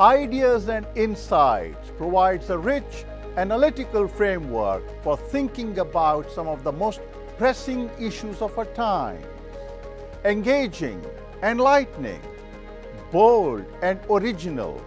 Ideas 0.00 0.68
and 0.68 0.86
Insights 0.94 1.90
provides 1.96 2.50
a 2.50 2.56
rich 2.56 3.04
analytical 3.36 4.06
framework 4.06 4.84
for 5.02 5.16
thinking 5.16 5.76
about 5.80 6.30
some 6.30 6.46
of 6.46 6.62
the 6.62 6.70
most 6.70 7.00
pressing 7.36 7.90
issues 7.98 8.40
of 8.40 8.56
our 8.56 8.64
time. 8.66 9.20
Engaging, 10.24 11.04
enlightening, 11.42 12.20
bold, 13.10 13.64
and 13.82 13.98
original, 14.08 14.80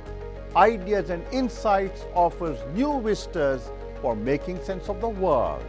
Ideas 0.55 1.09
and 1.09 1.25
Insights 1.34 2.05
offers 2.16 2.57
new 2.73 3.02
vistas 3.02 3.70
for 4.02 4.16
making 4.16 4.64
sense 4.64 4.88
of 4.88 5.02
the 5.02 5.09
world. 5.09 5.66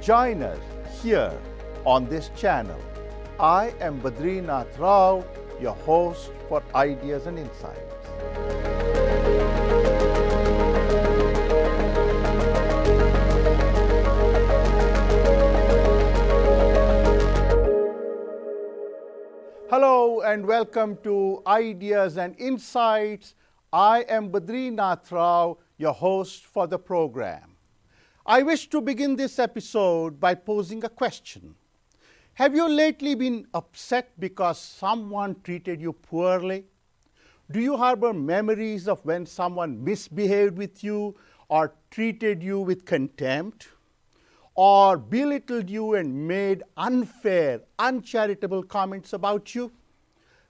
Join 0.00 0.44
us 0.44 0.60
here 1.02 1.36
on 1.84 2.08
this 2.08 2.30
channel. 2.36 2.80
I 3.40 3.74
am 3.80 4.00
Badrinath 4.00 4.78
Rao, 4.78 5.24
your 5.60 5.74
host 5.74 6.30
for 6.48 6.62
Ideas 6.72 7.26
and 7.26 7.36
Insights. 7.36 7.99
And 20.30 20.46
welcome 20.46 20.96
to 21.02 21.42
Ideas 21.44 22.16
and 22.16 22.38
Insights. 22.38 23.34
I 23.72 24.02
am 24.02 24.30
Badrinath 24.30 25.10
Rao, 25.10 25.58
your 25.76 25.92
host 25.92 26.44
for 26.44 26.68
the 26.68 26.78
program. 26.78 27.56
I 28.24 28.44
wish 28.44 28.68
to 28.68 28.80
begin 28.80 29.16
this 29.16 29.40
episode 29.40 30.20
by 30.20 30.36
posing 30.36 30.84
a 30.84 30.88
question. 30.88 31.56
Have 32.34 32.54
you 32.54 32.68
lately 32.68 33.16
been 33.16 33.48
upset 33.54 34.12
because 34.20 34.60
someone 34.60 35.34
treated 35.42 35.80
you 35.80 35.94
poorly? 35.94 36.64
Do 37.50 37.58
you 37.58 37.76
harbor 37.76 38.12
memories 38.12 38.86
of 38.86 39.04
when 39.04 39.26
someone 39.26 39.82
misbehaved 39.82 40.56
with 40.56 40.84
you 40.84 41.16
or 41.48 41.74
treated 41.90 42.40
you 42.40 42.60
with 42.60 42.84
contempt? 42.84 43.66
Or 44.54 44.96
belittled 44.96 45.68
you 45.68 45.94
and 45.94 46.28
made 46.28 46.62
unfair, 46.76 47.62
uncharitable 47.80 48.62
comments 48.62 49.12
about 49.12 49.56
you? 49.56 49.72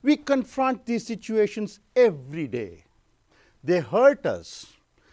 We 0.02 0.16
confront 0.16 0.86
these 0.86 1.06
situations 1.06 1.80
every 1.94 2.46
day. 2.46 2.84
They 3.62 3.80
hurt 3.80 4.24
us, 4.24 4.66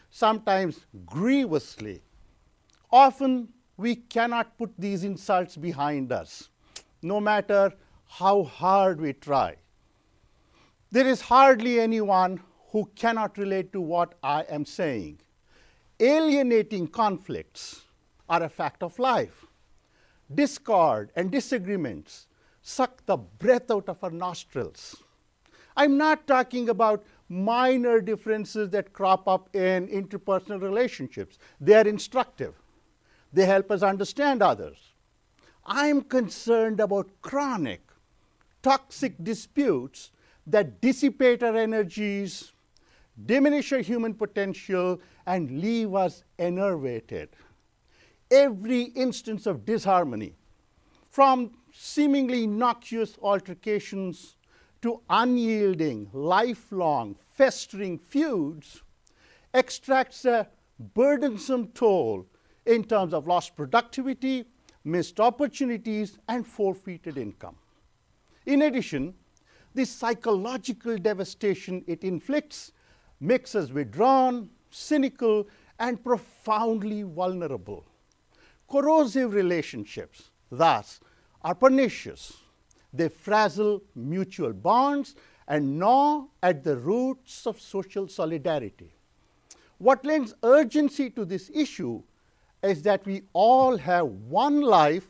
sometimes 0.09 0.85
grievously. 1.05 2.02
Often 2.91 3.49
we 3.75 3.95
cannot 3.95 4.58
put 4.58 4.73
these 4.77 5.03
insults 5.03 5.58
behind 5.58 6.11
us, 6.11 6.49
no 7.02 7.19
matter 7.19 7.73
how 8.08 8.43
hard 8.43 9.02
we 9.02 9.13
try. 9.13 9.55
There 10.89 11.05
is 11.05 11.19
hardly 11.19 11.80
anyone 11.81 12.39
who 12.71 12.89
cannot 12.95 13.38
relate 13.38 13.73
to 13.73 13.81
what 13.81 14.15
I 14.23 14.43
am 14.43 14.63
saying. 14.65 15.19
Alienating 15.99 16.88
conflicts 16.88 17.81
are 18.30 18.43
a 18.43 18.49
fact 18.49 18.83
of 18.83 18.97
life. 18.99 19.45
Discord 20.33 21.11
and 21.15 21.30
disagreements 21.30 22.27
suck 22.68 23.06
the 23.06 23.16
breath 23.16 23.72
out 23.72 23.88
of 23.88 24.04
our 24.04 24.12
nostrils. 24.12 24.98
I'm 25.78 25.98
not 25.98 26.28
talking 26.28 26.68
about 26.68 27.06
minor 27.30 28.02
differences 28.02 28.70
that 28.72 28.92
crop 28.92 29.26
up 29.28 29.56
in 29.56 29.88
interpersonal 29.88 30.62
relationships. 30.62 31.38
They 31.62 31.76
are 31.76 31.88
instructive, 31.88 32.56
they 33.32 33.45
help 33.45 33.72
us 33.72 33.84
understand 33.84 34.42
others. 34.42 34.78
I'm 35.66 36.02
concerned 36.02 36.82
about 36.82 37.10
chronic, 37.22 37.82
toxic 38.62 39.14
disputes 39.23 40.12
that 40.45 40.82
dissipate 40.82 41.44
our 41.44 41.56
energies, 41.56 42.52
diminish 43.26 43.72
our 43.72 43.80
human 43.80 44.14
potential, 44.14 45.00
and 45.26 45.62
leave 45.62 45.95
us 45.95 46.23
enervated. 46.38 47.30
Every 48.30 48.84
instance 48.84 49.45
of 49.45 49.66
disharmony, 49.66 50.36
from 51.10 51.52
seemingly 51.80 52.43
innocuous 52.45 53.17
altercations 53.21 54.36
to 54.82 54.99
unyielding, 55.10 56.10
lifelong, 56.11 57.15
festering 57.33 57.99
feuds, 57.99 58.82
extracts 59.54 60.26
a 60.26 60.48
burdensome 60.93 61.67
toll 61.70 62.26
in 62.65 62.83
terms 62.83 63.14
of 63.14 63.27
lost 63.27 63.55
productivity, 63.55 64.45
missed 64.83 65.20
opportunities, 65.20 66.17
and 66.27 66.45
forfeited 66.45 67.17
income. 67.17 67.55
In 68.45 68.64
addition, 68.64 69.14
the 69.76 69.86
psychological 69.86 70.98
devastation 70.98 71.83
it 71.86 72.04
inflicts 72.04 72.71
makes 73.20 73.54
us 73.54 73.70
withdrawn, 73.70 74.49
cynical, 74.71 75.48
and 75.80 76.04
profoundly 76.04 77.04
vulnerable. 77.04 77.86
Corrosive 78.70 79.33
relationships, 79.33 80.32
thus, 80.52 80.99
are 81.43 81.55
pernicious. 81.55 82.37
They 82.93 83.09
frazzle 83.09 83.81
mutual 83.95 84.53
bonds 84.53 85.15
and 85.48 85.80
gnaw 85.80 86.25
at 86.43 86.64
the 86.64 86.77
roots 86.77 87.45
of 87.48 87.59
social 87.59 88.08
solidarity. 88.08 88.93
What 89.77 90.05
lends 90.05 90.33
urgency 90.43 91.09
to 91.11 91.26
this 91.26 91.52
issue 91.53 92.02
is 92.64 92.81
that 92.83 93.05
we 93.05 93.23
all 93.33 93.77
have 93.77 94.08
one 94.08 94.61
life 94.61 95.08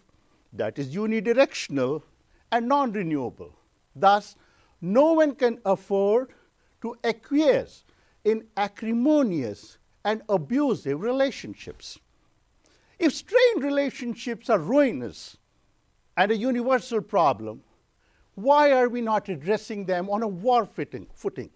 that 0.54 0.78
is 0.78 0.96
unidirectional 0.96 2.04
and 2.52 2.68
non 2.68 2.92
renewable. 2.92 3.54
Thus, 3.96 4.36
no 4.82 5.14
one 5.14 5.36
can 5.36 5.60
afford 5.66 6.34
to 6.82 6.96
acquiesce 7.04 7.84
in 8.24 8.46
acrimonious 8.58 9.78
and 10.04 10.22
abusive 10.30 11.02
relationships. 11.02 11.98
If 13.00 13.14
strained 13.14 13.64
relationships 13.64 14.50
are 14.50 14.60
ruinous 14.60 15.38
and 16.18 16.32
a 16.32 16.36
universal 16.36 17.00
problem, 17.00 17.62
why 18.36 18.72
are 18.72 18.90
we 18.90 19.02
not 19.02 19.30
addressing 19.30 19.86
them 19.86 20.10
on 20.10 20.24
a 20.24 20.28
war 20.28 20.66
footing? 20.66 21.50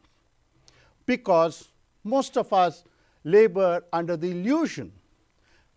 Because 1.06 1.70
most 2.04 2.38
of 2.38 2.54
us 2.54 2.84
labor 3.24 3.84
under 3.92 4.16
the 4.16 4.32
illusion 4.32 4.92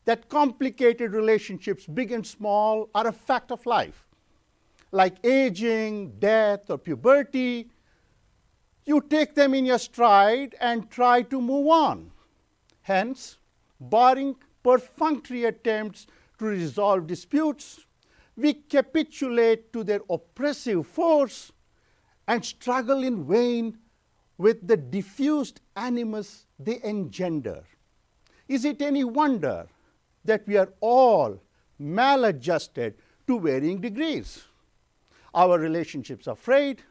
that 0.05 0.28
complicated 0.28 1.12
relationships, 1.12 1.87
big 1.87 2.12
and 2.12 2.27
small, 2.27 2.91
are 2.95 3.06
a 3.06 3.12
fact 3.12 3.50
of 3.50 3.65
life. 3.67 4.06
Like 4.93 5.16
aging, 5.25 6.19
death, 6.19 6.71
or 6.71 6.78
puberty, 6.78 7.71
you 8.87 9.01
take 9.01 9.34
them 9.34 9.55
in 9.55 9.65
your 9.65 9.78
stride 9.78 10.55
and 10.61 10.91
try 10.91 11.22
to 11.22 11.41
move 11.41 11.69
on. 11.69 12.11
Hence, 12.83 13.39
barring 13.81 14.37
perfunctory 14.62 15.45
attempts 15.45 16.06
to 16.39 16.45
resolve 16.45 17.06
disputes, 17.06 17.84
we 18.37 18.55
capitulate 18.55 19.72
to 19.72 19.84
their 19.84 20.00
oppressive 20.11 20.87
force 20.87 21.53
and 22.27 22.45
struggle 22.45 23.03
in 23.03 23.25
vain 23.27 23.78
with 24.39 24.67
the 24.67 24.77
diffused 24.77 25.61
animus 25.77 26.47
they 26.59 26.81
engender. 26.83 27.65
Is 28.49 28.65
it 28.65 28.83
any 28.83 29.05
wonder 29.05 29.67
that 30.25 30.47
we 30.47 30.56
are 30.56 30.72
all 30.81 31.41
maladjusted 31.78 32.95
to 33.27 33.41
varying 33.41 33.81
degrees? 33.81 34.45
Our 35.34 35.59
relationships 35.59 36.27
are 36.28 36.37
frayed, 36.37 36.83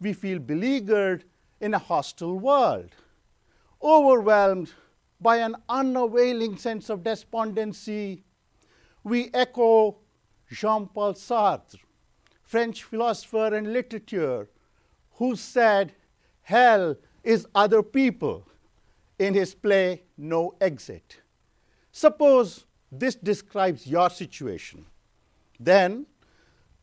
we 0.00 0.12
feel 0.12 0.38
beleaguered 0.38 1.24
in 1.60 1.74
a 1.74 1.78
hostile 1.78 2.38
world, 2.38 2.90
overwhelmed 3.82 4.72
by 5.20 5.36
an 5.36 5.56
unavailing 5.68 6.56
sense 6.56 6.88
of 6.88 7.04
despondency. 7.04 8.24
We 9.04 9.30
echo 9.34 9.98
Jean 10.50 10.86
Paul 10.86 11.14
Sartre, 11.14 11.78
French 12.42 12.82
philosopher 12.82 13.54
and 13.54 13.72
literature, 13.72 14.48
who 15.12 15.36
said, 15.36 15.92
Hell 16.42 16.96
is 17.22 17.46
other 17.54 17.82
people 17.82 18.44
in 19.18 19.34
his 19.34 19.54
play 19.54 20.02
No 20.16 20.54
Exit. 20.60 21.20
Suppose 21.92 22.64
this 22.90 23.14
describes 23.14 23.86
your 23.86 24.10
situation. 24.10 24.84
Then, 25.60 26.06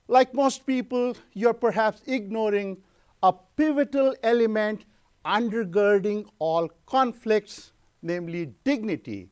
like 0.08 0.34
most 0.34 0.66
people, 0.66 1.16
you're 1.34 1.54
perhaps 1.54 2.02
ignoring 2.08 2.78
a 3.22 3.34
pivotal 3.34 4.16
element 4.24 4.86
undergirding 5.26 6.26
all 6.40 6.70
conflicts, 6.86 7.74
namely 8.02 8.54
dignity, 8.64 9.30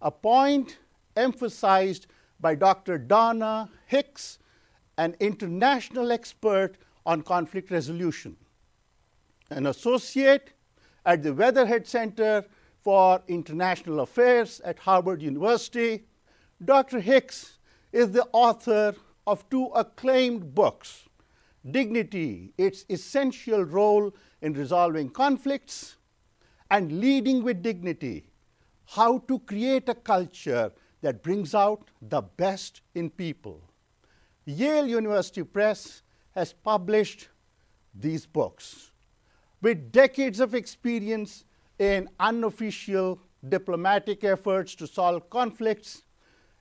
a 0.00 0.10
point 0.10 0.78
emphasized 1.16 2.06
by 2.44 2.54
Dr. 2.54 2.98
Donna 2.98 3.70
Hicks, 3.86 4.38
an 4.98 5.16
international 5.18 6.12
expert 6.12 6.76
on 7.06 7.22
conflict 7.22 7.70
resolution, 7.70 8.36
an 9.48 9.64
associate 9.64 10.52
at 11.06 11.22
the 11.22 11.32
Weatherhead 11.32 11.86
Center 11.86 12.44
for 12.82 13.22
International 13.28 14.00
Affairs 14.00 14.60
at 14.62 14.78
Harvard 14.78 15.22
University. 15.22 16.04
Dr. 16.62 17.00
Hicks 17.00 17.56
is 17.92 18.12
the 18.12 18.28
author 18.32 18.94
of 19.26 19.48
two 19.48 19.70
acclaimed 19.74 20.54
books 20.54 21.04
Dignity, 21.70 22.52
its 22.58 22.84
essential 22.90 23.64
role 23.64 24.12
in 24.42 24.52
resolving 24.52 25.08
conflicts, 25.08 25.96
and 26.70 27.00
Leading 27.00 27.42
with 27.42 27.62
Dignity 27.62 28.26
How 28.84 29.16
to 29.28 29.38
Create 29.38 29.88
a 29.88 29.94
Culture 29.94 30.72
that 31.04 31.22
Brings 31.22 31.54
Out 31.54 31.90
the 32.00 32.22
Best 32.22 32.80
in 32.94 33.10
People. 33.10 33.60
Yale 34.46 34.86
University 34.86 35.42
Press 35.42 36.02
has 36.34 36.54
published 36.54 37.28
these 37.94 38.24
books. 38.24 38.90
With 39.60 39.92
decades 39.92 40.40
of 40.40 40.54
experience 40.54 41.44
in 41.78 42.08
unofficial 42.18 43.20
diplomatic 43.46 44.24
efforts 44.24 44.74
to 44.76 44.86
solve 44.86 45.28
conflicts 45.28 46.04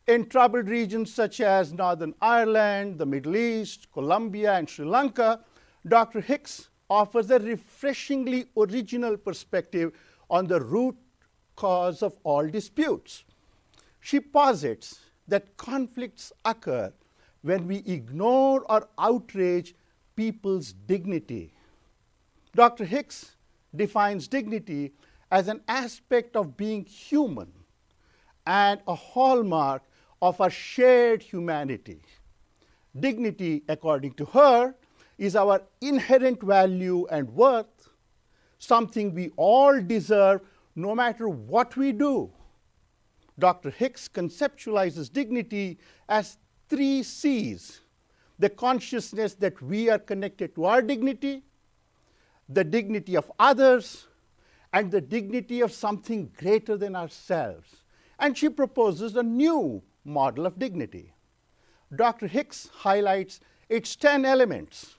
in 0.07 0.27
troubled 0.27 0.67
regions 0.67 1.13
such 1.13 1.39
as 1.39 1.71
Northern 1.71 2.13
Ireland, 2.21 2.99
the 2.99 3.05
Middle 3.05 3.37
East, 3.37 3.89
Colombia, 3.93 4.55
and 4.55 4.69
Sri 4.69 4.85
Lanka, 4.85 5.39
Dr. 5.87 6.19
Hicks 6.19 6.67
offers 6.89 7.31
a 7.31 7.39
refreshingly 7.39 8.47
original 8.57 9.15
perspective 9.15 9.93
on 10.29 10.47
the 10.47 10.59
root 10.59 10.97
cause 11.55 12.03
of 12.03 12.17
all 12.25 12.45
disputes. 12.45 13.23
She 14.03 14.19
posits 14.19 14.99
that 15.29 15.55
conflicts 15.55 16.33
occur 16.43 16.91
when 17.41 17.67
we 17.67 17.77
ignore 17.85 18.65
or 18.69 18.89
outrage 18.99 19.75
people's 20.17 20.73
dignity. 20.73 21.53
Dr. 22.53 22.83
Hicks 22.83 23.37
defines 23.73 24.27
dignity 24.27 24.91
as 25.31 25.47
an 25.47 25.61
aspect 25.69 26.35
of 26.35 26.57
being 26.57 26.83
human 26.83 27.49
and 28.45 28.81
a 28.89 28.93
hallmark 28.93 29.83
of 30.21 30.41
our 30.41 30.49
shared 30.49 31.23
humanity. 31.23 32.01
Dignity, 32.99 33.63
according 33.69 34.15
to 34.15 34.25
her, 34.25 34.75
is 35.17 35.37
our 35.37 35.61
inherent 35.79 36.43
value 36.43 37.07
and 37.09 37.33
worth, 37.33 37.87
something 38.59 39.13
we 39.13 39.31
all 39.37 39.81
deserve 39.81 40.41
no 40.75 40.93
matter 40.93 41.29
what 41.29 41.77
we 41.77 41.93
do. 41.93 42.29
Dr. 43.39 43.71
Hicks 43.71 44.07
conceptualizes 44.07 45.11
dignity 45.11 45.79
as 46.07 46.37
three 46.69 47.03
C's 47.03 47.81
the 48.39 48.49
consciousness 48.49 49.35
that 49.35 49.61
we 49.61 49.89
are 49.89 49.99
connected 49.99 50.55
to 50.55 50.65
our 50.65 50.81
dignity, 50.81 51.43
the 52.49 52.63
dignity 52.63 53.15
of 53.15 53.31
others, 53.39 54.07
and 54.73 54.91
the 54.91 54.99
dignity 54.99 55.61
of 55.61 55.71
something 55.71 56.31
greater 56.35 56.75
than 56.75 56.95
ourselves. 56.95 57.75
And 58.19 58.37
she 58.37 58.49
proposes 58.49 59.15
a 59.15 59.23
new 59.23 59.83
model 60.03 60.45
of 60.45 60.57
dignity. 60.57 61.13
Dr. 61.95 62.27
Hicks 62.27 62.69
highlights 62.73 63.39
its 63.69 63.95
10 63.95 64.25
elements 64.25 64.95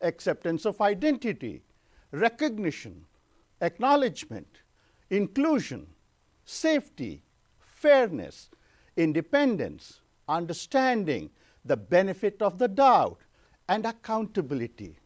acceptance 0.00 0.64
of 0.64 0.80
identity, 0.80 1.60
recognition, 2.12 3.04
acknowledgement, 3.60 4.62
inclusion, 5.10 5.88
safety, 6.44 7.22
fairness, 7.80 8.50
independence, 8.96 10.00
understanding, 10.28 11.30
the 11.64 11.76
benefit 11.76 12.42
of 12.42 12.58
the 12.58 12.68
doubt, 12.68 13.18
and 13.68 13.86
accountability. 13.86 14.96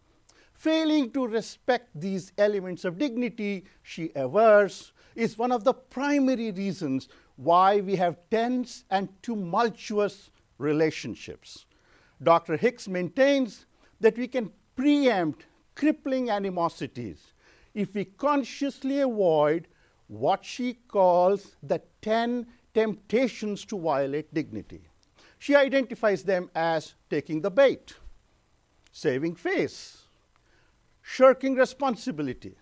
Failing 0.55 1.11
to 1.11 1.27
respect 1.27 1.89
these 1.95 2.33
elements 2.39 2.85
of 2.85 2.99
dignity, 2.99 3.65
she 3.83 4.11
avers, 4.17 4.93
is 5.15 5.37
one 5.37 5.53
of 5.53 5.65
the 5.65 5.75
primary 5.75 6.51
reasons 6.53 7.09
why 7.37 7.81
we 7.81 7.97
have 7.97 8.17
tense 8.31 8.85
and 8.91 9.09
tumultuous 9.23 10.31
relationships. 10.59 11.67
Dr. 12.23 12.57
Hicks 12.57 12.89
maintains 12.89 13.67
that 14.01 14.17
we 14.17 14.29
can 14.29 14.51
preempt 14.77 15.47
crippling 15.75 16.31
animosities 16.31 17.33
if 17.75 17.95
we 17.95 18.05
consciously 18.05 19.01
avoid 19.01 19.67
what 20.09 20.45
she 20.45 20.75
calls 20.89 21.57
the 21.63 21.81
10 22.03 22.47
temptations 22.75 23.65
to 23.67 23.79
violate 23.79 24.33
dignity. 24.33 24.89
She 25.39 25.55
identifies 25.55 26.23
them 26.23 26.51
as 26.55 26.95
taking 27.11 27.41
the 27.41 27.51
bait, 27.51 27.95
saving 28.93 29.35
face, 29.35 30.03
shirking 31.03 31.55
responsibility, 31.55 32.55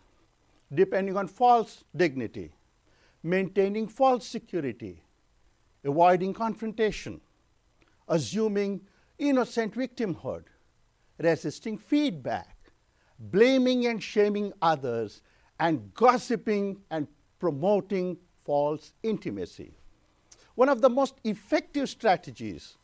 depending 0.72 1.16
on 1.16 1.28
false 1.28 1.84
dignity, 1.94 2.52
maintaining 3.22 3.86
false 3.86 4.26
security, 4.26 5.02
avoiding 5.84 6.32
confrontation, 6.32 7.20
assuming 8.08 8.80
innocent 9.18 9.74
victimhood, 9.74 10.44
resisting 11.18 11.76
feedback, 11.76 12.56
blaming 13.18 13.86
and 13.86 14.02
shaming 14.02 14.52
others, 14.62 15.22
and 15.58 15.92
gossiping 15.92 16.80
and 16.90 17.06
promoting 17.38 18.16
false 18.44 18.94
intimacy. 19.02 19.74
One 20.54 20.68
of 20.68 20.80
the 20.80 20.90
most 20.90 21.14
effective 21.24 21.88
strategies 21.88 22.76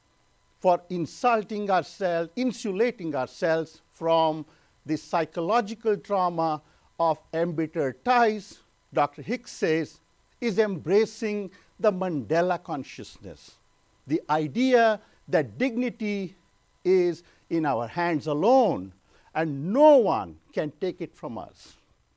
for 0.60 0.80
insulting 0.88 1.70
ourselves, 1.70 2.30
insulating 2.36 3.14
ourselves 3.14 3.82
from 3.92 4.46
the 4.84 4.96
psychological 4.96 5.96
trauma 5.96 6.62
of 6.98 7.18
embittered 7.34 8.04
ties, 8.04 8.60
Dr. 8.92 9.22
Hicks 9.22 9.52
says, 9.52 10.00
is 10.40 10.58
embracing 10.58 11.50
the 11.78 11.92
Mandela 11.92 12.62
consciousness. 12.62 13.56
The 14.06 14.22
idea 14.30 15.00
that 15.28 15.58
dignity 15.58 16.36
is 16.84 17.22
in 17.50 17.66
our 17.66 17.86
hands 17.86 18.26
alone 18.26 18.92
and 19.34 19.72
no 19.72 19.98
one 19.98 20.36
can 20.52 20.72
take 20.80 21.00
it 21.00 21.14
from 21.14 21.36
us. 21.36 21.74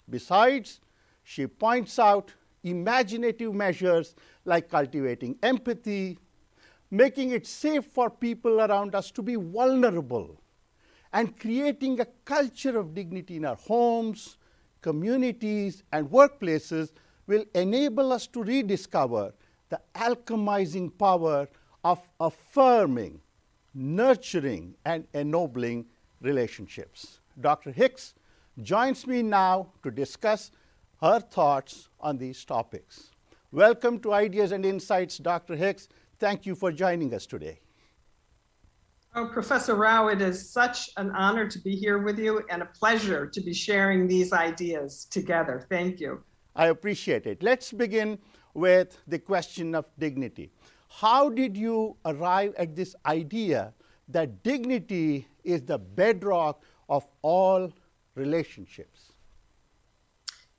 Besides, 0.09 0.79
she 1.23 1.47
points 1.47 1.99
out 1.99 2.33
imaginative 2.69 3.53
measures 3.53 4.15
like 4.45 4.69
cultivating 4.69 5.37
empathy, 5.43 6.17
making 6.91 7.31
it 7.31 7.45
safe 7.45 7.85
for 7.85 8.09
people 8.09 8.61
around 8.61 8.95
us 8.95 9.11
to 9.11 9.21
be 9.21 9.35
vulnerable 9.35 10.39
and 11.13 11.39
creating 11.39 11.99
a 11.99 12.05
culture 12.25 12.77
of 12.77 12.93
dignity 12.93 13.37
in 13.37 13.45
our 13.45 13.55
homes, 13.55 14.37
communities, 14.81 15.83
and 15.91 16.09
workplaces 16.09 16.91
will 17.27 17.45
enable 17.53 18.13
us 18.13 18.27
to 18.27 18.43
rediscover 18.43 19.33
the 19.69 19.79
alchemizing 19.95 20.95
power 20.97 21.47
of 21.83 21.99
affirming, 22.19 23.19
nurturing, 23.73 24.75
and 24.85 25.07
ennobling 25.13 25.85
relationships. 26.21 27.19
Dr. 27.39 27.71
Hicks 27.71 28.15
joins 28.61 29.07
me 29.07 29.21
now 29.21 29.71
to 29.83 29.91
discuss 29.91 30.51
her 31.01 31.19
thoughts 31.19 31.88
on 31.99 32.17
these 32.17 32.45
topics. 32.45 33.11
Welcome 33.51 33.99
to 33.99 34.13
Ideas 34.13 34.51
and 34.51 34.65
Insights, 34.65 35.17
Dr. 35.17 35.55
Hicks. 35.55 35.87
Thank 36.19 36.45
you 36.45 36.55
for 36.55 36.71
joining 36.71 37.13
us 37.13 37.25
today. 37.25 37.59
Oh, 39.15 39.25
Professor 39.25 39.75
Rao, 39.75 40.07
it 40.09 40.21
is 40.21 40.49
such 40.51 40.91
an 40.97 41.09
honor 41.11 41.47
to 41.47 41.59
be 41.59 41.75
here 41.75 41.97
with 41.97 42.19
you 42.19 42.43
and 42.51 42.61
a 42.61 42.65
pleasure 42.65 43.25
to 43.25 43.41
be 43.41 43.53
sharing 43.53 44.07
these 44.07 44.31
ideas 44.31 45.05
together. 45.09 45.65
Thank 45.67 45.99
you. 45.99 46.23
I 46.55 46.67
appreciate 46.67 47.25
it. 47.25 47.41
Let's 47.41 47.71
begin 47.71 48.19
with 48.53 48.99
the 49.07 49.17
question 49.17 49.73
of 49.73 49.85
dignity. 49.97 50.51
How 50.89 51.29
did 51.29 51.57
you 51.57 51.97
arrive 52.05 52.53
at 52.57 52.75
this 52.75 52.95
idea 53.05 53.73
that 54.09 54.43
dignity 54.43 55.27
is 55.43 55.63
the 55.63 55.79
bedrock 55.79 56.63
of 56.87 57.07
all 57.21 57.71
relationships? 58.15 59.08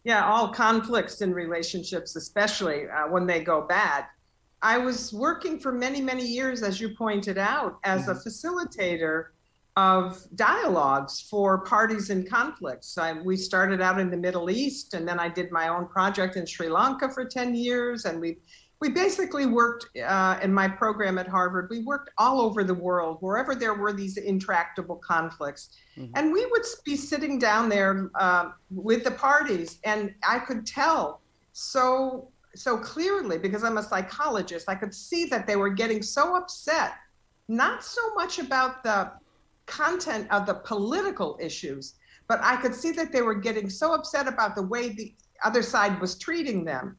Yeah, 0.05 0.25
all 0.25 0.49
conflicts 0.49 1.21
in 1.21 1.35
relationships, 1.35 2.17
especially 2.17 2.89
uh, 2.89 3.09
when 3.09 3.27
they 3.27 3.43
go 3.43 3.63
bad. 3.63 4.07
I 4.63 4.79
was 4.79 5.13
working 5.13 5.59
for 5.59 5.73
many, 5.73 6.01
many 6.01 6.27
years, 6.27 6.63
as 6.63 6.81
you 6.81 6.95
pointed 6.95 7.39
out, 7.39 7.79
as 7.85 8.03
mm-hmm. 8.03 8.11
a 8.11 8.15
facilitator 8.15 9.27
of 9.77 10.27
dialogues 10.35 11.21
for 11.21 11.65
parties 11.65 12.11
in 12.11 12.27
conflicts. 12.27 12.99
I, 12.99 13.13
we 13.13 13.37
started 13.37 13.81
out 13.81 14.01
in 14.01 14.11
the 14.11 14.17
Middle 14.17 14.51
East, 14.51 14.95
and 14.95 15.07
then 15.07 15.19
I 15.19 15.29
did 15.29 15.51
my 15.51 15.69
own 15.69 15.87
project 15.87 16.37
in 16.37 16.45
Sri 16.45 16.69
Lanka 16.69 17.09
for 17.09 17.25
10 17.25 17.55
years. 17.55 18.05
And 18.05 18.21
we, 18.21 18.39
we 18.81 18.89
basically 18.89 19.45
worked 19.45 19.87
uh, 19.99 20.39
in 20.43 20.53
my 20.53 20.67
program 20.67 21.19
at 21.19 21.29
Harvard, 21.29 21.69
we 21.71 21.83
worked 21.83 22.11
all 22.17 22.41
over 22.41 22.65
the 22.65 22.75
world, 22.75 23.19
wherever 23.21 23.55
there 23.55 23.75
were 23.75 23.93
these 23.93 24.17
intractable 24.17 24.97
conflicts. 24.97 25.77
Mm-hmm. 25.99 26.13
And 26.17 26.33
we 26.33 26.47
would 26.47 26.63
be 26.85 26.97
sitting 26.97 27.39
down 27.39 27.69
there 27.69 28.11
uh, 28.15 28.51
with 28.71 29.05
the 29.05 29.11
parties, 29.11 29.79
and 29.85 30.15
I 30.27 30.39
could 30.39 30.67
tell 30.67 31.21
so 31.53 32.31
so 32.57 32.77
clearly 32.77 33.39
because 33.39 33.63
I'm 33.63 33.79
a 33.79 33.83
psychologist. 33.83 34.69
I 34.69 34.75
could 34.75 34.93
see 34.93 35.27
that 35.27 35.47
they 35.47 35.55
were 35.55 35.71
getting 35.71 36.03
so 36.03 36.35
upset, 36.35 36.95
not 37.47 37.85
so 37.85 38.01
much 38.15 38.41
about 38.41 38.83
the 38.83 39.13
content 39.67 40.27
of 40.33 40.47
the 40.47 40.55
political 40.55 41.39
issues, 41.41 41.95
but 42.27 42.41
I 42.43 42.57
could 42.57 42.75
see 42.75 42.91
that 42.93 43.13
they 43.13 43.23
were 43.23 43.35
getting 43.35 43.71
so 43.71 43.95
upset 43.95 44.27
about 44.27 44.57
the 44.57 44.63
way 44.63 44.89
the 44.89 45.15
other 45.45 45.63
side 45.63 46.01
was 46.01 46.19
treating 46.19 46.65
them. 46.65 46.97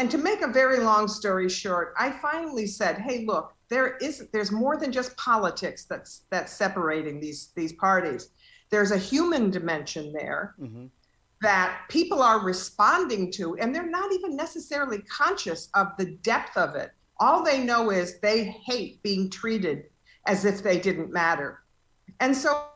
And 0.00 0.10
to 0.12 0.16
make 0.16 0.40
a 0.40 0.48
very 0.48 0.80
long 0.80 1.08
story 1.08 1.50
short, 1.50 1.92
I 1.98 2.10
finally 2.10 2.66
said, 2.66 2.96
"Hey, 2.96 3.26
look, 3.26 3.52
there 3.68 3.98
is 3.98 4.26
there's 4.32 4.50
more 4.50 4.78
than 4.78 4.90
just 4.92 5.14
politics 5.18 5.84
that's 5.84 6.22
that's 6.30 6.54
separating 6.54 7.20
these 7.20 7.52
these 7.54 7.74
parties. 7.74 8.30
There's 8.70 8.92
a 8.92 8.96
human 8.96 9.50
dimension 9.50 10.10
there." 10.12 10.54
Mm-hmm 10.58 10.86
that 11.42 11.86
people 11.88 12.22
are 12.22 12.38
responding 12.40 13.32
to, 13.32 13.56
and 13.56 13.74
they're 13.74 13.88
not 13.88 14.12
even 14.12 14.36
necessarily 14.36 14.98
conscious 15.02 15.70
of 15.72 15.86
the 15.96 16.04
depth 16.22 16.54
of 16.56 16.74
it. 16.74 16.90
All 17.18 17.42
they 17.42 17.64
know 17.64 17.90
is 17.90 18.20
they 18.20 18.44
hate 18.44 19.02
being 19.02 19.30
treated 19.30 19.84
as 20.26 20.44
if 20.44 20.62
they 20.62 20.78
didn't 20.78 21.10
matter. 21.10 21.60
And 22.20 22.36
so, 22.36 22.66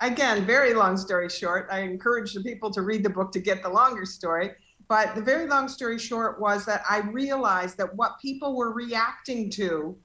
again, 0.00 0.46
very 0.46 0.74
long 0.74 0.96
story 0.96 1.28
short, 1.28 1.66
I 1.72 1.80
encourage 1.80 2.34
the 2.34 2.40
people 2.40 2.70
to 2.70 2.82
read 2.82 3.02
the 3.02 3.10
book 3.10 3.32
to 3.32 3.40
get 3.40 3.64
the 3.64 3.68
longer 3.68 4.04
story. 4.04 4.52
But 4.88 5.14
the 5.14 5.20
very 5.20 5.46
long 5.46 5.68
story 5.68 5.98
short 5.98 6.40
was 6.40 6.64
that 6.64 6.82
I 6.88 7.00
realized 7.00 7.76
that 7.76 7.94
what 7.94 8.18
people 8.20 8.56
were 8.56 8.72
reacting 8.72 9.50
to 9.50 9.96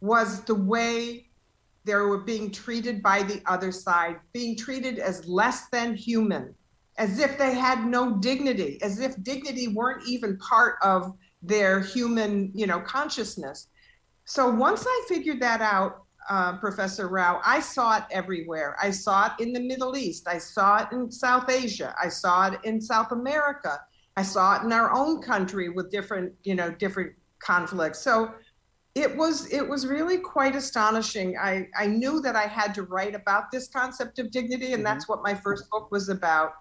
was 0.00 0.40
the 0.42 0.54
way 0.54 1.28
they 1.84 1.94
were 1.94 2.18
being 2.18 2.50
treated 2.50 3.02
by 3.02 3.22
the 3.22 3.40
other 3.46 3.70
side, 3.70 4.18
being 4.32 4.56
treated 4.56 4.98
as 4.98 5.26
less 5.26 5.68
than 5.68 5.94
human, 5.94 6.54
as 6.98 7.20
if 7.20 7.38
they 7.38 7.54
had 7.54 7.86
no 7.86 8.18
dignity, 8.18 8.80
as 8.82 9.00
if 9.00 9.20
dignity 9.22 9.68
weren't 9.68 10.06
even 10.08 10.36
part 10.38 10.76
of 10.82 11.12
their 11.40 11.80
human, 11.80 12.50
you 12.54 12.66
know, 12.66 12.80
consciousness. 12.80 13.68
So 14.24 14.50
once 14.50 14.84
I 14.86 15.04
figured 15.08 15.40
that 15.40 15.60
out, 15.60 16.01
uh, 16.28 16.56
Professor 16.58 17.08
Rao, 17.08 17.40
I 17.44 17.60
saw 17.60 17.98
it 17.98 18.04
everywhere. 18.10 18.76
I 18.80 18.90
saw 18.90 19.26
it 19.26 19.42
in 19.42 19.52
the 19.52 19.60
Middle 19.60 19.96
East. 19.96 20.28
I 20.28 20.38
saw 20.38 20.82
it 20.82 20.88
in 20.92 21.10
South 21.10 21.50
Asia. 21.50 21.94
I 22.00 22.08
saw 22.08 22.48
it 22.48 22.60
in 22.64 22.80
South 22.80 23.12
America. 23.12 23.80
I 24.16 24.22
saw 24.22 24.56
it 24.56 24.64
in 24.64 24.72
our 24.72 24.92
own 24.92 25.22
country 25.22 25.68
with 25.68 25.90
different, 25.90 26.32
you 26.44 26.54
know, 26.54 26.70
different 26.70 27.12
conflicts. 27.40 28.00
So 28.00 28.32
it 28.94 29.16
was 29.16 29.50
it 29.50 29.66
was 29.66 29.86
really 29.86 30.18
quite 30.18 30.54
astonishing. 30.54 31.36
I, 31.38 31.68
I 31.76 31.86
knew 31.86 32.20
that 32.20 32.36
I 32.36 32.46
had 32.46 32.74
to 32.74 32.82
write 32.82 33.14
about 33.14 33.50
this 33.50 33.68
concept 33.68 34.18
of 34.18 34.30
dignity, 34.30 34.66
and 34.66 34.76
mm-hmm. 34.76 34.84
that's 34.84 35.08
what 35.08 35.22
my 35.22 35.34
first 35.34 35.70
book 35.70 35.90
was 35.90 36.08
about. 36.08 36.52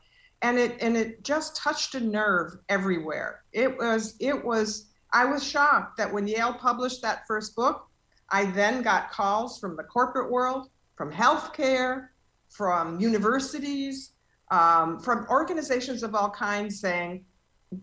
And 0.42 0.58
it 0.58 0.78
and 0.82 0.96
it 0.96 1.24
just 1.24 1.56
touched 1.56 1.94
a 1.96 2.00
nerve 2.00 2.54
everywhere. 2.70 3.44
It 3.52 3.78
was 3.78 4.16
it 4.20 4.46
was 4.46 4.92
I 5.14 5.26
was 5.26 5.44
shocked 5.44 5.98
that 5.98 6.12
when 6.12 6.28
Yale 6.28 6.54
published 6.54 7.02
that 7.02 7.28
first 7.28 7.56
book, 7.56 7.88
I 8.32 8.46
then 8.46 8.82
got 8.82 9.12
calls 9.12 9.60
from 9.60 9.76
the 9.76 9.84
corporate 9.84 10.32
world, 10.32 10.70
from 10.96 11.12
healthcare, 11.12 12.08
from 12.50 13.00
universities, 13.00 14.14
um, 14.52 15.00
from 15.00 15.26
organizations 15.30 16.04
of 16.04 16.16
all 16.16 16.30
kinds 16.30 16.80
saying 16.80 17.26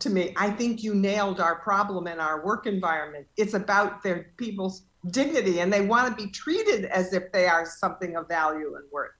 to 0.01 0.11
me, 0.11 0.35
I 0.37 0.51
think 0.51 0.83
you 0.83 0.95
nailed 0.95 1.41
our 1.41 1.57
problem 1.57 2.07
in 2.07 2.21
our 2.21 2.45
work 2.45 2.67
environment. 2.67 3.27
It's 3.37 3.55
about 3.55 4.03
their 4.03 4.33
people's 4.37 4.85
dignity 5.11 5.61
and 5.61 5.73
they 5.73 5.81
want 5.81 6.09
to 6.09 6.25
be 6.25 6.31
treated 6.31 6.85
as 6.87 7.13
if 7.13 7.33
they 7.33 7.47
are 7.47 7.65
something 7.65 8.17
of 8.17 8.29
value 8.29 8.75
and 8.77 8.85
worth. 8.93 9.13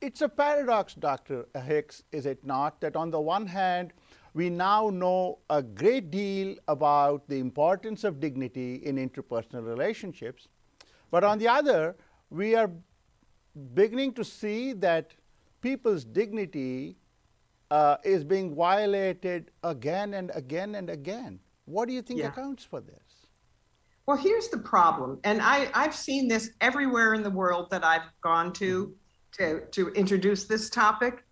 It's 0.00 0.20
a 0.22 0.28
paradox, 0.28 0.94
Dr. 0.94 1.46
Hicks, 1.64 2.02
is 2.12 2.26
it 2.26 2.44
not? 2.44 2.80
That 2.80 2.96
on 2.96 3.10
the 3.10 3.20
one 3.20 3.46
hand, 3.46 3.92
we 4.34 4.50
now 4.50 4.90
know 4.90 5.38
a 5.50 5.62
great 5.62 6.10
deal 6.10 6.56
about 6.68 7.28
the 7.28 7.38
importance 7.38 8.04
of 8.04 8.20
dignity 8.20 8.76
in 8.76 8.96
interpersonal 8.96 9.66
relationships. 9.66 10.48
But 11.10 11.24
on 11.24 11.38
the 11.38 11.48
other, 11.48 11.96
we 12.30 12.54
are 12.54 12.70
beginning 13.74 14.12
to 14.14 14.24
see 14.24 14.72
that 14.74 15.14
people's 15.60 16.04
dignity 16.04 16.96
uh, 17.70 17.96
is 18.04 18.24
being 18.24 18.54
violated 18.54 19.50
again 19.62 20.14
and 20.14 20.30
again 20.34 20.74
and 20.74 20.90
again. 20.90 21.40
What 21.64 21.88
do 21.88 21.94
you 21.94 22.02
think 22.02 22.20
yeah. 22.20 22.28
accounts 22.28 22.64
for 22.64 22.80
this? 22.80 22.96
Well, 24.06 24.16
here's 24.16 24.48
the 24.48 24.58
problem, 24.58 25.20
and 25.24 25.42
I, 25.42 25.70
I've 25.74 25.94
seen 25.94 26.28
this 26.28 26.50
everywhere 26.62 27.12
in 27.12 27.22
the 27.22 27.30
world 27.30 27.68
that 27.70 27.84
I've 27.84 28.10
gone 28.22 28.54
to 28.54 28.94
to, 29.32 29.60
to 29.72 29.88
introduce 29.90 30.44
this 30.44 30.70
topic. 30.70 31.24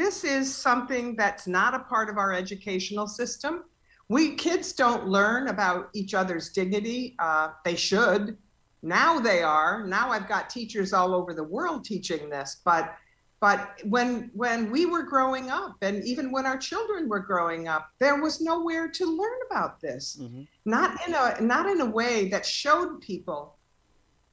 This 0.00 0.24
is 0.24 0.54
something 0.54 1.14
that's 1.14 1.46
not 1.46 1.74
a 1.74 1.80
part 1.80 2.08
of 2.08 2.16
our 2.16 2.32
educational 2.32 3.06
system. 3.06 3.64
We 4.08 4.34
kids 4.34 4.72
don't 4.72 5.06
learn 5.06 5.48
about 5.48 5.90
each 5.92 6.14
other's 6.14 6.48
dignity. 6.48 7.16
Uh, 7.18 7.50
they 7.66 7.76
should. 7.76 8.38
Now 8.82 9.20
they 9.20 9.42
are. 9.42 9.86
Now 9.86 10.08
I've 10.08 10.26
got 10.26 10.48
teachers 10.48 10.94
all 10.94 11.14
over 11.14 11.34
the 11.34 11.44
world 11.44 11.84
teaching 11.84 12.30
this, 12.30 12.62
but 12.64 12.94
but 13.40 13.78
when 13.84 14.30
when 14.32 14.70
we 14.70 14.86
were 14.86 15.02
growing 15.02 15.50
up 15.50 15.76
and 15.82 16.02
even 16.04 16.32
when 16.32 16.46
our 16.46 16.56
children 16.56 17.06
were 17.06 17.20
growing 17.20 17.68
up 17.68 17.90
there 17.98 18.20
was 18.20 18.42
nowhere 18.42 18.86
to 18.86 19.06
learn 19.06 19.38
about 19.50 19.80
this 19.80 20.18
mm-hmm. 20.20 20.42
not 20.66 20.90
in 21.08 21.14
a 21.14 21.40
not 21.40 21.64
in 21.66 21.80
a 21.80 21.86
way 21.86 22.28
that 22.28 22.44
showed 22.44 23.00
people 23.00 23.56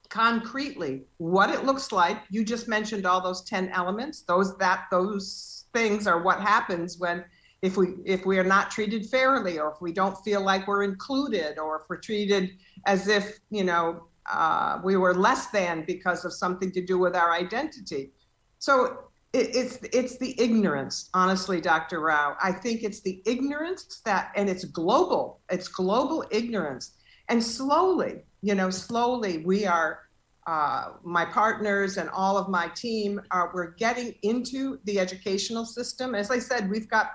concretely 0.10 1.04
what 1.20 1.50
it 1.50 1.64
looks 1.64 1.94
like 1.94 2.18
you 2.30 2.44
just 2.44 2.68
mentioned 2.68 3.06
all 3.06 3.22
those 3.22 3.44
10 3.46 3.70
elements 3.70 4.24
those 4.24 4.58
that 4.58 4.88
those 4.92 5.57
things 5.74 6.08
are 6.08 6.22
what 6.22 6.40
happens 6.42 6.98
when 6.98 7.24
if 7.62 7.76
we 7.76 7.88
if 8.06 8.26
we 8.26 8.38
are 8.38 8.44
not 8.44 8.70
treated 8.70 9.06
fairly 9.06 9.60
or 9.60 9.72
if 9.72 9.82
we 9.82 9.92
don't 9.92 10.16
feel 10.24 10.42
like 10.42 10.68
we're 10.68 10.84
included 10.84 11.58
or 11.58 11.82
if 11.82 11.82
we're 11.90 11.98
treated 11.98 12.52
as 12.86 13.08
if 13.08 13.40
you 13.50 13.64
know 13.64 14.08
uh, 14.32 14.80
we 14.84 14.98
were 14.98 15.14
less 15.14 15.48
than 15.48 15.84
because 15.88 16.26
of 16.26 16.34
something 16.34 16.72
to 16.72 16.86
do 16.86 16.98
with 16.98 17.16
our 17.16 17.34
identity 17.34 18.12
so 18.60 19.08
it, 19.34 19.56
it's 19.56 19.80
it's 19.94 20.18
the 20.18 20.40
ignorance, 20.42 21.10
honestly, 21.14 21.60
Dr. 21.62 22.00
Rao. 22.00 22.36
I 22.42 22.52
think 22.52 22.84
it's 22.84 23.02
the 23.02 23.22
ignorance 23.26 24.02
that, 24.06 24.32
and 24.36 24.50
it's 24.50 24.64
global. 24.64 25.42
It's 25.50 25.68
global 25.68 26.26
ignorance, 26.32 26.94
and 27.30 27.44
slowly, 27.44 28.24
you 28.42 28.56
know, 28.56 28.70
slowly 28.70 29.40
we 29.40 29.66
are. 29.66 30.07
Uh, 30.48 30.94
my 31.04 31.26
partners 31.26 31.98
and 31.98 32.10
all 32.10 32.38
of 32.38 32.48
my 32.48 32.70
team 32.70 33.22
are 33.32 33.52
we're 33.54 33.72
getting 33.72 34.16
into 34.24 34.80
the 34.86 34.98
educational 34.98 35.66
system. 35.66 36.16
As 36.16 36.32
I 36.32 36.40
said, 36.40 36.70
we've 36.70 36.90
got 36.90 37.12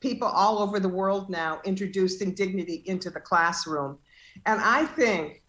people 0.00 0.28
all 0.28 0.58
over 0.58 0.78
the 0.78 0.88
world 0.88 1.30
now 1.30 1.60
introducing 1.64 2.34
dignity 2.34 2.82
into 2.84 3.08
the 3.08 3.20
classroom, 3.20 3.98
and 4.44 4.60
I 4.60 4.84
think 4.84 5.42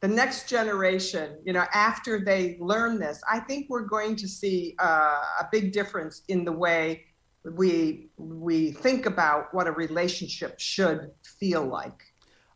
the 0.00 0.08
next 0.08 0.48
generation, 0.48 1.38
you 1.44 1.54
know, 1.54 1.64
after 1.72 2.22
they 2.22 2.58
learn 2.60 2.98
this, 2.98 3.22
I 3.30 3.40
think 3.40 3.66
we're 3.70 3.88
going 3.96 4.14
to 4.16 4.28
see 4.28 4.76
uh, 4.78 5.22
a 5.40 5.48
big 5.50 5.72
difference 5.72 6.22
in 6.28 6.44
the 6.44 6.52
way 6.52 7.06
we 7.54 8.10
we 8.18 8.72
think 8.72 9.06
about 9.06 9.54
what 9.54 9.66
a 9.66 9.72
relationship 9.72 10.60
should 10.60 11.10
feel 11.38 11.64
like. 11.64 12.02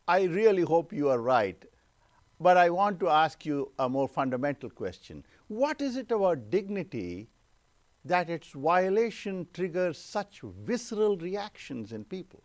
I 0.07 0.23
really 0.23 0.63
hope 0.63 0.93
you 0.93 1.09
are 1.09 1.19
right. 1.19 1.63
But 2.41 2.57
I 2.57 2.71
want 2.71 2.99
to 3.01 3.09
ask 3.09 3.45
you 3.45 3.71
a 3.77 3.87
more 3.87 4.07
fundamental 4.07 4.69
question. 4.69 5.23
What 5.47 5.79
is 5.79 5.95
it 5.95 6.11
about 6.11 6.49
dignity 6.49 7.29
that 8.03 8.31
its 8.31 8.49
violation 8.49 9.47
triggers 9.53 9.99
such 9.99 10.41
visceral 10.65 11.17
reactions 11.17 11.91
in 11.91 12.03
people? 12.03 12.41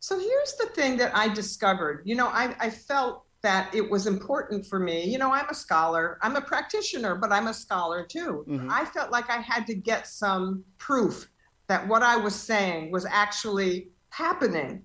So 0.00 0.18
here's 0.18 0.54
the 0.56 0.66
thing 0.74 0.96
that 0.96 1.16
I 1.16 1.28
discovered. 1.28 2.02
You 2.04 2.16
know, 2.16 2.26
I, 2.26 2.56
I 2.58 2.70
felt 2.70 3.24
that 3.42 3.72
it 3.72 3.88
was 3.88 4.08
important 4.08 4.66
for 4.66 4.80
me. 4.80 5.04
You 5.04 5.18
know, 5.18 5.32
I'm 5.32 5.48
a 5.48 5.54
scholar, 5.54 6.18
I'm 6.20 6.34
a 6.34 6.40
practitioner, 6.40 7.14
but 7.14 7.30
I'm 7.30 7.46
a 7.46 7.54
scholar 7.54 8.04
too. 8.04 8.44
Mm-hmm. 8.48 8.68
I 8.68 8.84
felt 8.84 9.12
like 9.12 9.30
I 9.30 9.38
had 9.38 9.64
to 9.68 9.74
get 9.74 10.08
some 10.08 10.64
proof 10.78 11.28
that 11.68 11.86
what 11.86 12.02
I 12.02 12.16
was 12.16 12.34
saying 12.34 12.90
was 12.90 13.06
actually 13.06 13.90
happening. 14.10 14.82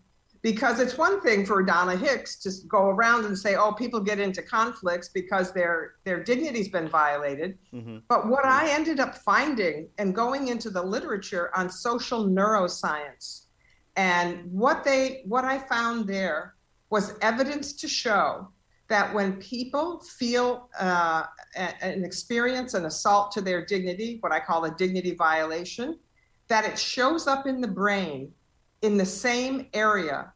Because 0.48 0.80
it's 0.80 0.98
one 0.98 1.20
thing 1.20 1.46
for 1.46 1.62
Donna 1.62 1.98
Hicks 1.98 2.38
to 2.38 2.50
go 2.70 2.88
around 2.88 3.26
and 3.26 3.38
say, 3.38 3.58
"Oh, 3.58 3.74
people 3.74 4.00
get 4.00 4.18
into 4.18 4.42
conflicts 4.42 5.10
because 5.10 5.52
their 5.52 5.96
their 6.06 6.24
dignity's 6.24 6.70
been 6.70 6.88
violated." 6.88 7.58
Mm-hmm. 7.74 7.98
But 8.08 8.30
what 8.30 8.46
I 8.46 8.70
ended 8.70 9.02
up 9.02 9.18
finding 9.18 9.90
and 9.98 10.16
going 10.16 10.48
into 10.48 10.70
the 10.70 10.82
literature 10.82 11.52
on 11.54 11.70
social 11.70 12.30
neuroscience, 12.30 13.48
and 13.98 14.50
what 14.50 14.86
they 14.86 15.24
what 15.26 15.44
I 15.44 15.58
found 15.58 16.08
there 16.08 16.56
was 16.92 17.16
evidence 17.22 17.74
to 17.82 17.90
show 17.90 18.48
that 18.88 19.14
when 19.14 19.34
people 19.42 20.00
feel 20.00 20.70
uh, 20.80 21.24
an 21.58 22.06
experience 22.06 22.74
an 22.74 22.86
assault 22.86 23.34
to 23.34 23.42
their 23.42 23.66
dignity, 23.66 24.20
what 24.22 24.32
I 24.32 24.40
call 24.40 24.64
a 24.64 24.72
dignity 24.72 25.14
violation, 25.14 26.00
that 26.48 26.64
it 26.64 26.80
shows 26.80 27.28
up 27.28 27.48
in 27.48 27.60
the 27.60 27.68
brain 27.68 28.32
in 28.82 28.96
the 28.96 29.06
same 29.06 29.68
area 29.74 30.32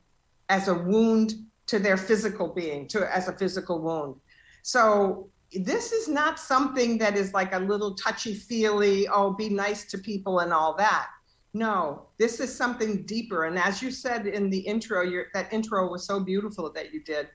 as 0.52 0.68
a 0.68 0.74
wound 0.74 1.34
to 1.66 1.80
their 1.80 1.96
physical 1.96 2.50
being, 2.50 2.86
to 2.90 3.00
as 3.16 3.30
a 3.30 3.34
physical 3.38 3.80
wound. 3.80 4.16
So 4.64 5.30
this 5.54 5.94
is 5.94 6.10
not 6.10 6.40
something 6.40 6.98
that 6.98 7.16
is 7.16 7.34
like 7.34 7.54
a 7.54 7.60
little 7.60 7.96
touchy 7.96 8.34
feely, 8.34 9.08
oh, 9.08 9.32
be 9.32 9.48
nice 9.48 9.86
to 9.92 9.98
people 9.98 10.40
and 10.40 10.52
all 10.52 10.76
that. 10.76 11.08
No, 11.54 12.08
this 12.20 12.42
is 12.42 12.54
something 12.54 13.04
deeper. 13.04 13.46
And 13.46 13.58
as 13.58 13.82
you 13.82 13.92
said 13.92 14.28
in 14.28 14.50
the 14.50 14.60
intro, 14.60 15.04
your, 15.04 15.28
that 15.34 15.52
intro 15.54 15.90
was 15.90 16.06
so 16.06 16.20
beautiful 16.20 16.70
that 16.74 16.94
you 16.94 17.02
did. 17.02 17.30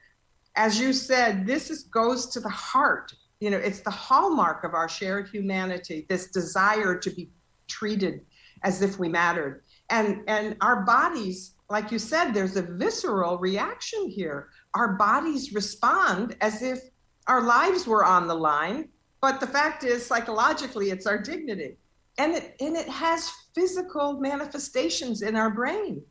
As 0.54 0.78
you 0.78 0.92
said, 0.92 1.46
this 1.46 1.70
is, 1.70 1.84
goes 1.84 2.26
to 2.28 2.40
the 2.40 2.50
heart. 2.50 3.14
You 3.40 3.50
know, 3.50 3.58
it's 3.58 3.80
the 3.80 3.90
hallmark 3.90 4.62
of 4.64 4.74
our 4.74 4.90
shared 4.90 5.28
humanity, 5.28 6.04
this 6.10 6.30
desire 6.30 6.98
to 6.98 7.10
be 7.10 7.30
treated 7.66 8.20
as 8.62 8.82
if 8.82 8.98
we 8.98 9.08
mattered. 9.08 9.62
And, 9.88 10.22
and 10.26 10.56
our 10.60 10.84
bodies, 10.84 11.55
like 11.68 11.90
you 11.90 11.98
said, 11.98 12.32
there's 12.32 12.56
a 12.56 12.62
visceral 12.62 13.38
reaction 13.38 14.08
here. 14.08 14.48
Our 14.74 14.94
bodies 14.94 15.52
respond 15.52 16.36
as 16.40 16.62
if 16.62 16.80
our 17.26 17.42
lives 17.42 17.86
were 17.86 18.04
on 18.04 18.28
the 18.28 18.34
line. 18.34 18.88
But 19.20 19.40
the 19.40 19.46
fact 19.46 19.82
is, 19.82 20.06
psychologically, 20.06 20.90
it's 20.90 21.06
our 21.06 21.18
dignity. 21.18 21.76
and 22.18 22.34
it 22.34 22.56
and 22.60 22.76
it 22.76 22.88
has 22.88 23.30
physical 23.54 24.18
manifestations 24.20 25.22
in 25.22 25.36
our 25.36 25.50
brain. 25.50 26.02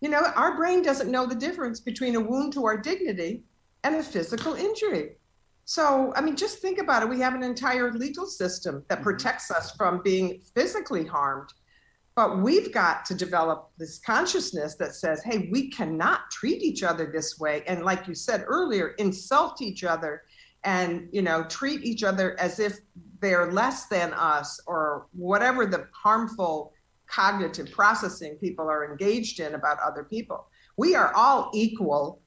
You 0.00 0.10
know, 0.10 0.22
our 0.34 0.56
brain 0.56 0.82
doesn't 0.82 1.10
know 1.10 1.26
the 1.26 1.34
difference 1.34 1.80
between 1.80 2.16
a 2.16 2.20
wound 2.20 2.52
to 2.54 2.66
our 2.66 2.76
dignity 2.76 3.42
and 3.84 3.94
a 3.96 4.02
physical 4.02 4.54
injury. 4.54 5.16
So, 5.66 6.12
I 6.14 6.20
mean, 6.20 6.36
just 6.36 6.58
think 6.58 6.78
about 6.78 7.02
it. 7.02 7.08
We 7.08 7.20
have 7.20 7.34
an 7.34 7.42
entire 7.42 7.90
legal 7.92 8.26
system 8.26 8.84
that 8.88 8.96
mm-hmm. 8.96 9.04
protects 9.04 9.50
us 9.50 9.72
from 9.76 10.02
being 10.02 10.42
physically 10.54 11.06
harmed. 11.06 11.50
But 12.16 12.38
we've 12.38 12.72
got 12.72 13.04
to 13.06 13.14
develop 13.14 13.70
this 13.76 13.98
consciousness 13.98 14.76
that 14.76 14.94
says, 14.94 15.22
hey, 15.24 15.48
we 15.50 15.70
cannot 15.70 16.30
treat 16.30 16.62
each 16.62 16.82
other 16.84 17.10
this 17.12 17.40
way. 17.40 17.64
And 17.66 17.84
like 17.84 18.06
you 18.06 18.14
said 18.14 18.44
earlier, 18.46 18.88
insult 18.98 19.60
each 19.60 19.82
other 19.82 20.22
and, 20.62 21.08
you 21.12 21.22
know, 21.22 21.44
treat 21.44 21.82
each 21.82 22.04
other 22.04 22.38
as 22.38 22.60
if 22.60 22.78
they're 23.20 23.50
less 23.50 23.86
than 23.86 24.12
us 24.12 24.60
or 24.66 25.06
whatever 25.12 25.66
the 25.66 25.88
harmful 25.92 26.72
cognitive 27.06 27.70
processing 27.72 28.36
people 28.36 28.68
are 28.70 28.88
engaged 28.88 29.40
in 29.40 29.54
about 29.54 29.78
other 29.80 30.04
people. 30.04 30.46
We 30.76 30.94
are 30.94 31.12
all 31.14 31.50
equal 31.52 32.20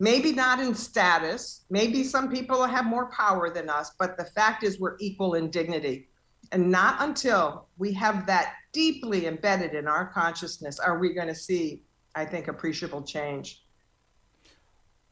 maybe 0.00 0.32
not 0.32 0.60
in 0.60 0.74
status. 0.74 1.64
Maybe 1.70 2.04
some 2.04 2.30
people 2.30 2.64
have 2.64 2.84
more 2.84 3.10
power 3.10 3.50
than 3.50 3.70
us, 3.70 3.92
but 3.98 4.16
the 4.16 4.24
fact 4.24 4.62
is 4.62 4.80
we're 4.80 4.96
equal 5.00 5.34
in 5.34 5.50
dignity. 5.50 6.08
And 6.52 6.70
not 6.70 6.96
until 7.00 7.68
we 7.78 7.92
have 7.94 8.26
that 8.26 8.54
deeply 8.72 9.26
embedded 9.26 9.74
in 9.74 9.86
our 9.86 10.06
consciousness 10.06 10.78
are 10.78 10.98
we 10.98 11.14
going 11.14 11.28
to 11.28 11.34
see, 11.34 11.82
I 12.14 12.24
think, 12.24 12.48
appreciable 12.48 13.02
change. 13.02 13.62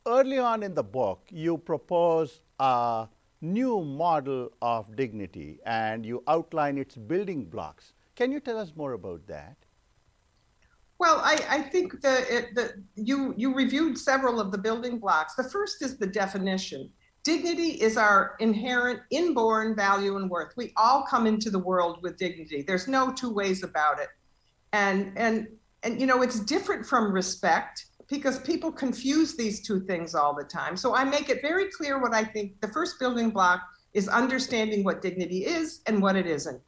Early 0.07 0.39
on 0.39 0.63
in 0.63 0.75
the 0.75 0.83
book, 0.83 1.27
you 1.31 1.59
propose 1.59 2.41
a 2.59 3.09
new 3.41 3.83
model 3.83 4.51
of 4.61 4.95
dignity 4.97 5.61
and 5.65 6.05
you 6.05 6.23
outline 6.27 6.79
its 6.79 6.97
building 6.97 7.45
blocks. 7.45 7.93
Can 8.15 8.31
you 8.33 8.41
tell 8.41 8.59
us 8.59 8.73
more 8.77 8.93
about 8.93 9.27
that? 9.27 9.57
Well, 10.99 11.21
I, 11.25 11.41
I 11.49 11.63
think 11.63 12.01
that 12.03 12.55
the, 12.55 12.85
you, 12.95 13.35
you 13.37 13.55
reviewed 13.55 13.99
several 13.99 14.41
of 14.41 14.53
the 14.53 14.59
building 14.59 14.99
blocks. 14.99 15.35
The 15.35 15.51
first 15.51 15.83
is 15.83 15.99
the 15.99 16.07
definition. 16.07 16.91
Dignity 17.25 17.81
is 17.81 17.97
our 17.97 18.35
inherent, 18.41 19.01
inborn 19.11 19.77
value 19.77 20.17
and 20.17 20.29
worth. 20.29 20.55
We 20.57 20.73
all 20.77 21.05
come 21.09 21.27
into 21.27 21.51
the 21.51 21.59
world 21.59 21.99
with 22.03 22.17
dignity. 22.17 22.63
There's 22.63 22.89
no 22.89 23.13
two 23.13 23.33
ways 23.33 23.63
about 23.63 24.01
it. 24.01 24.09
And, 24.73 25.13
and, 25.17 25.47
and 25.85 26.01
you 26.01 26.07
know, 26.07 26.23
it's 26.23 26.41
different 26.41 26.85
from 26.85 27.13
respect 27.13 27.87
because 28.09 28.41
people 28.41 28.73
confuse 28.73 29.37
these 29.37 29.65
two 29.65 29.81
things 29.81 30.15
all 30.15 30.35
the 30.35 30.45
time. 30.45 30.77
So 30.77 30.95
I 30.95 31.05
make 31.05 31.29
it 31.29 31.41
very 31.43 31.71
clear 31.71 32.01
what 32.01 32.13
I 32.13 32.25
think 32.25 32.61
the 32.61 32.69
first 32.69 32.99
building 32.99 33.31
block 33.31 33.61
is 33.95 34.09
understanding 34.09 34.83
what 34.83 35.01
dignity 35.01 35.45
is 35.45 35.81
and 35.87 36.03
what 36.03 36.17
it 36.17 36.27
isn't. 36.27 36.61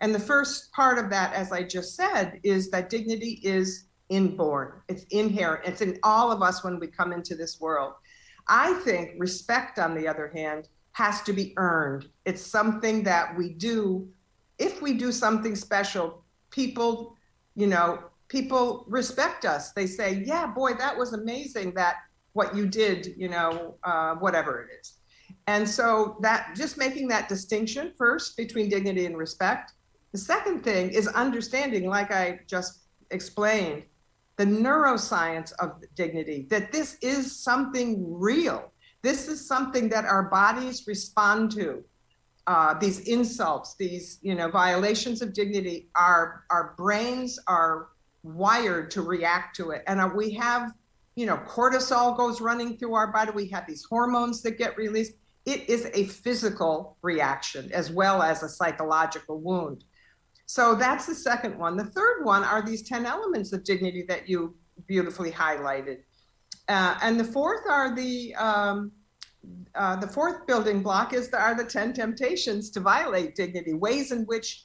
And 0.00 0.14
the 0.14 0.20
first 0.20 0.72
part 0.72 0.98
of 0.98 1.08
that, 1.10 1.32
as 1.32 1.52
I 1.52 1.62
just 1.62 1.94
said, 1.94 2.40
is 2.42 2.70
that 2.70 2.90
dignity 2.90 3.40
is 3.42 3.86
inborn, 4.08 4.82
it's 4.88 5.04
inherent, 5.10 5.64
it's 5.64 5.80
in 5.80 5.98
all 6.02 6.30
of 6.30 6.42
us 6.42 6.62
when 6.62 6.78
we 6.78 6.88
come 6.88 7.12
into 7.12 7.34
this 7.34 7.60
world. 7.60 7.94
I 8.48 8.74
think 8.84 9.12
respect, 9.18 9.78
on 9.78 9.94
the 9.94 10.06
other 10.08 10.28
hand, 10.28 10.68
has 10.92 11.22
to 11.22 11.32
be 11.32 11.54
earned. 11.56 12.08
It's 12.24 12.44
something 12.44 13.02
that 13.04 13.36
we 13.36 13.50
do. 13.50 14.08
If 14.58 14.82
we 14.82 14.94
do 14.94 15.10
something 15.10 15.56
special, 15.56 16.22
people, 16.50 17.16
you 17.54 17.66
know, 17.66 18.04
people 18.28 18.84
respect 18.88 19.44
us. 19.44 19.72
They 19.72 19.86
say, 19.86 20.22
yeah, 20.26 20.46
boy, 20.46 20.74
that 20.74 20.96
was 20.96 21.12
amazing 21.12 21.74
that 21.74 21.96
what 22.34 22.54
you 22.54 22.66
did, 22.66 23.14
you 23.16 23.28
know, 23.28 23.76
uh, 23.84 24.14
whatever 24.16 24.62
it 24.62 24.68
is. 24.80 24.98
And 25.46 25.68
so 25.68 26.18
that 26.20 26.54
just 26.54 26.78
making 26.78 27.08
that 27.08 27.28
distinction 27.28 27.92
first 27.96 28.36
between 28.36 28.68
dignity 28.68 29.06
and 29.06 29.16
respect 29.16 29.72
the 30.12 30.18
second 30.18 30.62
thing 30.62 30.90
is 30.90 31.08
understanding, 31.08 31.88
like 31.88 32.12
I 32.12 32.40
just 32.46 32.80
explained, 33.10 33.84
the 34.36 34.44
neuroscience 34.44 35.52
of 35.58 35.82
dignity, 35.94 36.46
that 36.50 36.72
this 36.72 36.96
is 37.02 37.36
something 37.36 38.18
real. 38.18 38.72
This 39.02 39.28
is 39.28 39.46
something 39.46 39.88
that 39.90 40.04
our 40.04 40.24
bodies 40.24 40.86
respond 40.86 41.50
to. 41.52 41.84
Uh, 42.48 42.74
these 42.74 43.00
insults, 43.00 43.76
these 43.76 44.18
you 44.22 44.34
know 44.34 44.48
violations 44.48 45.22
of 45.22 45.32
dignity, 45.32 45.88
our 45.94 46.44
our 46.50 46.74
brains 46.76 47.38
are 47.46 47.88
wired 48.24 48.90
to 48.90 49.02
react 49.02 49.54
to 49.56 49.70
it, 49.70 49.84
and 49.86 50.00
uh, 50.00 50.10
we 50.12 50.32
have 50.32 50.72
you 51.14 51.24
know 51.24 51.36
cortisol 51.46 52.16
goes 52.16 52.40
running 52.40 52.76
through 52.76 52.94
our 52.94 53.12
body. 53.12 53.30
We 53.32 53.46
have 53.48 53.66
these 53.66 53.84
hormones 53.84 54.42
that 54.42 54.58
get 54.58 54.76
released. 54.76 55.12
It 55.44 55.68
is 55.68 55.88
a 55.94 56.06
physical 56.06 56.96
reaction 57.02 57.70
as 57.72 57.92
well 57.92 58.22
as 58.22 58.42
a 58.42 58.48
psychological 58.48 59.38
wound. 59.38 59.84
So 60.46 60.74
that's 60.74 61.06
the 61.06 61.14
second 61.14 61.58
one. 61.58 61.76
The 61.76 61.84
third 61.84 62.24
one 62.24 62.44
are 62.44 62.62
these 62.62 62.82
10 62.82 63.06
elements 63.06 63.52
of 63.52 63.64
dignity 63.64 64.04
that 64.08 64.28
you 64.28 64.54
beautifully 64.86 65.30
highlighted. 65.30 65.98
Uh, 66.68 66.98
and 67.02 67.18
the 67.18 67.24
fourth 67.24 67.66
are 67.68 67.94
the 67.94 68.34
um, 68.36 68.92
uh, 69.74 69.96
the 69.96 70.06
fourth 70.06 70.46
building 70.46 70.82
block 70.82 71.12
is 71.12 71.28
the, 71.28 71.40
are 71.40 71.56
the 71.56 71.64
10 71.64 71.94
temptations 71.94 72.70
to 72.70 72.80
violate 72.80 73.34
dignity, 73.34 73.74
ways 73.74 74.12
in 74.12 74.24
which 74.26 74.64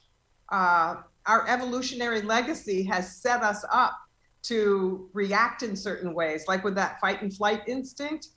uh, 0.50 0.96
our 1.26 1.48
evolutionary 1.48 2.22
legacy 2.22 2.82
has 2.84 3.16
set 3.16 3.42
us 3.42 3.64
up 3.72 3.98
to 4.42 5.10
react 5.12 5.62
in 5.62 5.74
certain 5.74 6.14
ways, 6.14 6.44
like 6.46 6.62
with 6.62 6.74
that 6.74 7.00
fight 7.00 7.22
and 7.22 7.34
flight 7.34 7.62
instinct. 7.66 8.28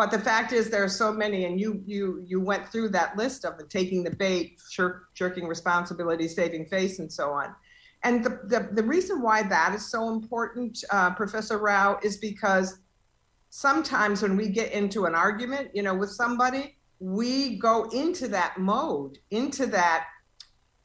But 0.00 0.10
the 0.10 0.18
fact 0.18 0.54
is, 0.54 0.70
there 0.70 0.82
are 0.82 0.88
so 0.88 1.12
many, 1.12 1.44
and 1.44 1.60
you 1.60 1.82
you 1.84 2.24
you 2.26 2.40
went 2.40 2.66
through 2.66 2.88
that 2.88 3.18
list 3.18 3.44
of 3.44 3.58
the 3.58 3.64
taking 3.64 4.02
the 4.02 4.10
bait, 4.10 4.58
shirking 5.12 5.46
responsibility, 5.46 6.26
saving 6.26 6.64
face, 6.68 7.00
and 7.00 7.12
so 7.12 7.32
on. 7.32 7.54
And 8.02 8.24
the, 8.24 8.40
the, 8.44 8.70
the 8.72 8.82
reason 8.82 9.20
why 9.20 9.42
that 9.42 9.74
is 9.74 9.90
so 9.90 10.08
important, 10.08 10.82
uh, 10.88 11.10
Professor 11.10 11.58
Rao, 11.58 11.98
is 12.02 12.16
because 12.16 12.78
sometimes 13.50 14.22
when 14.22 14.38
we 14.38 14.48
get 14.48 14.72
into 14.72 15.04
an 15.04 15.14
argument, 15.14 15.68
you 15.74 15.82
know, 15.82 15.94
with 15.94 16.12
somebody, 16.12 16.78
we 16.98 17.58
go 17.58 17.84
into 17.90 18.26
that 18.28 18.56
mode, 18.56 19.18
into 19.30 19.66
that 19.66 20.06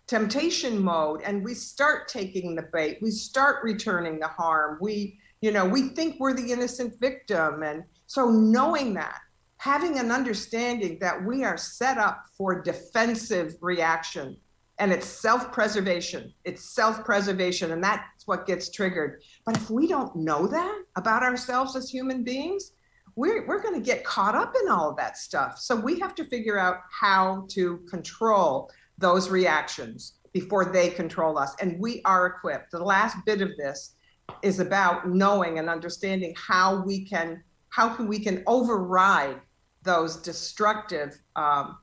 temptation 0.08 0.78
mode, 0.78 1.22
and 1.22 1.42
we 1.42 1.54
start 1.54 2.10
taking 2.10 2.54
the 2.54 2.68
bait. 2.74 2.98
We 3.02 3.12
start 3.12 3.64
returning 3.64 4.20
the 4.20 4.28
harm. 4.28 4.78
We, 4.82 5.18
you 5.40 5.52
know, 5.52 5.64
we 5.64 5.84
think 5.96 6.18
we're 6.20 6.34
the 6.34 6.52
innocent 6.52 7.00
victim, 7.00 7.64
and 7.64 7.86
so, 8.08 8.30
knowing 8.30 8.94
that, 8.96 9.20
having 9.58 9.98
an 9.98 10.12
understanding 10.12 10.98
that 11.02 11.24
we 11.24 11.44
are 11.44 11.58
set 11.58 11.98
up 11.98 12.26
for 12.38 12.62
defensive 12.62 13.56
reaction 13.62 14.38
and 14.78 14.92
it's 14.92 15.08
self 15.08 15.52
preservation, 15.52 16.34
it's 16.44 16.74
self 16.76 17.04
preservation, 17.04 17.72
and 17.72 17.84
that's 17.84 18.28
what 18.28 18.46
gets 18.46 18.70
triggered. 18.70 19.22
But 19.46 19.58
if 19.58 19.70
we 19.70 19.88
don't 19.88 20.16
know 20.16 20.48
that 20.48 20.84
about 20.96 21.24
ourselves 21.24 21.76
as 21.76 21.90
human 21.90 22.24
beings, 22.24 22.74
we're, 23.16 23.48
we're 23.48 23.62
going 23.62 23.76
to 23.76 23.86
get 23.86 24.04
caught 24.04 24.36
up 24.36 24.54
in 24.62 24.70
all 24.70 24.90
of 24.90 24.98
that 24.98 25.18
stuff. 25.18 25.58
So, 25.58 25.76
we 25.76 26.00
have 26.00 26.14
to 26.16 26.26
figure 26.26 26.60
out 26.60 26.78
how 26.92 27.48
to 27.52 27.78
control 27.90 28.70
those 28.98 29.30
reactions 29.30 30.14
before 30.32 30.66
they 30.66 30.90
control 30.90 31.38
us. 31.38 31.56
And 31.62 31.80
we 31.80 32.02
are 32.04 32.28
equipped. 32.28 32.72
The 32.72 32.84
last 32.84 33.18
bit 33.26 33.42
of 33.42 33.52
this 33.58 33.96
is 34.42 34.60
about 34.60 35.10
knowing 35.10 35.60
and 35.60 35.70
understanding 35.70 36.36
how 36.36 36.84
we 36.84 37.06
can 37.06 37.42
how 37.76 37.90
can 37.90 38.08
we 38.08 38.18
can 38.18 38.42
override 38.48 39.42
those 39.84 40.16
destructive 40.16 41.20
um, 41.36 41.78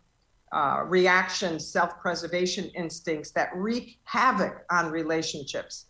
uh, 0.51 0.85
reactions, 0.87 1.67
self-preservation 1.67 2.71
instincts 2.75 3.31
that 3.33 3.51
wreak 3.55 3.99
havoc 4.05 4.65
on 4.71 4.91
relationships. 4.91 5.87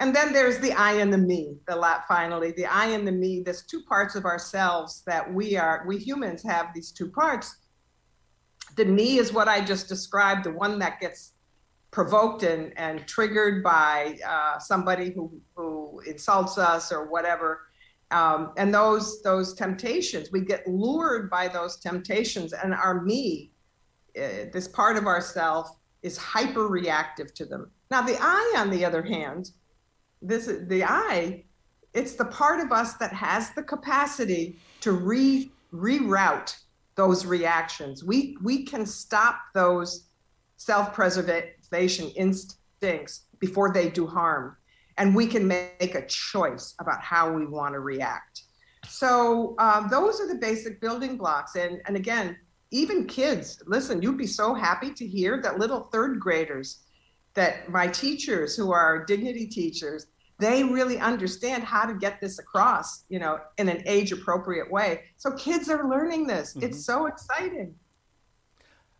And 0.00 0.14
then 0.14 0.34
there's 0.34 0.58
the 0.58 0.72
I 0.74 0.92
and 0.94 1.10
the 1.10 1.16
me, 1.16 1.56
the 1.66 1.74
lot 1.74 2.02
finally, 2.06 2.52
the 2.52 2.66
I 2.66 2.88
and 2.88 3.08
the 3.08 3.12
me, 3.12 3.42
there's 3.42 3.62
two 3.62 3.80
parts 3.88 4.16
of 4.16 4.26
ourselves 4.26 5.02
that 5.06 5.32
we 5.32 5.56
are, 5.56 5.82
we 5.86 5.96
humans 5.96 6.42
have 6.42 6.66
these 6.74 6.92
two 6.92 7.08
parts. 7.08 7.56
The 8.76 8.84
me 8.84 9.16
is 9.16 9.32
what 9.32 9.48
I 9.48 9.64
just 9.64 9.88
described, 9.88 10.44
the 10.44 10.52
one 10.52 10.78
that 10.80 11.00
gets 11.00 11.32
provoked 11.90 12.42
and, 12.42 12.76
and 12.76 13.06
triggered 13.06 13.62
by 13.62 14.18
uh, 14.26 14.58
somebody 14.58 15.10
who, 15.10 15.40
who 15.54 16.00
insults 16.00 16.58
us 16.58 16.92
or 16.92 17.06
whatever 17.06 17.62
um, 18.12 18.52
and 18.56 18.72
those 18.72 19.22
those 19.22 19.54
temptations 19.54 20.30
we 20.30 20.40
get 20.40 20.66
lured 20.66 21.30
by 21.30 21.48
those 21.48 21.76
temptations 21.76 22.52
and 22.52 22.74
our 22.74 23.02
me 23.02 23.50
uh, 24.16 24.46
this 24.52 24.68
part 24.68 24.96
of 24.96 25.06
ourself 25.06 25.76
is 26.02 26.16
hyper 26.16 26.66
reactive 26.66 27.32
to 27.34 27.46
them. 27.46 27.70
Now 27.90 28.02
the 28.02 28.16
i 28.20 28.54
on 28.58 28.70
the 28.70 28.84
other 28.84 29.02
hand 29.02 29.50
this 30.20 30.46
the 30.46 30.84
i 30.84 31.44
it's 31.94 32.14
the 32.14 32.24
part 32.26 32.60
of 32.60 32.72
us 32.72 32.94
that 32.94 33.12
has 33.12 33.52
the 33.52 33.62
capacity 33.62 34.56
to 34.80 34.92
re 34.92 35.50
reroute 35.72 36.56
those 36.94 37.24
reactions. 37.24 38.04
We 38.04 38.36
we 38.42 38.64
can 38.64 38.84
stop 38.84 39.40
those 39.54 40.08
self-preservation 40.56 42.10
instincts 42.10 43.22
before 43.40 43.72
they 43.72 43.88
do 43.88 44.06
harm 44.06 44.56
and 44.98 45.14
we 45.14 45.26
can 45.26 45.46
make 45.46 45.94
a 45.94 46.06
choice 46.06 46.74
about 46.80 47.02
how 47.02 47.32
we 47.32 47.46
want 47.46 47.74
to 47.74 47.80
react. 47.80 48.42
So 48.88 49.54
uh, 49.58 49.88
those 49.88 50.20
are 50.20 50.28
the 50.28 50.34
basic 50.34 50.80
building 50.80 51.16
blocks. 51.16 51.54
And, 51.56 51.80
and 51.86 51.96
again, 51.96 52.36
even 52.70 53.06
kids, 53.06 53.62
listen, 53.66 54.02
you'd 54.02 54.18
be 54.18 54.26
so 54.26 54.54
happy 54.54 54.92
to 54.92 55.06
hear 55.06 55.40
that 55.42 55.58
little 55.58 55.88
third 55.92 56.20
graders 56.20 56.80
that 57.34 57.68
my 57.70 57.86
teachers 57.86 58.56
who 58.56 58.72
are 58.72 59.04
dignity 59.04 59.46
teachers 59.46 60.06
they 60.38 60.64
really 60.64 60.98
understand 60.98 61.62
how 61.62 61.84
to 61.84 61.94
get 61.94 62.20
this 62.20 62.38
across 62.38 63.04
you 63.08 63.18
know 63.18 63.38
in 63.58 63.68
an 63.68 63.82
age 63.86 64.12
appropriate 64.12 64.70
way 64.70 65.02
so 65.16 65.30
kids 65.32 65.68
are 65.68 65.88
learning 65.88 66.26
this 66.26 66.50
mm-hmm. 66.50 66.66
it's 66.66 66.84
so 66.84 67.06
exciting 67.06 67.74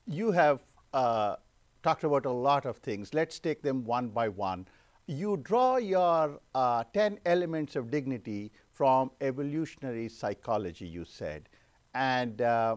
you 0.07 0.31
have 0.31 0.61
uh, 0.95 1.37
talked 1.83 2.05
about 2.05 2.27
a 2.27 2.31
lot 2.31 2.65
of 2.65 2.77
things 2.79 3.13
let's 3.13 3.39
take 3.39 3.63
them 3.63 3.85
one 3.85 4.09
by 4.09 4.29
one 4.29 4.67
you 5.07 5.37
draw 5.39 5.77
your 5.77 6.41
uh, 6.55 6.85
10 6.95 7.19
elements 7.27 7.77
of 7.77 7.91
dignity 7.91 8.51
from 8.73 9.11
evolutionary 9.21 10.09
psychology 10.09 10.87
you 10.87 11.05
said 11.05 11.49
and 11.95 12.43
uh, 12.43 12.77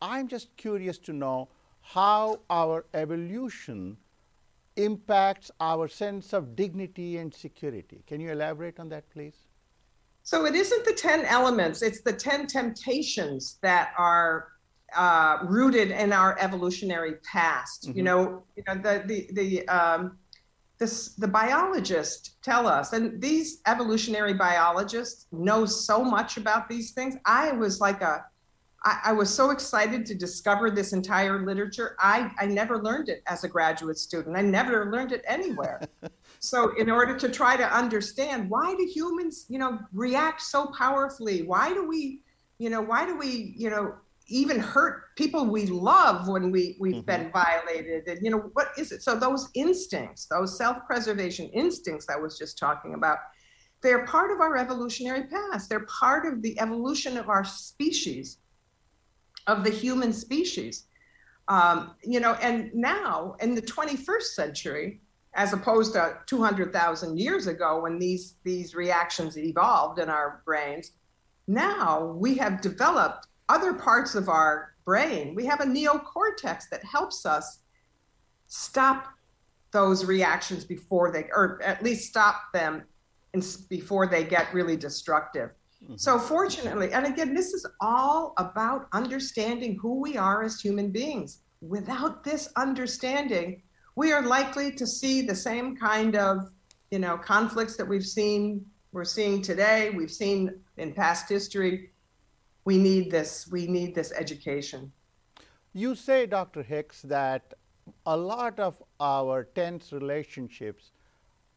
i'm 0.00 0.28
just 0.28 0.56
curious 0.56 0.98
to 0.98 1.12
know 1.12 1.48
how 1.80 2.40
our 2.48 2.86
evolution 2.94 3.96
impacts 4.76 5.50
our 5.60 5.88
sense 5.88 6.32
of 6.32 6.56
dignity 6.56 7.18
and 7.18 7.32
security. 7.32 8.02
Can 8.06 8.20
you 8.20 8.30
elaborate 8.30 8.80
on 8.80 8.88
that, 8.88 9.08
please? 9.10 9.36
So 10.22 10.46
it 10.46 10.54
isn't 10.54 10.84
the 10.84 10.94
10 10.94 11.26
elements, 11.26 11.82
it's 11.82 12.00
the 12.00 12.12
10 12.12 12.46
temptations 12.46 13.58
that 13.60 13.92
are 13.98 14.48
uh, 14.96 15.38
rooted 15.44 15.90
in 15.90 16.12
our 16.12 16.38
evolutionary 16.38 17.16
past. 17.30 17.84
Mm-hmm. 17.84 17.98
You 17.98 18.04
know, 18.04 18.42
you 18.56 18.62
know 18.66 18.74
the 18.74 19.02
the 19.06 19.28
the 19.32 19.68
um, 19.68 20.18
this, 20.78 21.14
the 21.14 21.28
biologists 21.28 22.36
tell 22.42 22.66
us, 22.66 22.92
and 22.92 23.20
these 23.20 23.60
evolutionary 23.66 24.34
biologists 24.34 25.26
know 25.30 25.64
so 25.66 26.02
much 26.02 26.36
about 26.36 26.68
these 26.68 26.92
things. 26.92 27.14
I 27.24 27.52
was 27.52 27.80
like 27.80 28.02
a 28.02 28.24
I, 28.84 29.00
I, 29.04 29.12
was 29.12 29.32
so 29.32 29.50
excited 29.50 30.04
to 30.06 30.14
discover 30.14 30.70
this 30.70 30.92
entire 30.92 31.44
literature. 31.44 31.96
I, 31.98 32.30
I 32.38 32.46
never 32.46 32.82
learned 32.82 33.08
it 33.08 33.22
as 33.26 33.44
a 33.44 33.48
graduate 33.48 33.98
student. 33.98 34.36
I 34.36 34.42
never 34.42 34.90
learned 34.90 35.12
it 35.12 35.24
anywhere. 35.26 35.80
so 36.40 36.76
in 36.76 36.90
order 36.90 37.16
to 37.16 37.28
try 37.30 37.56
to 37.56 37.74
understand 37.74 38.50
why 38.50 38.74
do 38.74 38.84
humans, 38.84 39.46
you 39.48 39.58
know, 39.58 39.78
react 39.92 40.42
so 40.42 40.66
powerfully? 40.66 41.42
Why 41.42 41.72
do 41.72 41.88
we, 41.88 42.20
you 42.58 42.68
know, 42.68 42.82
why 42.82 43.06
do 43.06 43.16
we, 43.16 43.54
you 43.56 43.70
know, 43.70 43.94
even 44.26 44.58
hurt 44.58 45.14
people 45.16 45.44
we 45.44 45.66
love 45.66 46.28
when 46.28 46.50
we 46.50 46.76
we've 46.80 46.96
mm-hmm. 46.96 47.04
been 47.04 47.30
violated 47.30 48.06
and 48.08 48.18
you 48.22 48.30
know 48.30 48.50
what 48.54 48.68
is 48.78 48.90
it 48.90 49.02
so 49.02 49.14
those 49.14 49.50
instincts 49.54 50.26
those 50.26 50.56
self-preservation 50.56 51.48
instincts 51.50 52.06
i 52.08 52.16
was 52.16 52.38
just 52.38 52.58
talking 52.58 52.94
about 52.94 53.18
they're 53.82 54.06
part 54.06 54.30
of 54.30 54.40
our 54.40 54.56
evolutionary 54.56 55.24
past 55.24 55.68
they're 55.68 55.86
part 55.86 56.24
of 56.24 56.40
the 56.40 56.58
evolution 56.58 57.18
of 57.18 57.28
our 57.28 57.44
species 57.44 58.38
of 59.46 59.64
the 59.64 59.70
human 59.70 60.12
species. 60.12 60.86
Um, 61.48 61.94
you 62.02 62.20
know, 62.20 62.34
and 62.34 62.72
now 62.74 63.36
in 63.40 63.54
the 63.54 63.62
21st 63.62 64.22
century, 64.34 65.00
as 65.34 65.52
opposed 65.52 65.92
to 65.94 66.18
200,000 66.26 67.18
years 67.18 67.46
ago 67.48 67.80
when 67.82 67.98
these, 67.98 68.36
these 68.44 68.74
reactions 68.74 69.36
evolved 69.36 69.98
in 69.98 70.08
our 70.08 70.42
brains, 70.44 70.92
now 71.46 72.06
we 72.16 72.36
have 72.36 72.60
developed 72.60 73.26
other 73.48 73.74
parts 73.74 74.14
of 74.14 74.28
our 74.28 74.74
brain. 74.84 75.34
We 75.34 75.46
have 75.46 75.60
a 75.60 75.64
neocortex 75.64 76.68
that 76.70 76.84
helps 76.84 77.26
us 77.26 77.60
stop 78.46 79.08
those 79.72 80.04
reactions 80.04 80.64
before 80.64 81.10
they, 81.10 81.24
or 81.34 81.60
at 81.62 81.82
least 81.82 82.08
stop 82.08 82.52
them 82.52 82.84
before 83.68 84.06
they 84.06 84.24
get 84.24 84.52
really 84.54 84.76
destructive. 84.76 85.50
Mm-hmm. 85.82 85.96
So, 85.96 86.18
fortunately, 86.18 86.92
and 86.92 87.06
again, 87.06 87.34
this 87.34 87.52
is 87.52 87.66
all 87.80 88.34
about 88.36 88.86
understanding 88.92 89.76
who 89.80 90.00
we 90.00 90.16
are 90.16 90.42
as 90.42 90.60
human 90.60 90.90
beings. 90.90 91.40
Without 91.60 92.22
this 92.22 92.48
understanding, 92.56 93.62
we 93.96 94.12
are 94.12 94.22
likely 94.22 94.70
to 94.72 94.86
see 94.86 95.22
the 95.22 95.34
same 95.34 95.76
kind 95.76 96.16
of, 96.16 96.50
you 96.90 96.98
know, 96.98 97.16
conflicts 97.16 97.76
that 97.76 97.88
we've 97.88 98.06
seen, 98.06 98.64
we're 98.92 99.04
seeing 99.04 99.42
today, 99.42 99.90
we've 99.90 100.10
seen 100.10 100.60
in 100.76 100.92
past 100.92 101.28
history. 101.28 101.90
We 102.64 102.78
need 102.78 103.10
this. 103.10 103.48
We 103.50 103.66
need 103.66 103.94
this 103.94 104.12
education. 104.12 104.92
You 105.72 105.94
say, 105.94 106.26
Dr. 106.26 106.62
Hicks, 106.62 107.02
that 107.02 107.54
a 108.06 108.16
lot 108.16 108.58
of 108.58 108.82
our 109.00 109.44
tense 109.44 109.92
relationships 109.92 110.92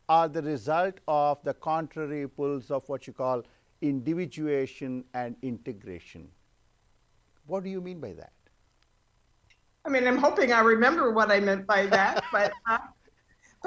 are 0.10 0.28
the 0.28 0.42
result 0.42 0.96
of 1.08 1.44
the 1.44 1.54
contrary 1.54 2.28
pulls 2.28 2.72
of 2.72 2.88
what 2.90 3.08
you 3.08 3.14
call 3.14 3.44
individuation 3.82 5.04
and 5.14 5.36
integration. 5.42 6.28
What 7.46 7.64
do 7.64 7.70
you 7.70 7.82
mean 7.82 8.00
by 8.00 8.14
that? 8.14 8.34
I 9.86 9.90
mean, 9.90 10.06
I'm 10.06 10.18
hoping 10.18 10.52
I 10.52 10.60
remember 10.60 11.12
what 11.12 11.32
I 11.32 11.40
meant 11.40 11.66
by 11.66 11.86
that, 11.86 12.24
but 12.32 12.52
uh, 12.70 12.80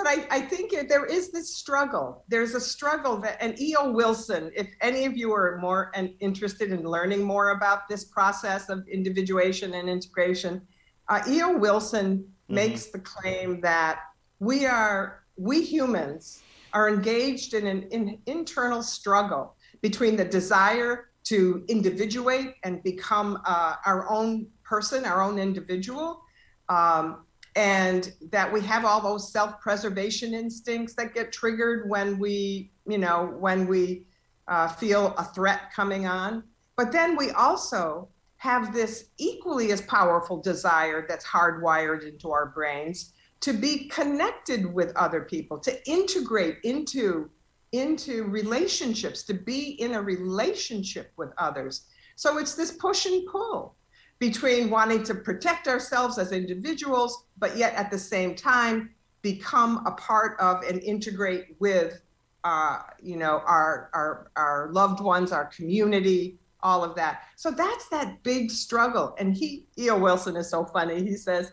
but 0.02 0.08
I, 0.08 0.26
I 0.30 0.40
think 0.40 0.72
it, 0.72 0.88
there 0.88 1.04
is 1.04 1.30
this 1.30 1.54
struggle. 1.54 2.24
There's 2.28 2.54
a 2.54 2.60
struggle 2.60 3.18
that, 3.18 3.36
and 3.38 3.60
E.O. 3.60 3.92
Wilson, 3.92 4.50
if 4.56 4.68
any 4.80 5.04
of 5.04 5.14
you 5.14 5.30
are 5.34 5.58
more 5.60 5.90
and 5.94 6.14
interested 6.20 6.72
in 6.72 6.84
learning 6.84 7.22
more 7.22 7.50
about 7.50 7.86
this 7.86 8.04
process 8.04 8.70
of 8.70 8.88
individuation 8.88 9.74
and 9.74 9.90
integration, 9.90 10.62
uh, 11.10 11.20
E.O. 11.28 11.58
Wilson 11.58 12.16
mm-hmm. 12.18 12.54
makes 12.54 12.86
the 12.86 13.00
claim 13.00 13.60
that 13.60 14.00
we 14.38 14.64
are, 14.64 15.24
we 15.36 15.62
humans 15.62 16.40
are 16.72 16.88
engaged 16.88 17.52
in 17.52 17.66
an 17.66 17.82
in, 17.90 18.18
internal 18.24 18.82
struggle 18.82 19.54
between 19.82 20.16
the 20.16 20.24
desire 20.24 21.10
to 21.24 21.62
individuate 21.68 22.54
and 22.64 22.82
become 22.82 23.38
uh, 23.44 23.74
our 23.84 24.08
own 24.08 24.46
person, 24.64 25.04
our 25.04 25.20
own 25.20 25.38
individual, 25.38 26.22
um, 26.70 27.26
and 27.56 28.12
that 28.30 28.52
we 28.52 28.60
have 28.60 28.84
all 28.84 29.00
those 29.00 29.32
self-preservation 29.32 30.34
instincts 30.34 30.94
that 30.94 31.14
get 31.14 31.32
triggered 31.32 31.88
when 31.88 32.18
we, 32.18 32.70
you 32.86 32.98
know, 32.98 33.34
when 33.38 33.66
we 33.66 34.06
uh, 34.48 34.68
feel 34.68 35.14
a 35.18 35.24
threat 35.24 35.72
coming 35.74 36.06
on. 36.06 36.44
But 36.76 36.92
then 36.92 37.16
we 37.16 37.30
also 37.32 38.08
have 38.36 38.72
this 38.72 39.10
equally 39.18 39.72
as 39.72 39.82
powerful 39.82 40.40
desire 40.40 41.04
that's 41.06 41.26
hardwired 41.26 42.08
into 42.08 42.30
our 42.30 42.46
brains 42.46 43.12
to 43.40 43.52
be 43.52 43.88
connected 43.88 44.72
with 44.72 44.96
other 44.96 45.22
people, 45.22 45.58
to 45.58 45.90
integrate 45.90 46.58
into 46.64 47.30
into 47.72 48.24
relationships, 48.24 49.22
to 49.22 49.32
be 49.32 49.80
in 49.80 49.94
a 49.94 50.02
relationship 50.02 51.12
with 51.16 51.30
others. 51.38 51.86
So 52.16 52.38
it's 52.38 52.56
this 52.56 52.72
push 52.72 53.06
and 53.06 53.24
pull 53.30 53.76
between 54.20 54.70
wanting 54.70 55.02
to 55.02 55.14
protect 55.14 55.66
ourselves 55.66 56.18
as 56.18 56.30
individuals, 56.30 57.24
but 57.38 57.56
yet 57.56 57.74
at 57.74 57.90
the 57.90 57.98
same 57.98 58.34
time 58.34 58.90
become 59.22 59.84
a 59.86 59.90
part 59.92 60.38
of 60.38 60.62
and 60.62 60.80
integrate 60.82 61.56
with, 61.58 62.00
uh, 62.44 62.80
you 63.02 63.16
know, 63.16 63.42
our, 63.46 63.90
our, 63.92 64.30
our 64.36 64.68
loved 64.72 65.00
ones, 65.00 65.32
our 65.32 65.46
community, 65.46 66.38
all 66.62 66.84
of 66.84 66.94
that. 66.94 67.22
So 67.36 67.50
that's 67.50 67.88
that 67.88 68.22
big 68.22 68.50
struggle. 68.50 69.16
And 69.18 69.34
he, 69.34 69.64
E.O. 69.78 69.98
Wilson 69.98 70.36
is 70.36 70.50
so 70.50 70.64
funny. 70.66 71.02
He 71.02 71.16
says, 71.16 71.52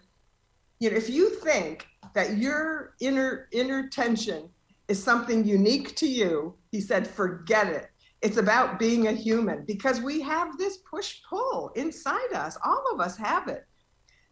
you 0.79 0.91
know, 0.91 0.97
if 0.97 1.09
you 1.09 1.29
think 1.29 1.87
that 2.13 2.37
your 2.37 2.95
inner 2.99 3.47
inner 3.51 3.87
tension 3.87 4.49
is 4.87 5.01
something 5.01 5.45
unique 5.45 5.95
to 5.95 6.07
you, 6.07 6.53
he 6.71 6.81
said, 6.81 7.07
forget 7.07 7.67
it. 7.67 7.89
It's 8.21 8.37
about 8.37 8.79
being 8.79 9.07
a 9.07 9.11
human 9.11 9.63
because 9.65 10.01
we 10.01 10.21
have 10.21 10.57
this 10.57 10.77
push 10.77 11.19
pull 11.29 11.71
inside 11.75 12.33
us. 12.33 12.57
All 12.65 12.83
of 12.91 12.99
us 12.99 13.15
have 13.17 13.47
it. 13.47 13.65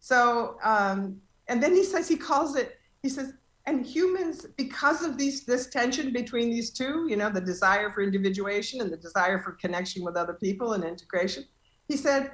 So, 0.00 0.56
um, 0.62 1.20
and 1.48 1.62
then 1.62 1.74
he 1.74 1.84
says, 1.84 2.08
he 2.08 2.16
calls 2.16 2.56
it, 2.56 2.76
he 3.02 3.08
says, 3.08 3.34
and 3.66 3.84
humans, 3.84 4.46
because 4.56 5.02
of 5.02 5.18
these, 5.18 5.44
this 5.44 5.68
tension 5.68 6.12
between 6.12 6.50
these 6.50 6.70
two, 6.70 7.06
you 7.08 7.16
know, 7.16 7.30
the 7.30 7.40
desire 7.40 7.90
for 7.92 8.02
individuation 8.02 8.80
and 8.80 8.92
the 8.92 8.96
desire 8.96 9.40
for 9.42 9.52
connection 9.52 10.04
with 10.04 10.16
other 10.16 10.34
people 10.34 10.74
and 10.74 10.84
integration, 10.84 11.44
he 11.88 11.96
said, 11.96 12.30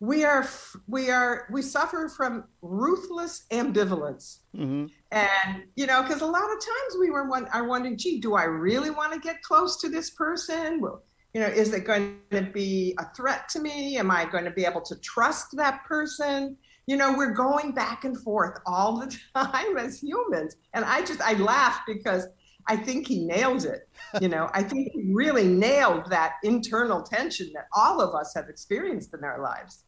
we 0.00 0.24
are 0.24 0.46
we 0.86 1.10
are 1.10 1.46
we 1.50 1.62
suffer 1.62 2.08
from 2.08 2.44
ruthless 2.62 3.44
ambivalence. 3.50 4.40
Mm-hmm. 4.56 4.86
and 5.12 5.62
you 5.76 5.86
know 5.86 6.02
because 6.02 6.20
a 6.20 6.26
lot 6.26 6.44
of 6.44 6.58
times 6.60 6.96
we 7.00 7.10
were 7.10 7.28
one, 7.28 7.46
are 7.48 7.66
wondering 7.66 7.96
gee 7.96 8.20
do 8.20 8.34
i 8.34 8.44
really 8.44 8.90
want 8.90 9.12
to 9.12 9.18
get 9.18 9.42
close 9.42 9.80
to 9.80 9.88
this 9.88 10.10
person? 10.10 10.80
Well 10.80 11.02
you 11.32 11.40
know 11.40 11.46
is 11.46 11.72
it 11.72 11.84
going 11.84 12.18
to 12.30 12.42
be 12.42 12.94
a 12.98 13.06
threat 13.14 13.48
to 13.50 13.60
me? 13.60 13.98
Am 13.98 14.10
i 14.10 14.24
going 14.24 14.44
to 14.44 14.50
be 14.50 14.64
able 14.64 14.82
to 14.82 14.96
trust 15.00 15.56
that 15.56 15.84
person? 15.84 16.56
You 16.86 16.96
know 16.96 17.16
we're 17.16 17.32
going 17.32 17.72
back 17.72 18.04
and 18.04 18.20
forth 18.20 18.58
all 18.66 18.98
the 18.98 19.16
time 19.36 19.76
as 19.78 20.02
humans. 20.02 20.56
And 20.74 20.84
i 20.84 21.04
just 21.04 21.20
i 21.22 21.34
laugh 21.34 21.80
because 21.86 22.26
I 22.66 22.76
think 22.76 23.06
he 23.06 23.24
nailed 23.24 23.64
it. 23.64 23.88
You 24.20 24.28
know, 24.28 24.48
I 24.52 24.62
think 24.62 24.92
he 24.92 25.02
really 25.12 25.44
nailed 25.44 26.10
that 26.10 26.34
internal 26.42 27.02
tension 27.02 27.50
that 27.54 27.66
all 27.74 28.00
of 28.00 28.14
us 28.14 28.32
have 28.34 28.48
experienced 28.48 29.12
in 29.14 29.24
our 29.24 29.40
lives. 29.40 29.84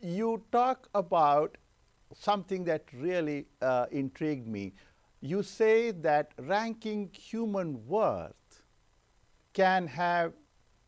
You 0.00 0.42
talk 0.52 0.88
about 0.94 1.58
something 2.14 2.64
that 2.64 2.84
really 2.92 3.46
uh, 3.60 3.86
intrigued 3.90 4.46
me. 4.46 4.74
You 5.20 5.42
say 5.42 5.90
that 5.90 6.32
ranking 6.38 7.10
human 7.12 7.86
worth 7.86 8.62
can 9.52 9.86
have 9.86 10.32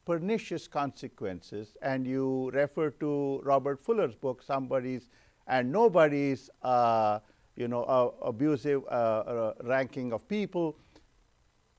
pernicious 0.04 0.66
consequences, 0.68 1.76
and 1.82 2.06
you 2.06 2.50
refer 2.52 2.90
to 2.90 3.40
Robert 3.42 3.82
Fuller's 3.82 4.14
book, 4.14 4.42
Somebodies 4.42 5.08
and 5.46 5.70
Nobodies. 5.70 6.50
Uh, 6.62 7.20
you 7.56 7.68
know, 7.68 7.84
uh, 7.84 8.10
abusive 8.26 8.82
uh, 8.84 8.88
uh, 8.90 9.54
ranking 9.62 10.12
of 10.12 10.26
people. 10.28 10.76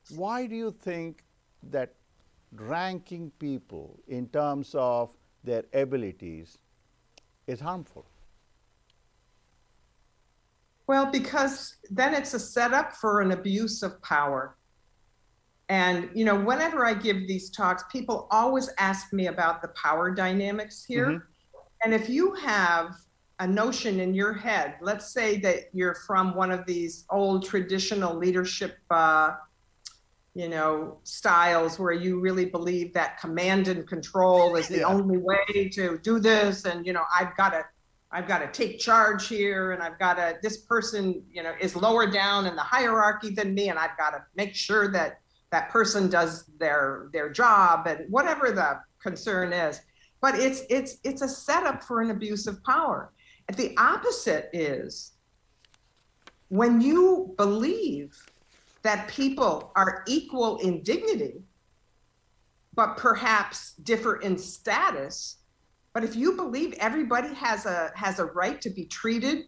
Why 0.09 0.45
do 0.45 0.55
you 0.55 0.71
think 0.71 1.23
that 1.71 1.93
ranking 2.51 3.31
people 3.39 3.99
in 4.07 4.27
terms 4.27 4.75
of 4.75 5.09
their 5.43 5.63
abilities 5.73 6.57
is 7.47 7.59
harmful? 7.59 8.05
Well, 10.87 11.07
because 11.07 11.77
then 11.89 12.13
it's 12.13 12.33
a 12.35 12.39
setup 12.39 12.93
for 12.93 13.21
an 13.21 13.31
abuse 13.31 13.81
of 13.81 13.99
power. 14.03 14.55
And, 15.67 16.11
you 16.13 16.25
know, 16.25 16.39
whenever 16.39 16.85
I 16.85 16.93
give 16.93 17.27
these 17.27 17.49
talks, 17.49 17.83
people 17.91 18.27
always 18.29 18.69
ask 18.77 19.11
me 19.11 19.27
about 19.27 19.63
the 19.63 19.69
power 19.69 20.11
dynamics 20.11 20.85
here. 20.85 21.07
Mm-hmm. 21.07 21.25
And 21.83 21.93
if 21.93 22.07
you 22.07 22.33
have 22.35 22.95
a 23.39 23.47
notion 23.47 23.99
in 23.99 24.13
your 24.13 24.33
head, 24.33 24.75
let's 24.79 25.11
say 25.11 25.37
that 25.39 25.69
you're 25.73 25.95
from 26.07 26.35
one 26.35 26.51
of 26.51 26.65
these 26.67 27.05
old 27.09 27.45
traditional 27.45 28.15
leadership, 28.15 28.77
uh, 28.91 29.31
you 30.35 30.49
know, 30.49 30.97
styles 31.03 31.79
where 31.79 31.93
you 31.93 32.19
really 32.19 32.45
believe 32.45 32.93
that 32.93 33.17
command 33.19 33.69
and 33.69 33.87
control 33.87 34.57
is 34.57 34.67
the 34.67 34.79
yeah. 34.79 34.85
only 34.85 35.17
way 35.17 35.69
to 35.71 35.97
do 35.99 36.19
this. 36.19 36.65
And, 36.65 36.85
you 36.85 36.91
know, 36.91 37.03
I've 37.11 37.35
got 37.37 37.49
to 37.51 37.65
I've 38.11 38.27
got 38.27 38.39
to 38.39 38.51
take 38.51 38.79
charge 38.79 39.27
here 39.27 39.71
and 39.71 39.81
I've 39.81 39.97
got 39.97 40.15
to 40.15 40.37
this 40.41 40.57
person, 40.57 41.23
you 41.31 41.41
know, 41.41 41.53
is 41.59 41.75
lower 41.75 42.09
down 42.09 42.45
in 42.45 42.55
the 42.55 42.61
hierarchy 42.61 43.29
than 43.29 43.53
me 43.53 43.69
and 43.69 43.79
I've 43.79 43.97
got 43.97 44.11
to 44.11 44.23
make 44.35 44.55
sure 44.55 44.91
that 44.91 45.19
that 45.51 45.69
person 45.69 46.09
does 46.09 46.45
their 46.59 47.09
their 47.13 47.29
job 47.29 47.87
and 47.87 48.09
whatever 48.09 48.51
the 48.51 48.81
concern 49.01 49.53
is. 49.53 49.79
But 50.21 50.35
it's 50.35 50.63
it's 50.69 50.97
it's 51.05 51.21
a 51.21 51.29
setup 51.29 51.81
for 51.81 52.01
an 52.01 52.11
abuse 52.11 52.45
of 52.45 52.61
power. 52.63 53.13
The 53.55 53.73
opposite 53.77 54.49
is 54.51 55.13
when 56.49 56.81
you 56.81 57.33
believe 57.37 58.17
that 58.85 59.07
people 59.07 59.71
are 59.75 60.03
equal 60.07 60.59
in 60.59 60.83
dignity, 60.83 61.41
but 62.75 62.97
perhaps 62.97 63.73
differ 63.81 64.17
in 64.17 64.37
status, 64.37 65.37
but 65.91 66.03
if 66.03 66.15
you 66.15 66.33
believe 66.33 66.73
everybody 66.73 67.33
has 67.33 67.65
a 67.65 67.91
has 67.95 68.19
a 68.19 68.25
right 68.25 68.61
to 68.61 68.69
be 68.69 68.85
treated 68.85 69.45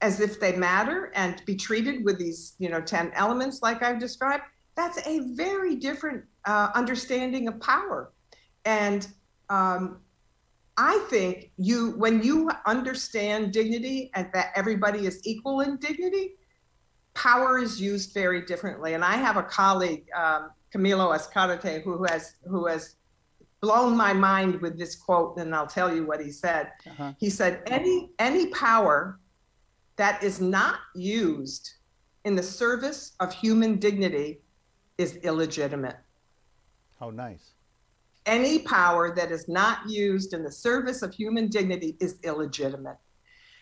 as 0.00 0.20
if 0.20 0.40
they 0.40 0.56
matter 0.56 1.12
and 1.14 1.42
be 1.44 1.56
treated 1.56 2.06
with 2.06 2.18
these, 2.18 2.54
you 2.58 2.70
know, 2.70 2.80
10 2.80 3.12
elements 3.14 3.60
like 3.60 3.82
I've 3.82 3.98
described, 3.98 4.44
that's 4.76 5.06
a 5.06 5.18
very 5.34 5.76
different 5.76 6.24
uh, 6.46 6.70
understanding 6.74 7.48
of 7.48 7.60
power. 7.60 8.12
And 8.64 9.06
um, 9.50 10.00
I 10.78 11.04
think 11.10 11.50
you, 11.58 11.90
when 11.98 12.22
you 12.22 12.50
understand 12.64 13.52
dignity 13.52 14.10
and 14.14 14.30
that 14.32 14.52
everybody 14.54 15.04
is 15.04 15.20
equal 15.26 15.60
in 15.60 15.76
dignity, 15.76 16.36
power 17.14 17.58
is 17.58 17.80
used 17.80 18.14
very 18.14 18.42
differently. 18.42 18.94
And 18.94 19.04
I 19.04 19.16
have 19.16 19.36
a 19.36 19.42
colleague, 19.42 20.06
um, 20.16 20.50
Camilo 20.74 21.14
Escarate, 21.14 21.82
who 21.82 22.04
has 22.04 22.34
who 22.44 22.66
has 22.66 22.96
blown 23.60 23.96
my 23.96 24.12
mind 24.12 24.60
with 24.60 24.78
this 24.78 24.96
quote, 24.96 25.36
and 25.36 25.54
I'll 25.54 25.66
tell 25.66 25.94
you 25.94 26.06
what 26.06 26.20
he 26.20 26.30
said. 26.30 26.70
Uh-huh. 26.86 27.12
He 27.18 27.30
said, 27.30 27.62
"Any 27.66 28.10
any 28.18 28.46
power 28.48 29.18
that 29.96 30.22
is 30.22 30.40
not 30.40 30.78
used 30.94 31.70
in 32.24 32.34
the 32.34 32.42
service 32.42 33.12
of 33.20 33.32
human 33.32 33.78
dignity 33.78 34.40
is 34.98 35.16
illegitimate." 35.16 35.96
How 36.98 37.10
nice. 37.10 37.52
Any 38.26 38.60
power 38.60 39.14
that 39.14 39.32
is 39.32 39.48
not 39.48 39.88
used 39.88 40.34
in 40.34 40.44
the 40.44 40.52
service 40.52 41.02
of 41.02 41.12
human 41.12 41.48
dignity 41.48 41.96
is 42.00 42.18
illegitimate. 42.22 42.98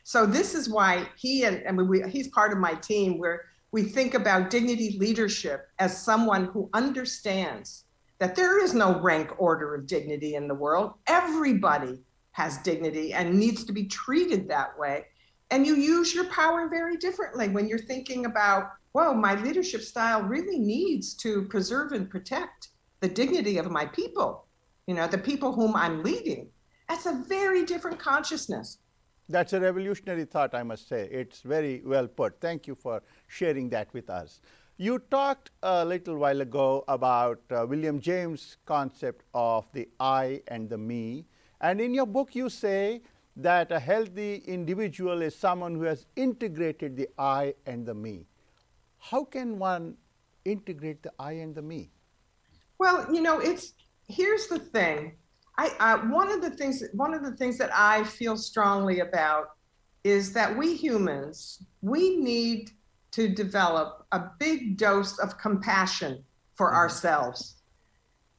So 0.09 0.25
this 0.25 0.55
is 0.55 0.71
why 0.71 1.07
he 1.19 1.45
and 1.45 1.63
I 1.69 1.71
mean 1.71 1.87
we, 1.87 2.03
he's 2.09 2.29
part 2.29 2.51
of 2.51 2.57
my 2.57 2.73
team 2.73 3.19
where 3.19 3.45
we 3.73 3.83
think 3.83 4.15
about 4.15 4.49
dignity 4.49 4.97
leadership 4.99 5.69
as 5.79 6.03
someone 6.03 6.47
who 6.47 6.71
understands 6.73 7.85
that 8.19 8.35
there 8.35 8.65
is 8.65 8.73
no 8.73 8.99
rank 9.01 9.33
order 9.37 9.75
of 9.75 9.87
dignity 9.87 10.35
in 10.35 10.49
the 10.49 10.55
world. 10.55 10.95
Everybody 11.09 12.01
has 12.31 12.57
dignity 12.57 13.13
and 13.13 13.39
needs 13.39 13.65
to 13.65 13.73
be 13.75 13.85
treated 13.85 14.49
that 14.49 14.79
way. 14.79 15.05
And 15.51 15.67
you 15.67 15.77
use 15.77 16.15
your 16.15 16.25
power 16.31 16.71
very 16.71 16.97
differently 16.97 17.51
when 17.51 17.69
you're 17.69 17.79
thinking 17.79 18.25
about, 18.25 18.71
whoa, 18.93 19.13
my 19.13 19.35
leadership 19.35 19.83
style 19.83 20.23
really 20.23 20.59
needs 20.59 21.13
to 21.17 21.43
preserve 21.49 21.93
and 21.93 22.09
protect 22.09 22.69
the 23.01 23.09
dignity 23.09 23.59
of 23.59 23.71
my 23.71 23.85
people, 23.85 24.47
you 24.87 24.95
know, 24.95 25.07
the 25.07 25.19
people 25.19 25.53
whom 25.53 25.77
I'm 25.77 26.03
leading. 26.03 26.49
That's 26.89 27.05
a 27.05 27.23
very 27.29 27.67
different 27.67 27.99
consciousness. 27.99 28.79
That's 29.29 29.53
a 29.53 29.61
revolutionary 29.61 30.25
thought, 30.25 30.55
I 30.55 30.63
must 30.63 30.89
say. 30.89 31.09
It's 31.11 31.43
very 31.43 31.83
well 31.85 32.09
put. 32.09 32.41
Thank 32.41 32.67
you 32.67 32.75
for 32.75 33.03
sharing 33.27 33.69
that 33.71 33.93
with 33.93 34.09
us. 34.09 34.41
You 34.79 35.01
talked 35.11 35.51
a 35.63 35.85
little 35.85 36.17
while 36.17 36.41
ago 36.41 36.85
about 36.89 37.41
uh, 37.51 37.67
William 37.69 38.01
James' 38.01 38.57
concept 38.65 39.25
of 39.35 39.67
the 39.73 39.89
I 39.99 40.41
and 40.49 40.71
the 40.71 40.79
me. 40.79 41.27
And 41.61 41.81
in 41.81 41.93
your 41.93 42.07
book, 42.07 42.35
you 42.35 42.49
say 42.49 43.03
that 43.37 43.71
a 43.71 43.79
healthy 43.79 44.37
individual 44.47 45.21
is 45.21 45.35
someone 45.35 45.75
who 45.75 45.83
has 45.83 46.07
integrated 46.17 46.97
the 46.97 47.09
I 47.19 47.55
and 47.67 47.85
the 47.85 47.95
me. 47.95 48.27
How 48.99 49.25
can 49.25 49.59
one 49.59 49.97
integrate 50.45 51.03
the 51.03 51.13
I 51.19 51.33
and 51.33 51.55
the 51.55 51.63
me? 51.63 51.91
Well, 52.79 53.13
you 53.13 53.21
know, 53.21 53.41
it's 53.41 53.75
here's 54.07 54.47
the 54.47 54.59
thing. 54.59 55.18
I 55.59 55.71
uh, 55.81 55.99
one 56.07 56.31
of 56.31 56.41
the 56.41 56.51
things 56.51 56.83
one 56.93 57.13
of 57.13 57.23
the 57.23 57.33
things 57.33 57.59
that 57.59 57.71
I 57.75 58.05
feel 58.05 58.37
strongly 58.37 59.01
about 59.01 59.51
is 60.05 60.33
that 60.33 60.57
we 60.57 60.75
humans 60.75 61.63
we 61.83 62.17
need 62.17 62.71
to 63.11 63.29
develop 63.29 64.07
a 64.13 64.23
big 64.39 64.77
dose 64.77 65.19
of 65.19 65.37
compassion 65.39 66.25
for 66.55 66.69
mm-hmm. 66.69 66.77
ourselves 66.77 67.57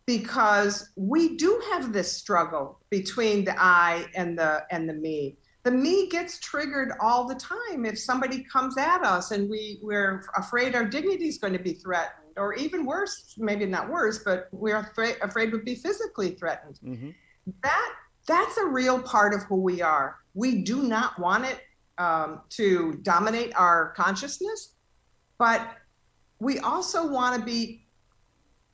because 0.06 0.90
we 0.96 1.36
do 1.36 1.62
have 1.72 1.94
this 1.94 2.12
struggle 2.12 2.80
between 2.90 3.46
the 3.46 3.56
I 3.62 4.06
and 4.16 4.38
the 4.38 4.64
and 4.72 4.90
the 4.90 4.94
me. 4.94 5.38
The 5.64 5.72
me 5.72 6.08
gets 6.08 6.40
triggered 6.40 6.94
all 7.02 7.28
the 7.28 7.36
time 7.36 7.86
if 7.86 8.00
somebody 8.00 8.44
comes 8.46 8.78
at 8.78 9.04
us 9.04 9.32
and 9.32 9.50
we 9.50 9.80
we're 9.84 10.24
afraid 10.38 10.74
our 10.74 10.86
dignity 10.86 11.28
is 11.28 11.38
going 11.38 11.54
to 11.54 11.60
be 11.60 11.74
threatened, 12.34 12.44
or 12.44 12.54
even 12.54 12.86
worse, 12.86 13.36
maybe 13.38 13.66
not 13.66 13.90
worse, 13.90 14.20
but 14.20 14.48
we're 14.52 14.78
afraid 14.78 15.18
afraid 15.22 15.52
would 15.52 15.66
be 15.66 15.76
physically 15.76 16.32
threatened. 16.32 16.80
Mm-hmm. 16.84 17.10
That 17.64 17.94
that's 18.28 18.58
a 18.58 18.66
real 18.66 19.02
part 19.02 19.34
of 19.34 19.44
who 19.44 19.56
we 19.56 19.82
are. 19.82 20.18
We 20.34 20.62
do 20.62 20.84
not 20.84 21.20
want 21.20 21.46
it 21.46 21.62
um, 21.98 22.42
to 22.52 23.00
dominate 23.02 23.54
our 23.56 23.94
consciousness, 23.96 24.74
but 25.38 25.76
we 26.40 26.60
also 26.60 27.08
want 27.08 27.40
to 27.40 27.46
be 27.46 27.86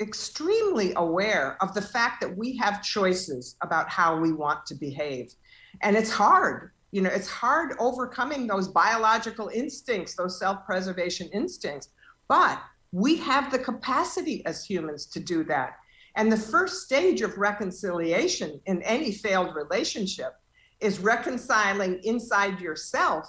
extremely 0.01 0.93
aware 0.97 1.57
of 1.61 1.73
the 1.73 1.81
fact 1.81 2.19
that 2.21 2.37
we 2.37 2.57
have 2.57 2.83
choices 2.83 3.55
about 3.61 3.89
how 3.89 4.19
we 4.19 4.33
want 4.33 4.65
to 4.65 4.75
behave. 4.75 5.33
And 5.81 5.95
it's 5.95 6.11
hard. 6.11 6.71
You 6.91 7.01
know, 7.01 7.09
it's 7.09 7.29
hard 7.29 7.75
overcoming 7.79 8.47
those 8.47 8.67
biological 8.67 9.49
instincts, 9.49 10.15
those 10.15 10.39
self 10.39 10.65
preservation 10.65 11.29
instincts. 11.33 11.89
But 12.27 12.61
we 12.95 13.17
have 13.17 13.51
the 13.51 13.59
capacity 13.59 14.41
as 14.45 14.63
humans 14.63 15.05
to 15.05 15.19
do 15.19 15.43
that. 15.43 15.75
And 16.15 16.31
the 16.31 16.37
first 16.37 16.83
stage 16.83 17.19
of 17.19 17.37
reconciliation 17.37 18.61
in 18.67 18.81
any 18.83 19.11
failed 19.11 19.53
relationship 19.53 20.31
is 20.79 20.99
reconciling 20.99 21.99
inside 22.05 22.61
yourself 22.61 23.27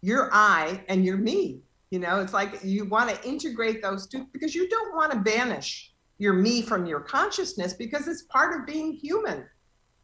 your 0.00 0.30
I 0.32 0.84
and 0.88 1.04
your 1.04 1.16
me. 1.16 1.58
You 1.90 1.98
know, 1.98 2.20
it's 2.20 2.32
like 2.32 2.60
you 2.62 2.84
want 2.84 3.10
to 3.10 3.28
integrate 3.28 3.82
those 3.82 4.06
two 4.06 4.28
because 4.32 4.54
you 4.54 4.68
don't 4.68 4.94
want 4.94 5.10
to 5.10 5.18
banish 5.18 5.92
your 6.18 6.34
me 6.34 6.62
from 6.62 6.86
your 6.86 7.00
consciousness 7.00 7.72
because 7.72 8.06
it's 8.06 8.22
part 8.22 8.60
of 8.60 8.64
being 8.64 8.92
human. 8.92 9.44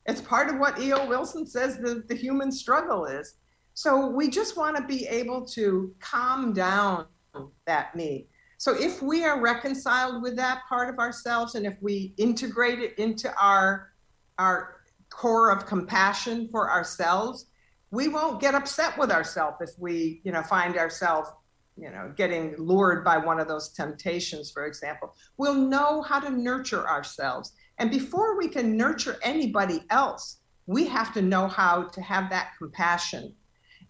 It's 0.07 0.21
part 0.21 0.49
of 0.49 0.59
what 0.59 0.81
E.O. 0.81 1.07
Wilson 1.07 1.47
says 1.47 1.77
the, 1.77 2.03
the 2.09 2.16
human 2.16 2.51
struggle 2.51 3.07
is. 3.07 3.35
So 3.75 4.09
we 4.09 4.29
just 4.29 4.57
want 4.57 4.77
to 4.77 4.83
be 4.83 5.07
able 5.07 5.47
to 5.47 5.95
calm 6.01 6.53
down 6.53 7.07
that 7.66 7.95
me. 7.95 8.27
So 8.59 8.75
if 8.75 9.03
we 9.03 9.25
are 9.25 9.40
reconciled 9.40 10.23
with 10.23 10.37
that 10.37 10.62
part 10.69 10.88
of 10.88 10.99
ourselves 10.99 11.55
and 11.55 11.66
if 11.66 11.77
we 11.81 12.14
integrate 12.16 12.79
it 12.79 12.99
into 12.99 13.35
our 13.40 13.92
our 14.38 14.77
core 15.11 15.51
of 15.51 15.66
compassion 15.66 16.49
for 16.51 16.71
ourselves, 16.71 17.47
we 17.90 18.09
won't 18.09 18.40
get 18.40 18.55
upset 18.55 18.99
with 18.99 19.11
ourselves 19.11 19.57
if 19.61 19.71
we, 19.79 20.21
you 20.25 20.33
know, 20.33 20.42
find 20.42 20.77
ourselves, 20.77 21.31
you 21.77 21.90
know, 21.90 22.12
getting 22.16 22.55
lured 22.59 23.05
by 23.05 23.16
one 23.16 23.40
of 23.40 23.49
those 23.49 23.71
temptations, 23.71 24.51
for 24.51 24.66
example. 24.66 25.14
We'll 25.38 25.55
know 25.55 26.03
how 26.03 26.21
to 26.21 26.31
nurture 26.31 26.87
ourselves. 26.87 27.53
And 27.79 27.90
before 27.90 28.37
we 28.37 28.49
can 28.49 28.77
nurture 28.77 29.16
anybody 29.23 29.85
else, 29.90 30.38
we 30.66 30.87
have 30.88 31.14
to 31.14 31.23
know 31.23 31.47
how 31.47 31.85
to 31.85 32.03
have 32.03 32.29
that 32.31 32.51
compassion 32.59 33.33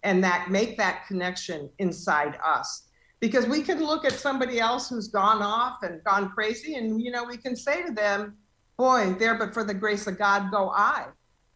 and 0.03 0.23
that 0.23 0.49
make 0.51 0.77
that 0.77 1.07
connection 1.07 1.69
inside 1.79 2.37
us 2.45 2.86
because 3.19 3.47
we 3.47 3.61
can 3.61 3.83
look 3.83 4.05
at 4.05 4.13
somebody 4.13 4.59
else 4.59 4.89
who's 4.89 5.07
gone 5.07 5.41
off 5.41 5.83
and 5.83 6.03
gone 6.03 6.29
crazy 6.29 6.75
and 6.75 7.01
you 7.01 7.11
know 7.11 7.23
we 7.23 7.37
can 7.37 7.55
say 7.55 7.85
to 7.85 7.91
them 7.91 8.35
boy 8.77 9.15
there 9.19 9.35
but 9.35 9.53
for 9.53 9.63
the 9.63 9.73
grace 9.73 10.07
of 10.07 10.17
god 10.17 10.51
go 10.51 10.69
i 10.69 11.05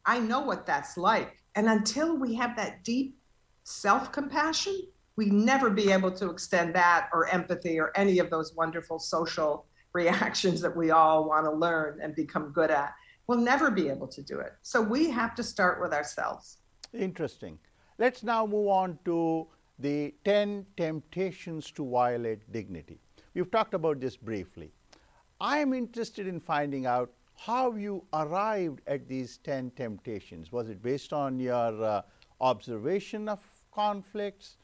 i 0.06 0.20
know 0.20 0.40
what 0.40 0.66
that's 0.66 0.98
like 0.98 1.38
and 1.56 1.68
until 1.68 2.18
we 2.18 2.34
have 2.34 2.56
that 2.56 2.84
deep 2.84 3.16
self 3.64 4.12
compassion 4.12 4.76
we 5.22 5.26
never 5.30 5.70
be 5.70 5.92
able 5.92 6.12
to 6.12 6.30
extend 6.30 6.74
that 6.74 7.10
or 7.14 7.28
empathy 7.28 7.80
or 7.80 7.92
any 7.96 8.20
of 8.20 8.30
those 8.30 8.56
wonderful 8.56 9.00
social 9.00 9.66
reactions 9.94 10.62
that 10.62 10.76
we 10.76 10.92
all 10.92 11.28
want 11.28 11.46
to 11.46 11.52
learn 11.52 12.00
and 12.02 12.16
become 12.16 12.52
good 12.52 12.72
at. 12.72 12.94
We'll 13.28 13.40
never 13.40 13.70
be 13.70 13.90
able 13.90 14.08
to 14.08 14.22
do 14.22 14.40
it. 14.40 14.54
So 14.62 14.82
we 14.82 15.10
have 15.10 15.36
to 15.36 15.44
start 15.44 15.82
with 15.82 15.94
ourselves. 15.94 16.58
Interesting. 16.94 17.60
Let's 18.00 18.24
now 18.24 18.46
move 18.46 18.68
on 18.68 18.98
to 19.06 19.48
the 19.82 20.14
10 20.26 20.66
temptations 20.78 21.72
to 21.72 21.90
violate 21.90 22.52
dignity. 22.52 23.00
We've 23.34 23.50
talked 23.50 23.74
about 23.74 24.00
this 24.00 24.16
briefly. 24.16 24.72
I 25.40 25.58
am 25.58 25.74
interested 25.74 26.28
in 26.28 26.40
finding 26.40 26.86
out 26.86 27.12
how 27.36 27.74
you 27.74 28.04
arrived 28.14 28.82
at 28.86 29.08
these 29.08 29.38
10 29.38 29.72
temptations. 29.72 30.52
Was 30.52 30.70
it 30.70 30.84
based 30.84 31.14
on 31.14 31.40
your 31.40 31.84
uh, 31.84 32.02
observation 32.40 33.28
of 33.28 33.40
conflicts? 33.72 34.58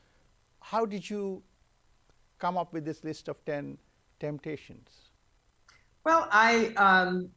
How 0.59 0.85
did 0.85 1.09
you 1.09 1.41
come 2.37 2.57
up 2.57 2.73
with 2.73 2.85
this 2.85 3.03
list 3.03 3.27
of 3.27 3.43
10 3.45 3.77
temptations? 4.19 5.09
Well, 6.03 6.27
I, 6.31 6.67
um, 6.77 7.29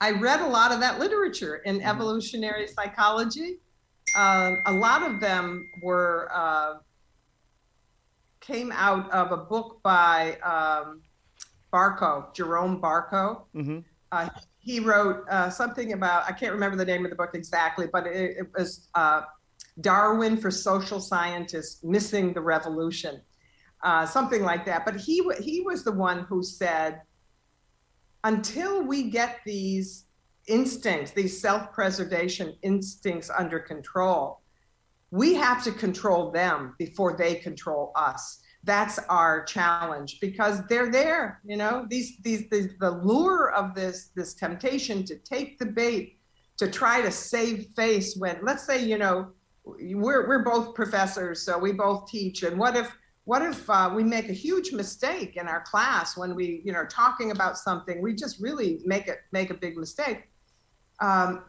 I 0.00 0.10
read 0.10 0.40
a 0.40 0.46
lot 0.46 0.72
of 0.72 0.80
that 0.80 0.98
literature 0.98 1.56
in 1.64 1.78
mm-hmm. 1.78 1.88
evolutionary 1.88 2.66
psychology. 2.66 3.60
Uh, 4.14 4.56
a 4.66 4.72
lot 4.72 5.02
of 5.02 5.20
them 5.20 5.70
were 5.80 6.28
uh, 6.34 6.74
came 8.42 8.72
out 8.72 9.10
of 9.10 9.32
a 9.32 9.36
book 9.36 9.80
by 9.82 10.36
um, 10.40 11.00
Barkow, 11.72 12.34
Jerome 12.34 12.80
Barkow. 12.80 13.44
Mm-hmm. 13.54 13.78
Uh, 14.10 14.28
he 14.58 14.78
wrote 14.78 15.24
uh, 15.30 15.48
something 15.48 15.94
about, 15.94 16.28
I 16.28 16.32
can't 16.32 16.52
remember 16.52 16.76
the 16.76 16.84
name 16.84 17.04
of 17.04 17.10
the 17.10 17.16
book 17.16 17.30
exactly, 17.34 17.88
but 17.90 18.06
it, 18.06 18.36
it 18.38 18.46
was 18.56 18.88
uh, 18.94 19.22
Darwin 19.80 20.36
for 20.36 20.50
Social 20.50 21.00
Scientists 21.00 21.82
Missing 21.82 22.34
the 22.34 22.40
Revolution, 22.40 23.22
uh, 23.82 24.04
something 24.04 24.42
like 24.42 24.66
that. 24.66 24.84
But 24.84 24.96
he, 24.96 25.22
he 25.40 25.62
was 25.62 25.82
the 25.82 25.92
one 25.92 26.24
who 26.24 26.42
said, 26.42 27.00
until 28.24 28.84
we 28.84 29.04
get 29.04 29.40
these 29.46 30.04
instincts, 30.46 31.12
these 31.12 31.40
self 31.40 31.72
preservation 31.72 32.54
instincts 32.62 33.30
under 33.30 33.58
control, 33.58 34.41
we 35.12 35.34
have 35.34 35.62
to 35.62 35.70
control 35.70 36.32
them 36.32 36.74
before 36.78 37.16
they 37.16 37.36
control 37.36 37.92
us. 37.94 38.40
That's 38.64 38.98
our 39.08 39.44
challenge 39.44 40.18
because 40.20 40.66
they're 40.68 40.90
there 40.90 41.40
you 41.44 41.56
know 41.56 41.84
these, 41.88 42.18
these 42.22 42.48
these 42.48 42.78
the 42.78 42.90
lure 42.90 43.52
of 43.52 43.74
this 43.74 44.10
this 44.14 44.34
temptation 44.34 45.04
to 45.04 45.16
take 45.18 45.58
the 45.58 45.66
bait 45.66 46.18
to 46.58 46.70
try 46.70 47.02
to 47.02 47.10
save 47.10 47.66
face 47.74 48.16
when 48.16 48.38
let's 48.42 48.64
say 48.64 48.84
you 48.84 48.98
know 48.98 49.32
we're 49.64 50.28
we're 50.28 50.44
both 50.44 50.76
professors 50.76 51.42
so 51.42 51.58
we 51.58 51.72
both 51.72 52.08
teach 52.08 52.44
and 52.44 52.56
what 52.56 52.76
if 52.76 52.96
what 53.24 53.42
if 53.42 53.68
uh, 53.70 53.90
we 53.94 54.02
make 54.02 54.28
a 54.28 54.32
huge 54.32 54.72
mistake 54.72 55.36
in 55.36 55.46
our 55.46 55.60
class 55.62 56.16
when 56.16 56.34
we 56.34 56.60
you 56.64 56.72
know 56.72 56.84
talking 56.86 57.30
about 57.30 57.56
something 57.56 58.02
we 58.02 58.14
just 58.14 58.40
really 58.40 58.80
make 58.84 59.06
it 59.06 59.18
make 59.30 59.50
a 59.50 59.54
big 59.54 59.76
mistake. 59.76 60.28
Um, 61.00 61.44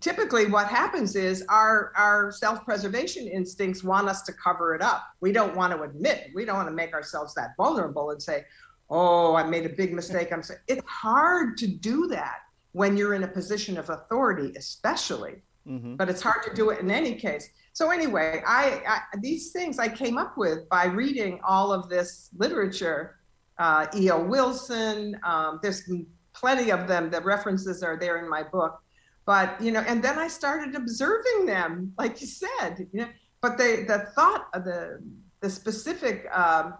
typically 0.00 0.46
what 0.46 0.68
happens 0.68 1.16
is 1.16 1.44
our 1.48 1.92
our 1.96 2.32
self-preservation 2.32 3.26
instincts 3.26 3.84
want 3.84 4.08
us 4.08 4.22
to 4.22 4.32
cover 4.32 4.74
it 4.74 4.82
up. 4.82 5.04
We 5.20 5.32
don't 5.32 5.54
want 5.54 5.72
to 5.72 5.82
admit 5.82 6.30
we 6.34 6.44
don't 6.44 6.56
want 6.56 6.68
to 6.68 6.74
make 6.74 6.92
ourselves 6.92 7.34
that 7.34 7.50
vulnerable 7.56 8.10
and 8.10 8.22
say 8.22 8.44
oh 8.90 9.34
i 9.34 9.42
made 9.42 9.66
a 9.66 9.70
big 9.70 9.92
mistake. 9.92 10.32
I'm 10.32 10.42
saying 10.42 10.60
it's 10.68 10.82
hard 10.86 11.56
to 11.58 11.66
do 11.66 12.06
that 12.08 12.38
when 12.72 12.96
you're 12.96 13.14
in 13.14 13.24
a 13.24 13.28
position 13.28 13.78
of 13.78 13.90
authority 13.90 14.52
especially. 14.56 15.42
Mm-hmm. 15.66 15.96
but 15.96 16.10
it's 16.10 16.20
hard 16.20 16.42
to 16.42 16.54
do 16.54 16.68
it 16.68 16.80
in 16.80 16.90
any 16.90 17.14
case. 17.14 17.48
So 17.72 17.90
anyway 17.90 18.42
I, 18.46 18.82
I, 18.86 19.00
these 19.20 19.50
things 19.50 19.78
i 19.78 19.88
came 19.88 20.18
up 20.18 20.36
with 20.36 20.68
by 20.68 20.84
reading 20.84 21.40
all 21.42 21.72
of 21.72 21.88
this 21.88 22.28
literature 22.36 23.16
uh, 23.58 23.86
eo 23.96 24.22
wilson 24.22 25.18
um, 25.24 25.60
there's 25.62 25.88
plenty 26.34 26.70
of 26.70 26.86
them. 26.86 27.10
The 27.10 27.20
references 27.22 27.82
are 27.82 27.96
there 27.96 28.18
in 28.22 28.28
my 28.28 28.42
book 28.42 28.82
but 29.26 29.60
you 29.60 29.72
know 29.72 29.80
and 29.80 30.02
then 30.02 30.18
i 30.18 30.28
started 30.28 30.74
observing 30.74 31.46
them 31.46 31.92
like 31.98 32.20
you 32.20 32.26
said 32.26 32.86
you 32.92 33.00
know 33.00 33.08
but 33.40 33.58
they 33.58 33.84
the 33.84 34.06
thought 34.14 34.48
of 34.54 34.64
the 34.64 35.00
the 35.40 35.50
specific 35.50 36.26
um, 36.32 36.74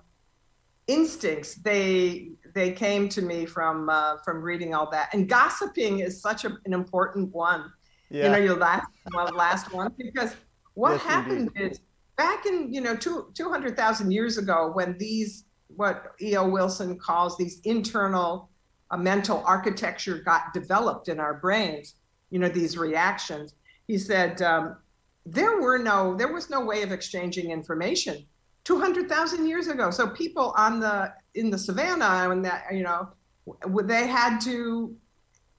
instincts 0.86 1.56
they 1.56 2.30
they 2.54 2.70
came 2.70 3.08
to 3.08 3.22
me 3.22 3.44
from 3.44 3.88
uh, 3.88 4.16
from 4.24 4.40
reading 4.42 4.74
all 4.74 4.90
that 4.90 5.12
and 5.12 5.28
gossiping 5.28 6.00
is 6.00 6.20
such 6.20 6.44
a, 6.44 6.48
an 6.64 6.72
important 6.72 7.32
one 7.34 7.72
yeah. 8.10 8.24
you 8.24 8.30
know 8.30 8.38
your 8.38 8.56
last 8.56 8.86
one 9.12 9.34
last 9.34 9.72
one 9.72 9.92
because 9.98 10.34
what 10.74 10.92
yes, 10.92 11.02
happened 11.02 11.50
indeed. 11.56 11.72
is 11.72 11.80
back 12.16 12.46
in 12.46 12.72
you 12.72 12.80
know 12.80 12.94
two, 12.94 13.30
200000 13.34 14.10
years 14.10 14.38
ago 14.38 14.70
when 14.74 14.96
these 14.98 15.44
what 15.68 16.12
eo 16.20 16.48
wilson 16.48 16.98
calls 16.98 17.36
these 17.36 17.60
internal 17.64 18.50
uh, 18.90 18.96
mental 18.96 19.42
architecture 19.46 20.18
got 20.18 20.52
developed 20.52 21.08
in 21.08 21.18
our 21.18 21.34
brains 21.34 21.94
you 22.34 22.40
know 22.40 22.48
these 22.48 22.76
reactions. 22.76 23.54
He 23.86 23.96
said 23.96 24.42
um, 24.42 24.76
there 25.24 25.60
were 25.60 25.78
no 25.78 26.16
there 26.16 26.32
was 26.32 26.50
no 26.50 26.64
way 26.64 26.82
of 26.82 26.90
exchanging 26.90 27.52
information 27.52 28.26
200,000 28.64 29.46
years 29.46 29.68
ago. 29.68 29.92
So 29.92 30.08
people 30.08 30.52
on 30.56 30.80
the 30.80 31.12
in 31.36 31.48
the 31.48 31.58
savannah 31.58 32.32
and 32.32 32.44
that 32.44 32.64
you 32.72 32.82
know 32.82 33.08
they 33.84 34.08
had 34.08 34.40
to 34.40 34.96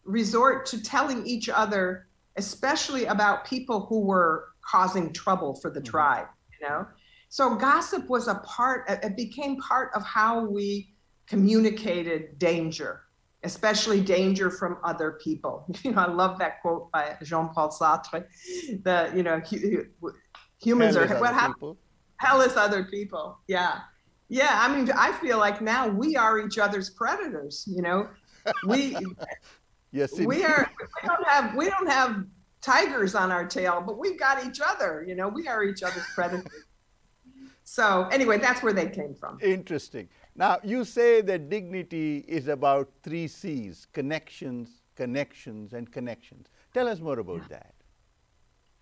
resort 0.03 0.65
to 0.67 0.83
telling 0.83 1.25
each 1.25 1.47
other 1.47 2.07
especially 2.35 3.05
about 3.05 3.45
people 3.45 3.85
who 3.85 4.01
were 4.01 4.49
causing 4.61 5.13
trouble 5.13 5.55
for 5.55 5.71
the 5.71 5.79
mm-hmm. 5.79 5.91
tribe 5.91 6.27
you 6.59 6.67
know? 6.67 6.85
So 7.29 7.55
gossip 7.55 8.09
was 8.09 8.27
a 8.27 8.35
part 8.35 8.89
it 8.89 9.15
became 9.15 9.61
part 9.61 9.91
of 9.95 10.03
how 10.03 10.45
we 10.45 10.89
communicated 11.25 12.38
danger 12.38 13.05
especially 13.45 14.01
danger 14.01 14.49
from 14.49 14.77
other 14.84 15.12
people. 15.23 15.65
You 15.84 15.91
know, 15.91 16.01
I 16.01 16.12
love 16.12 16.39
that 16.39 16.62
quote 16.62 16.91
by 16.91 17.15
Jean-Paul 17.23 17.69
Sartre. 17.69 18.25
The 18.84 19.12
you 19.15 19.23
know 19.23 19.39
humans 20.62 20.95
hell 20.95 21.03
are 21.03 21.19
what 21.19 21.34
happens. 21.34 21.77
Hell 22.17 22.41
is 22.41 22.55
other 22.58 22.86
people. 22.86 23.38
Yeah, 23.47 23.79
yeah. 24.29 24.60
I 24.62 24.75
mean, 24.75 24.89
I 24.91 25.12
feel 25.13 25.38
like 25.38 25.62
now 25.62 25.88
we 25.88 26.15
are 26.15 26.39
each 26.39 26.58
other's 26.58 26.89
predators. 26.89 27.63
You 27.67 27.81
know, 27.84 28.10
we 28.65 28.97
yes 29.91 30.13
we 30.19 30.43
are. 30.43 30.71
We 31.01 31.08
don't 31.08 31.27
have 31.27 31.55
we 31.55 31.69
don't 31.69 31.89
have 31.89 32.25
tigers 32.62 33.13
on 33.13 33.31
our 33.31 33.45
tail, 33.45 33.84
but 33.86 33.99
we've 33.99 34.19
got 34.19 34.43
each 34.45 34.60
other. 34.60 35.05
You 35.08 35.15
know, 35.15 35.27
we 35.27 35.47
are 35.47 35.63
each 35.63 35.84
other's 35.84 36.08
predators. 36.15 36.65
so 37.63 38.08
anyway, 38.12 38.39
that's 38.39 38.63
where 38.63 38.73
they 38.73 38.89
came 38.89 39.13
from. 39.13 39.38
Interesting. 39.41 40.10
Now, 40.36 40.60
you 40.63 40.84
say 40.84 41.21
that 41.21 41.50
dignity 41.50 42.26
is 42.28 42.50
about 42.50 42.89
three 43.04 43.28
C's 43.28 43.88
connections, 43.93 44.82
connections, 44.95 45.74
and 45.74 45.89
connections. 45.89 46.48
Tell 46.74 46.89
us 46.89 47.00
more 47.00 47.19
about 47.19 47.48
that. 47.50 47.74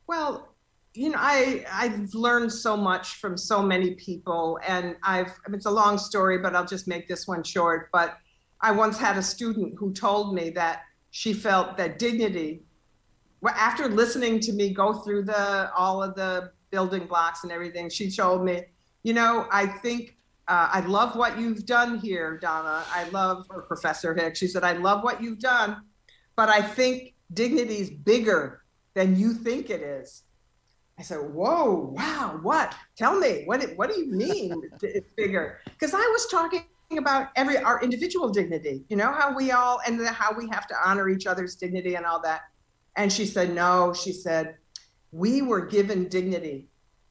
Well, 0.08 0.56
you 0.96 1.10
know, 1.10 1.20
I, 1.20 1.64
I've 1.72 2.14
learned 2.16 2.52
so 2.52 2.76
much 2.76 3.16
from 3.16 3.38
so 3.38 3.62
many 3.62 3.96
people, 3.96 4.60
and 4.68 4.96
I've, 5.04 5.32
I 5.46 5.50
mean, 5.50 5.58
it's 5.58 5.68
a 5.68 5.72
long 5.72 5.98
story, 5.98 6.40
but 6.40 6.56
I'll 6.56 6.66
just 6.66 6.88
make 6.88 7.08
this 7.08 7.28
one 7.28 7.44
short. 7.44 7.90
But 7.92 8.18
I 8.62 8.72
once 8.72 8.98
had 8.98 9.18
a 9.18 9.22
student 9.22 9.76
who 9.78 9.94
told 9.94 10.34
me 10.34 10.50
that 10.52 10.82
she 11.12 11.34
felt 11.34 11.78
that 11.78 12.00
dignity, 12.00 12.64
well, 13.42 13.54
after 13.56 13.88
listening 13.88 14.40
to 14.42 14.54
me 14.54 14.74
go 14.74 14.94
through 14.94 15.24
the 15.26 15.72
all 15.76 16.02
of 16.02 16.16
the 16.16 16.52
building 16.72 17.06
blocks 17.06 17.44
and 17.44 17.52
everything, 17.52 17.90
she 17.90 18.10
told 18.10 18.44
me, 18.44 18.64
you 19.04 19.14
know, 19.14 19.48
I 19.52 19.68
think 19.68 20.18
uh, 20.48 20.70
I 20.72 20.82
love 20.82 21.16
what 21.16 21.40
you've 21.40 21.66
done 21.66 22.00
here, 22.00 22.38
Donna. 22.38 22.84
I 22.92 23.08
love, 23.10 23.46
or 23.50 23.62
Professor 23.62 24.14
Hicks. 24.14 24.40
She 24.40 24.48
said, 24.48 24.64
I 24.64 24.74
love 24.74 25.04
what 25.04 25.22
you've 25.22 25.40
done, 25.40 25.82
but 26.36 26.50
I 26.50 26.62
think 26.62 27.14
dignity 27.34 27.78
is 27.78 27.90
bigger 27.90 28.64
than 28.94 29.18
you 29.18 29.34
think 29.34 29.70
it 29.70 29.82
is. 29.82 30.24
I 31.00 31.02
said, 31.02 31.18
Whoa, 31.18 31.94
wow, 31.96 32.40
what? 32.42 32.76
Tell 32.98 33.18
me, 33.18 33.44
what, 33.46 33.64
what 33.78 33.90
do 33.90 34.00
you 34.00 34.12
mean 34.12 34.62
it's 34.82 35.12
bigger? 35.14 35.60
Because 35.66 35.94
I 35.94 36.08
was 36.12 36.28
talking 36.28 36.66
about 36.98 37.30
every 37.36 37.58
our 37.58 37.82
individual 37.82 38.30
dignity, 38.30 38.84
you 38.90 38.98
know, 38.98 39.12
how 39.12 39.34
we 39.34 39.52
all 39.52 39.80
and 39.88 40.06
how 40.08 40.34
we 40.34 40.48
have 40.50 40.68
to 40.68 40.76
honor 40.86 41.10
each 41.10 41.26
other's 41.26 41.56
dignity 41.56 41.96
and 41.96 42.06
all 42.06 42.22
that. 42.22 42.42
And 42.96 43.12
she 43.12 43.26
said, 43.26 43.56
No, 43.56 43.94
she 43.94 44.12
said, 44.12 44.58
we 45.12 45.42
were 45.42 45.66
given 45.66 46.10
dignity 46.10 46.68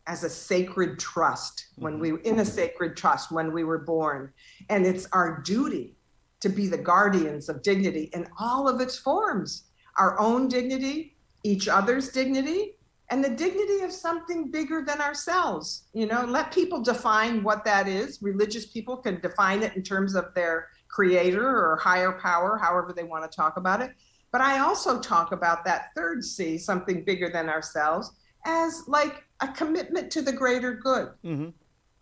as 0.06 0.24
a 0.24 0.30
sacred 0.30 0.98
trust 0.98 1.66
when 1.76 1.94
mm-hmm. 1.94 2.16
we 2.16 2.22
in 2.22 2.40
a 2.40 2.44
sacred 2.44 2.96
trust 2.96 3.30
when 3.30 3.52
we 3.52 3.64
were 3.64 3.78
born. 3.78 4.32
And 4.68 4.86
it's 4.86 5.06
our 5.12 5.40
duty 5.42 5.96
to 6.40 6.48
be 6.48 6.66
the 6.66 6.78
guardians 6.78 7.48
of 7.48 7.62
dignity 7.62 8.10
in 8.14 8.26
all 8.38 8.68
of 8.68 8.80
its 8.80 8.98
forms 8.98 9.64
our 9.98 10.18
own 10.18 10.48
dignity 10.48 11.16
each 11.44 11.68
other's 11.68 12.10
dignity 12.10 12.76
and 13.10 13.22
the 13.22 13.28
dignity 13.28 13.80
of 13.80 13.92
something 13.92 14.50
bigger 14.50 14.82
than 14.86 15.00
ourselves. 15.00 15.84
You 15.92 16.06
know 16.06 16.24
let 16.24 16.52
people 16.52 16.80
define 16.82 17.42
what 17.42 17.64
that 17.64 17.86
is. 17.86 18.22
Religious 18.22 18.66
people 18.66 18.96
can 18.96 19.20
define 19.20 19.62
it 19.62 19.76
in 19.76 19.82
terms 19.82 20.14
of 20.14 20.32
their 20.34 20.68
creator 20.88 21.46
or 21.46 21.76
higher 21.76 22.12
power 22.12 22.58
however 22.58 22.92
they 22.92 23.04
want 23.04 23.30
to 23.30 23.36
talk 23.36 23.56
about 23.56 23.82
it. 23.82 23.92
But 24.30 24.40
i 24.40 24.60
also 24.60 24.98
talk 25.00 25.32
about 25.32 25.64
that 25.64 25.90
third 25.94 26.24
c 26.24 26.58
something 26.58 27.04
bigger 27.04 27.28
than 27.28 27.48
ourselves 27.48 28.12
as 28.44 28.84
like 28.86 29.24
a 29.40 29.48
commitment 29.48 30.10
to 30.12 30.22
the 30.22 30.32
greater 30.32 30.74
good. 30.74 31.10
Mm-hmm. 31.24 31.50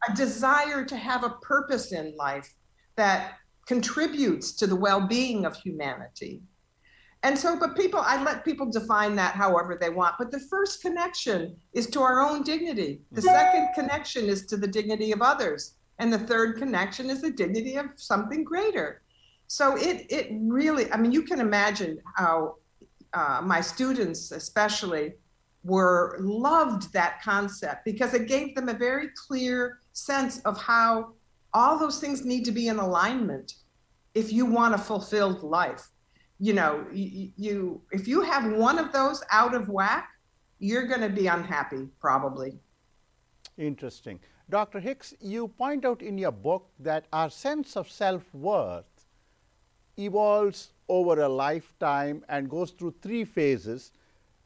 a 0.09 0.15
desire 0.15 0.85
to 0.85 0.97
have 0.97 1.25
a 1.25 1.31
purpose 1.43 1.93
in 1.93 2.15
life 2.17 2.55
that 2.97 3.35
contributes 3.67 4.53
to 4.53 4.67
the 4.67 4.77
well-being 4.77 5.45
of 5.45 5.57
humanity. 5.57 6.41
And 7.23 7.39
so, 7.39 7.59
but 7.59 7.77
people, 7.77 8.01
I 8.01 8.23
let 8.23 8.45
people 8.47 8.71
define 8.71 9.15
that 9.17 9.35
however 9.35 9.77
they 9.79 9.91
want. 9.91 10.15
But 10.19 10.31
the 10.31 10.41
first 10.41 10.81
connection 10.81 11.55
is 11.75 11.87
to 11.89 12.01
our 12.01 12.21
own 12.21 12.43
dignity. 12.43 13.03
The 13.13 13.21
second 13.21 13.69
connection 13.75 14.25
is 14.25 14.47
to 14.47 14.57
the 14.57 14.67
dignity 14.67 15.13
of 15.13 15.21
others. 15.21 15.75
And 15.99 16.11
the 16.11 16.19
third 16.19 16.57
connection 16.57 17.11
is 17.11 17.21
the 17.21 17.31
dignity 17.31 17.77
of 17.77 17.87
something 17.97 18.43
greater. 18.43 19.03
So 19.49 19.77
it, 19.77 20.07
it 20.09 20.29
really, 20.33 20.91
I 20.93 20.97
mean, 20.97 21.13
you 21.13 21.23
can 21.23 21.41
imagine 21.41 21.99
how 22.17 22.55
uh, 23.13 23.43
my 23.45 23.61
students, 23.61 24.33
especially, 24.33 25.13
were 25.65 26.17
loved 26.21 26.93
that 26.93 27.21
concept 27.23 27.85
because 27.85 28.15
it 28.15 28.27
gave 28.27 28.55
them 28.55 28.69
a 28.69 28.75
very 28.75 29.09
clear 29.27 29.81
sense 29.93 30.41
of 30.41 30.61
how 30.61 31.13
all 31.53 31.79
those 31.79 32.01
things 32.01 32.25
need 32.25 32.45
to 32.45 32.53
be 32.53 32.69
in 32.69 32.79
alignment 32.79 33.55
if 34.15 34.33
you 34.33 34.47
want 34.47 34.75
a 34.75 34.79
fulfilled 34.79 35.43
life 35.43 35.91
you 36.41 36.55
know, 36.55 36.87
you, 36.91 37.31
you 37.37 37.83
if 37.93 38.09
you 38.09 38.23
have 38.23 38.51
one 38.53 38.79
of 38.79 38.93
those 38.93 39.23
out 39.31 39.55
of 39.55 39.69
whack, 39.69 40.09
you're 40.59 40.87
going 40.87 41.03
to 41.03 41.11
be 41.11 41.27
unhappy 41.27 41.87
probably. 42.01 42.59
Interesting. 43.59 44.19
Dr. 44.49 44.81
Hicks, 44.81 45.15
you 45.21 45.49
point 45.49 45.85
out 45.85 46.01
in 46.01 46.17
your 46.17 46.33
book 46.33 46.71
that 46.81 47.05
our 47.13 47.29
sense 47.29 47.77
of 47.77 47.91
self 47.91 48.35
worth 48.35 49.07
evolves 49.99 50.73
over 50.89 51.21
a 51.21 51.29
lifetime 51.29 52.25
and 52.31 52.49
goes 52.49 52.71
through 52.71 52.95
three 53.03 53.25
phases. 53.25 53.93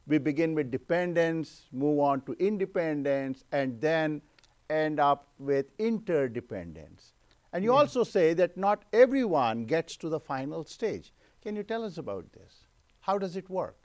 We 0.07 0.17
begin 0.19 0.53
with 0.53 0.71
dependence, 0.71 1.63
move 1.71 1.99
on 1.99 2.21
to 2.21 2.33
independence, 2.33 3.43
and 3.51 3.79
then 3.81 4.21
end 4.69 4.99
up 4.99 5.27
with 5.39 5.65
interdependence. 5.79 7.13
And 7.53 7.63
you 7.63 7.71
yeah. 7.71 7.79
also 7.79 8.03
say 8.03 8.33
that 8.33 8.57
not 8.57 8.83
everyone 8.93 9.65
gets 9.65 9.95
to 9.97 10.09
the 10.09 10.19
final 10.19 10.63
stage. 10.65 11.13
Can 11.41 11.55
you 11.55 11.63
tell 11.63 11.83
us 11.83 11.97
about 11.97 12.31
this? 12.33 12.65
How 12.99 13.17
does 13.17 13.35
it 13.35 13.49
work? 13.49 13.77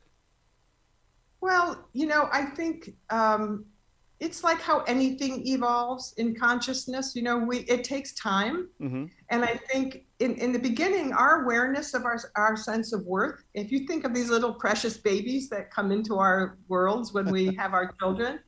Well, 1.41 1.89
you 1.93 2.07
know, 2.07 2.29
I 2.33 2.47
think 2.47 2.95
um, 3.09 3.65
it's 4.21 4.45
like 4.45 4.61
how 4.61 4.81
anything 4.81 5.47
evolves 5.47 6.13
in 6.19 6.35
consciousness. 6.35 7.17
You 7.17 7.23
know, 7.23 7.39
we 7.39 7.61
it 7.61 7.85
takes 7.85 8.13
time, 8.13 8.69
mm-hmm. 8.81 9.07
and 9.31 9.45
I 9.45 9.59
think 9.73 10.05
in, 10.19 10.35
in 10.37 10.53
the 10.53 10.59
beginning, 10.59 11.15
our 11.15 11.43
awareness 11.43 11.95
of 11.95 12.05
our 12.05 12.21
our 12.37 12.57
sense 12.57 12.93
of 12.93 13.05
worth. 13.07 13.43
If 13.55 13.73
you 13.73 13.87
think 13.87 14.05
of 14.05 14.15
these 14.15 14.29
little 14.29 14.53
precious 14.53 14.99
babies 14.99 15.49
that 15.49 15.71
come 15.71 15.91
into 15.91 16.19
our 16.19 16.59
worlds 16.69 17.15
when 17.15 17.31
we 17.31 17.55
have 17.59 17.73
our 17.73 17.95
children, 17.99 18.41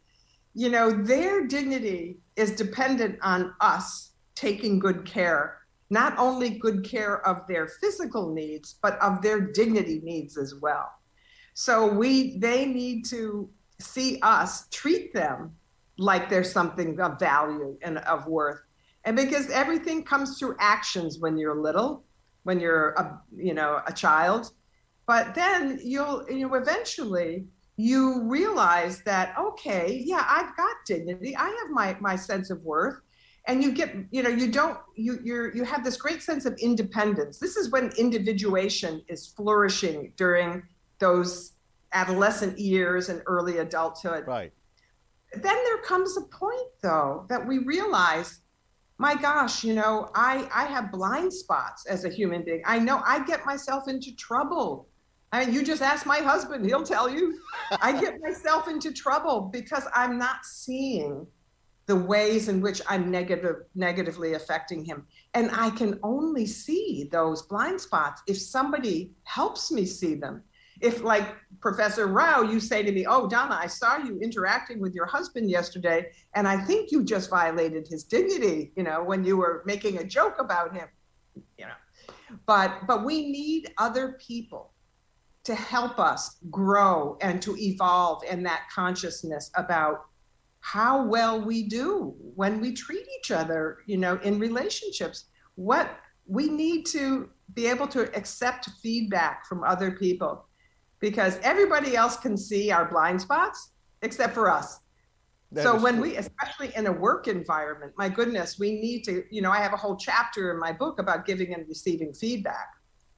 you 0.55 0.68
know, 0.68 0.91
their 0.91 1.47
dignity 1.47 2.18
is 2.37 2.53
dependent 2.53 3.18
on 3.23 3.55
us 3.61 4.12
taking 4.35 4.79
good 4.79 5.05
care 5.05 5.59
not 5.89 6.16
only 6.16 6.49
good 6.49 6.83
care 6.83 7.20
of 7.27 7.47
their 7.47 7.66
physical 7.66 8.33
needs, 8.33 8.77
but 8.81 8.99
of 9.03 9.20
their 9.20 9.39
dignity 9.39 10.01
needs 10.03 10.39
as 10.39 10.55
well. 10.55 10.91
So 11.53 11.87
we 11.87 12.39
they 12.39 12.64
need 12.64 13.05
to 13.11 13.51
see 13.79 14.18
us 14.23 14.68
treat 14.70 15.12
them 15.12 15.55
like 15.99 16.28
there's 16.28 16.51
something 16.51 16.99
of 17.01 17.18
value 17.18 17.76
and 17.82 17.99
of 17.99 18.26
worth. 18.26 18.61
And 19.05 19.16
because 19.16 19.51
everything 19.51 20.05
comes 20.05 20.38
through 20.38 20.57
actions 20.61 21.18
when 21.18 21.36
you're 21.36 21.61
little, 21.61 22.05
when 22.45 22.61
you're 22.61 22.90
a 22.90 23.20
you 23.36 23.55
know 23.55 23.80
a 23.86 23.93
child, 23.93 24.53
but 25.07 25.34
then 25.34 25.80
you'll 25.82 26.24
you 26.30 26.47
know 26.47 26.55
eventually 26.55 27.47
you 27.76 28.22
realize 28.24 29.03
that 29.03 29.34
okay, 29.38 30.03
yeah, 30.05 30.24
I've 30.28 30.57
got 30.57 30.76
dignity. 30.86 31.36
I 31.36 31.47
have 31.47 31.70
my 31.70 31.97
my 32.01 32.16
sense 32.16 32.51
of 32.51 32.62
worth. 32.62 33.01
And 33.49 33.61
you 33.61 33.72
get 33.72 33.93
you 34.12 34.22
know 34.22 34.28
you 34.28 34.53
don't 34.53 34.78
you 34.95 35.18
you're 35.24 35.55
you 35.55 35.64
have 35.64 35.82
this 35.82 35.97
great 35.97 36.22
sense 36.22 36.45
of 36.45 36.55
independence. 36.59 37.38
This 37.38 37.57
is 37.57 37.70
when 37.70 37.90
individuation 37.99 39.03
is 39.09 39.26
flourishing 39.26 40.12
during 40.16 40.62
those 41.01 41.55
adolescent 41.93 42.57
years 42.57 43.09
and 43.09 43.20
early 43.26 43.59
adulthood. 43.59 44.28
Right 44.28 44.53
then 45.35 45.57
there 45.64 45.78
comes 45.78 46.16
a 46.16 46.22
point 46.22 46.68
though 46.83 47.24
that 47.28 47.47
we 47.47 47.59
realize 47.59 48.41
my 48.99 49.14
gosh 49.14 49.64
you 49.64 49.74
know 49.74 50.11
i 50.14 50.49
i 50.55 50.64
have 50.64 50.93
blind 50.93 51.33
spots 51.33 51.87
as 51.87 52.05
a 52.05 52.09
human 52.09 52.43
being 52.45 52.62
i 52.66 52.78
know 52.78 53.01
i 53.07 53.24
get 53.24 53.45
myself 53.47 53.89
into 53.89 54.14
trouble 54.16 54.89
I 55.33 55.47
mean, 55.47 55.55
you 55.55 55.64
just 55.64 55.80
ask 55.80 56.05
my 56.05 56.18
husband, 56.18 56.66
he'll 56.66 56.83
tell 56.83 57.09
you. 57.09 57.41
I 57.80 57.99
get 57.99 58.20
myself 58.20 58.68
into 58.68 58.93
trouble 58.93 59.49
because 59.51 59.85
I'm 59.95 60.18
not 60.18 60.45
seeing 60.45 61.26
the 61.87 61.97
ways 61.97 62.49
in 62.49 62.61
which 62.61 62.83
I'm 62.87 63.11
negative, 63.11 63.64
negatively 63.74 64.35
affecting 64.35 64.85
him. 64.85 65.07
And 65.33 65.51
I 65.53 65.70
can 65.70 65.99
only 66.03 66.47
see 66.47 67.09
those 67.11 67.43
blind 67.43 67.80
spots 67.80 68.22
if 68.26 68.39
somebody 68.39 69.11
helps 69.24 69.72
me 69.72 69.87
see 69.87 70.14
them. 70.14 70.43
If, 70.83 71.03
like 71.03 71.37
Professor 71.61 72.09
Rao, 72.09 72.43
you 72.43 72.59
say 72.59 72.83
to 72.83 72.91
me, 72.91 73.07
Oh, 73.07 73.28
Donna, 73.28 73.57
I 73.59 73.68
saw 73.68 73.99
you 73.99 74.18
interacting 74.20 74.80
with 74.80 74.95
your 74.95 75.07
husband 75.07 75.49
yesterday, 75.49 76.11
and 76.35 76.47
I 76.47 76.59
think 76.59 76.91
you 76.91 77.05
just 77.05 77.30
violated 77.30 77.87
his 77.89 78.03
dignity, 78.03 78.72
you 78.76 78.83
know, 78.83 79.03
when 79.03 79.24
you 79.24 79.37
were 79.37 79.62
making 79.64 79.99
a 79.99 80.05
joke 80.05 80.37
about 80.41 80.74
him, 80.74 80.89
you 81.57 81.66
know. 81.66 82.14
But 82.47 82.87
but 82.89 83.05
we 83.05 83.30
need 83.30 83.72
other 83.78 84.18
people 84.26 84.72
to 85.45 85.55
help 85.55 85.99
us 85.99 86.37
grow 86.51 87.16
and 87.20 87.41
to 87.43 87.57
evolve 87.57 88.22
in 88.24 88.43
that 88.45 88.62
consciousness 88.74 89.51
about 89.57 90.07
how 90.61 91.05
well 91.05 91.45
we 91.45 91.64
do 91.68 92.14
when 92.35 92.61
we 92.61 92.72
treat 92.72 93.07
each 93.18 93.30
other, 93.30 93.78
you 93.87 93.97
know, 93.97 94.18
in 94.22 94.39
relationships. 94.39 95.26
What 95.57 95.99
we 96.26 96.49
need 96.49 96.87
to 96.87 97.28
be 97.55 97.66
able 97.66 97.89
to 97.89 98.14
accept 98.16 98.70
feedback 98.83 99.47
from 99.47 99.64
other 99.64 99.91
people 99.91 100.47
because 101.03 101.38
everybody 101.42 101.96
else 101.96 102.16
can 102.16 102.38
see 102.38 102.70
our 102.70 102.86
blind 102.86 103.20
spots 103.20 103.72
except 104.00 104.32
for 104.32 104.48
us. 104.48 104.78
That 105.50 105.64
so 105.64 105.78
when 105.78 105.94
true. 105.94 106.05
we 106.05 106.16
especially 106.16 106.70
in 106.76 106.86
a 106.86 106.92
work 106.92 107.28
environment, 107.28 107.92
my 107.98 108.09
goodness, 108.09 108.59
we 108.59 108.80
need 108.80 109.03
to, 109.03 109.24
you 109.30 109.42
know, 109.42 109.50
I 109.50 109.59
have 109.59 109.74
a 109.74 109.76
whole 109.76 109.96
chapter 109.96 110.53
in 110.53 110.59
my 110.59 110.72
book 110.72 110.98
about 110.98 111.26
giving 111.26 111.53
and 111.53 111.68
receiving 111.68 112.14
feedback 112.14 112.68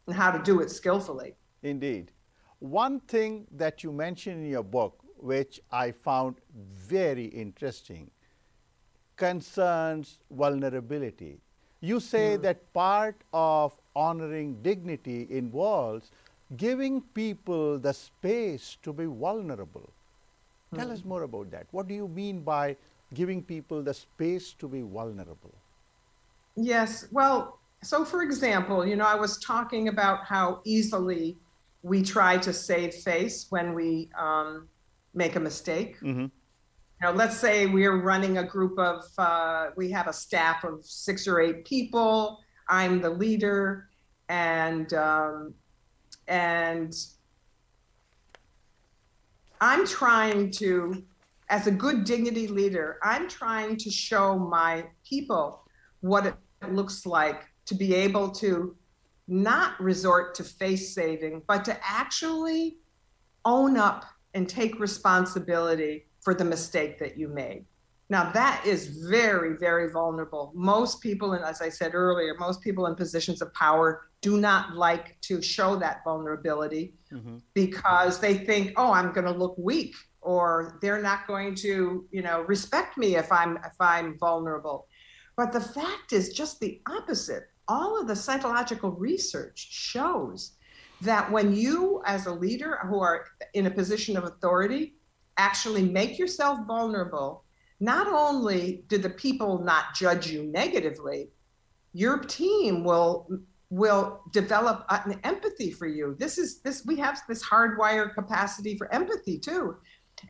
and 0.07 0.17
how 0.17 0.33
to 0.33 0.43
do 0.43 0.61
it 0.61 0.71
skillfully. 0.71 1.35
Indeed. 1.63 2.11
One 2.59 3.01
thing 3.01 3.47
that 3.53 3.85
you 3.85 3.93
mention 3.93 4.43
in 4.43 4.49
your 4.49 4.65
book 4.65 5.05
which 5.19 5.61
I 5.71 5.93
found 5.93 6.37
very 6.55 7.27
interesting, 7.27 8.11
concerns 9.17 10.19
vulnerability. 10.31 11.41
You 11.81 12.01
say 12.01 12.37
mm. 12.37 12.43
that 12.43 12.73
part 12.73 13.23
of 13.33 13.79
honoring 13.95 14.63
dignity 14.63 15.27
involves 15.31 16.11
giving 16.57 17.01
people 17.01 17.79
the 17.79 17.93
space 17.93 18.77
to 18.83 18.93
be 18.93 19.07
vulnerable. 19.07 19.91
Mm. 20.73 20.79
Tell 20.79 20.93
us 20.93 21.05
more 21.05 21.23
about 21.23 21.51
that. 21.51 21.67
What 21.71 21.89
do 21.89 21.95
you 21.95 22.09
mean 22.09 22.41
by 22.43 22.77
giving 23.13 23.43
people 23.43 23.83
the 23.83 23.95
space 23.95 24.53
to 24.59 24.69
be 24.69 24.83
vulnerable? 24.83 25.55
Yes. 26.57 27.07
Well, 27.11 27.59
so 27.83 28.05
for 28.05 28.23
example, 28.23 28.87
you 28.87 28.97
know, 28.97 29.07
I 29.07 29.15
was 29.15 29.39
talking 29.39 29.89
about 29.89 30.25
how 30.25 30.61
easily 30.65 31.37
we 31.83 32.03
try 32.03 32.39
to 32.39 32.53
save 32.53 32.95
face 32.95 33.47
when 33.51 33.75
we 33.75 34.11
um, 34.19 34.69
make 35.15 35.37
a 35.37 35.41
mistake. 35.41 35.97
Mm-hmm. 36.01 36.21
You 36.21 36.31
know, 37.03 37.13
let's 37.13 37.37
say 37.37 37.67
we're 37.67 38.01
running 38.01 38.39
a 38.39 38.45
group 38.45 38.79
of, 38.79 39.05
uh, 39.19 39.71
we 39.77 39.91
have 39.91 40.07
a 40.07 40.13
staff 40.13 40.65
of 40.65 40.85
six 40.85 41.29
or 41.29 41.41
eight 41.41 41.65
people. 41.65 42.41
I'm 42.69 43.03
the 43.03 43.11
leader, 43.11 43.91
and 44.31 44.93
um, 44.95 45.55
and 46.29 46.95
I'm 49.61 49.87
trying 49.87 50.51
to, 50.53 51.05
as 51.49 51.67
a 51.67 51.71
good 51.71 52.05
dignity 52.05 52.49
leader, 52.49 52.99
I'm 53.03 53.29
trying 53.29 53.77
to 53.79 53.91
show 53.91 54.39
my 54.39 54.87
people 55.09 55.63
what 56.01 56.27
it 56.27 56.35
looks 56.71 57.07
like 57.07 57.45
to 57.67 57.75
be 57.75 57.95
able 57.95 58.31
to 58.31 58.77
not 59.27 59.81
resort 59.81 60.35
to 60.35 60.45
face 60.45 60.95
saving, 60.95 61.43
but 61.47 61.65
to 61.65 61.79
actually 61.83 62.77
own 63.45 63.77
up 63.77 64.05
and 64.35 64.49
take 64.49 64.79
responsibility 64.81 66.07
for 66.21 66.35
the 66.35 66.45
mistake 66.45 66.99
that 66.99 67.17
you 67.17 67.29
made. 67.29 67.65
Now, 68.11 68.31
that 68.33 68.65
is 68.67 69.09
very, 69.09 69.57
very 69.57 69.91
vulnerable. 69.91 70.53
Most 70.55 71.01
people, 71.01 71.33
and 71.33 71.45
as 71.45 71.63
I 71.63 71.71
said 71.71 71.95
earlier, 71.95 72.35
most 72.39 72.61
people 72.61 72.87
in 72.87 72.95
positions 72.95 73.41
of 73.41 73.53
power 73.55 74.09
do 74.21 74.39
not 74.39 74.75
like 74.75 75.19
to 75.23 75.41
show 75.41 75.77
that 75.77 76.03
vulnerability 76.05 76.95
mm-hmm. 77.13 77.39
because 77.55 78.21
they 78.21 78.35
think, 78.35 78.73
oh, 78.77 78.93
I'm 78.93 79.13
going 79.13 79.27
to 79.27 79.33
look 79.33 79.55
weak 79.57 79.95
or 80.21 80.79
they're 80.81 81.03
not 81.03 81.27
going 81.27 81.55
to, 81.55 82.07
you 82.11 82.23
know, 82.23 82.41
respect 82.43 82.97
me 82.97 83.17
if 83.17 83.31
I'm 83.31 83.59
if 83.59 83.79
I'm 83.81 84.19
vulnerable. 84.19 84.87
But 85.37 85.53
the 85.53 85.61
fact 85.61 86.13
is 86.13 86.33
just 86.33 86.61
the 86.61 86.81
opposite. 86.89 87.45
All 87.69 88.01
of 88.01 88.09
the 88.09 88.17
psychological 88.17 88.93
research 88.93 89.69
shows 89.71 90.53
that 91.01 91.31
when 91.31 91.55
you, 91.55 92.03
as 92.07 92.27
a 92.27 92.33
leader 92.33 92.79
who 92.89 93.01
are 93.01 93.27
in 93.53 93.67
a 93.67 93.71
position 93.71 94.17
of 94.17 94.25
authority, 94.25 94.95
actually 95.37 95.83
make 95.83 96.19
yourself 96.19 96.61
vulnerable, 96.67 97.44
not 97.81 98.07
only 98.07 98.85
do 98.89 98.99
the 98.99 99.11
people 99.11 99.59
not 99.59 99.95
judge 99.95 100.31
you 100.31 100.45
negatively, 100.45 101.29
your 101.93 102.19
team 102.19 102.85
will 102.85 103.29
will 103.71 104.21
develop 104.33 104.85
an 104.91 105.19
empathy 105.25 105.71
for 105.71 105.87
you. 105.87 106.15
This 106.19 106.39
is 106.39 106.61
this 106.61 106.85
we 106.87 106.97
have 106.97 107.21
this 107.29 107.45
hardwired 107.45 108.15
capacity 108.15 108.77
for 108.77 108.93
empathy 108.93 109.39
too. 109.39 109.77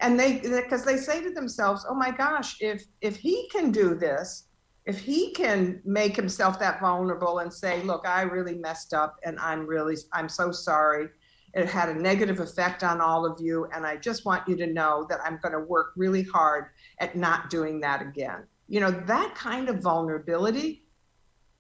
And 0.01 0.19
they 0.19 0.39
because 0.41 0.85
they 0.85 0.97
say 0.97 1.23
to 1.23 1.31
themselves, 1.31 1.85
"Oh 1.89 1.95
my 1.95 2.11
gosh, 2.11 2.57
if 2.61 2.85
if 3.01 3.17
he 3.17 3.49
can 3.51 3.71
do 3.71 3.95
this, 3.95 4.45
if 4.87 4.99
he 4.99 5.33
can 5.33 5.81
make 5.85 6.17
himself 6.17 6.59
that 6.61 6.81
vulnerable 6.81 7.41
and 7.41 7.53
say, 7.53 7.83
"Look, 7.83 8.07
I 8.07 8.23
really 8.23 8.57
messed 8.57 8.95
up 8.95 9.19
and 9.25 9.39
I'm 9.39 9.67
really 9.67 9.97
I'm 10.13 10.29
so 10.29 10.51
sorry." 10.53 11.09
It 11.53 11.67
had 11.67 11.89
a 11.89 11.95
negative 11.95 12.41
effect 12.41 12.83
on 12.83 13.01
all 13.01 13.25
of 13.25 13.41
you 13.41 13.67
and 13.67 13.87
I 13.87 13.97
just 13.97 14.25
want 14.25 14.49
you 14.49 14.57
to 14.57 14.67
know 14.67 15.07
that 15.09 15.21
I'm 15.25 15.39
going 15.41 15.53
to 15.53 15.61
work 15.61 15.93
really 15.95 16.25
hard 16.25 16.71
at 16.99 17.17
not 17.17 17.51
doing 17.51 17.81
that 17.81 18.03
again. 18.03 18.45
You 18.69 18.81
know, 18.81 18.91
that 18.91 19.35
kind 19.35 19.69
of 19.69 19.81
vulnerability 19.81 20.85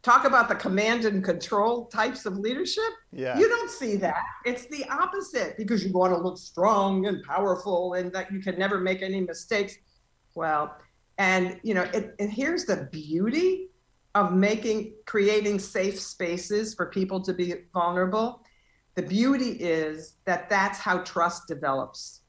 talk 0.04 0.26
about 0.26 0.48
the 0.48 0.54
command 0.54 1.06
and 1.06 1.24
control 1.24 1.86
types 1.86 2.26
of 2.26 2.36
leadership. 2.36 2.84
Yeah. 3.10 3.38
You 3.38 3.48
don't 3.48 3.70
see 3.70 3.96
that. 3.96 4.20
It's 4.44 4.66
the 4.66 4.84
opposite 4.90 5.56
because 5.56 5.84
you 5.84 5.92
want 5.92 6.12
to 6.12 6.18
look 6.18 6.36
strong 6.36 7.06
and 7.06 7.22
powerful 7.24 7.94
and 7.94 8.12
that 8.12 8.30
you 8.30 8.40
can 8.40 8.58
never 8.58 8.78
make 8.78 9.02
any 9.02 9.22
mistakes. 9.22 9.76
Well, 10.34 10.76
and 11.16 11.58
you 11.62 11.74
know, 11.74 11.82
it, 11.94 12.14
and 12.18 12.30
here's 12.30 12.66
the 12.66 12.88
beauty 12.92 13.70
of 14.14 14.32
making 14.32 14.92
creating 15.06 15.58
safe 15.58 15.98
spaces 15.98 16.74
for 16.74 16.86
people 16.86 17.20
to 17.22 17.32
be 17.32 17.54
vulnerable. 17.72 18.42
The 18.94 19.02
beauty 19.02 19.52
is 19.52 20.16
that 20.24 20.48
that's 20.50 20.78
how 20.78 20.98
trust 20.98 21.48
develops. 21.48 22.20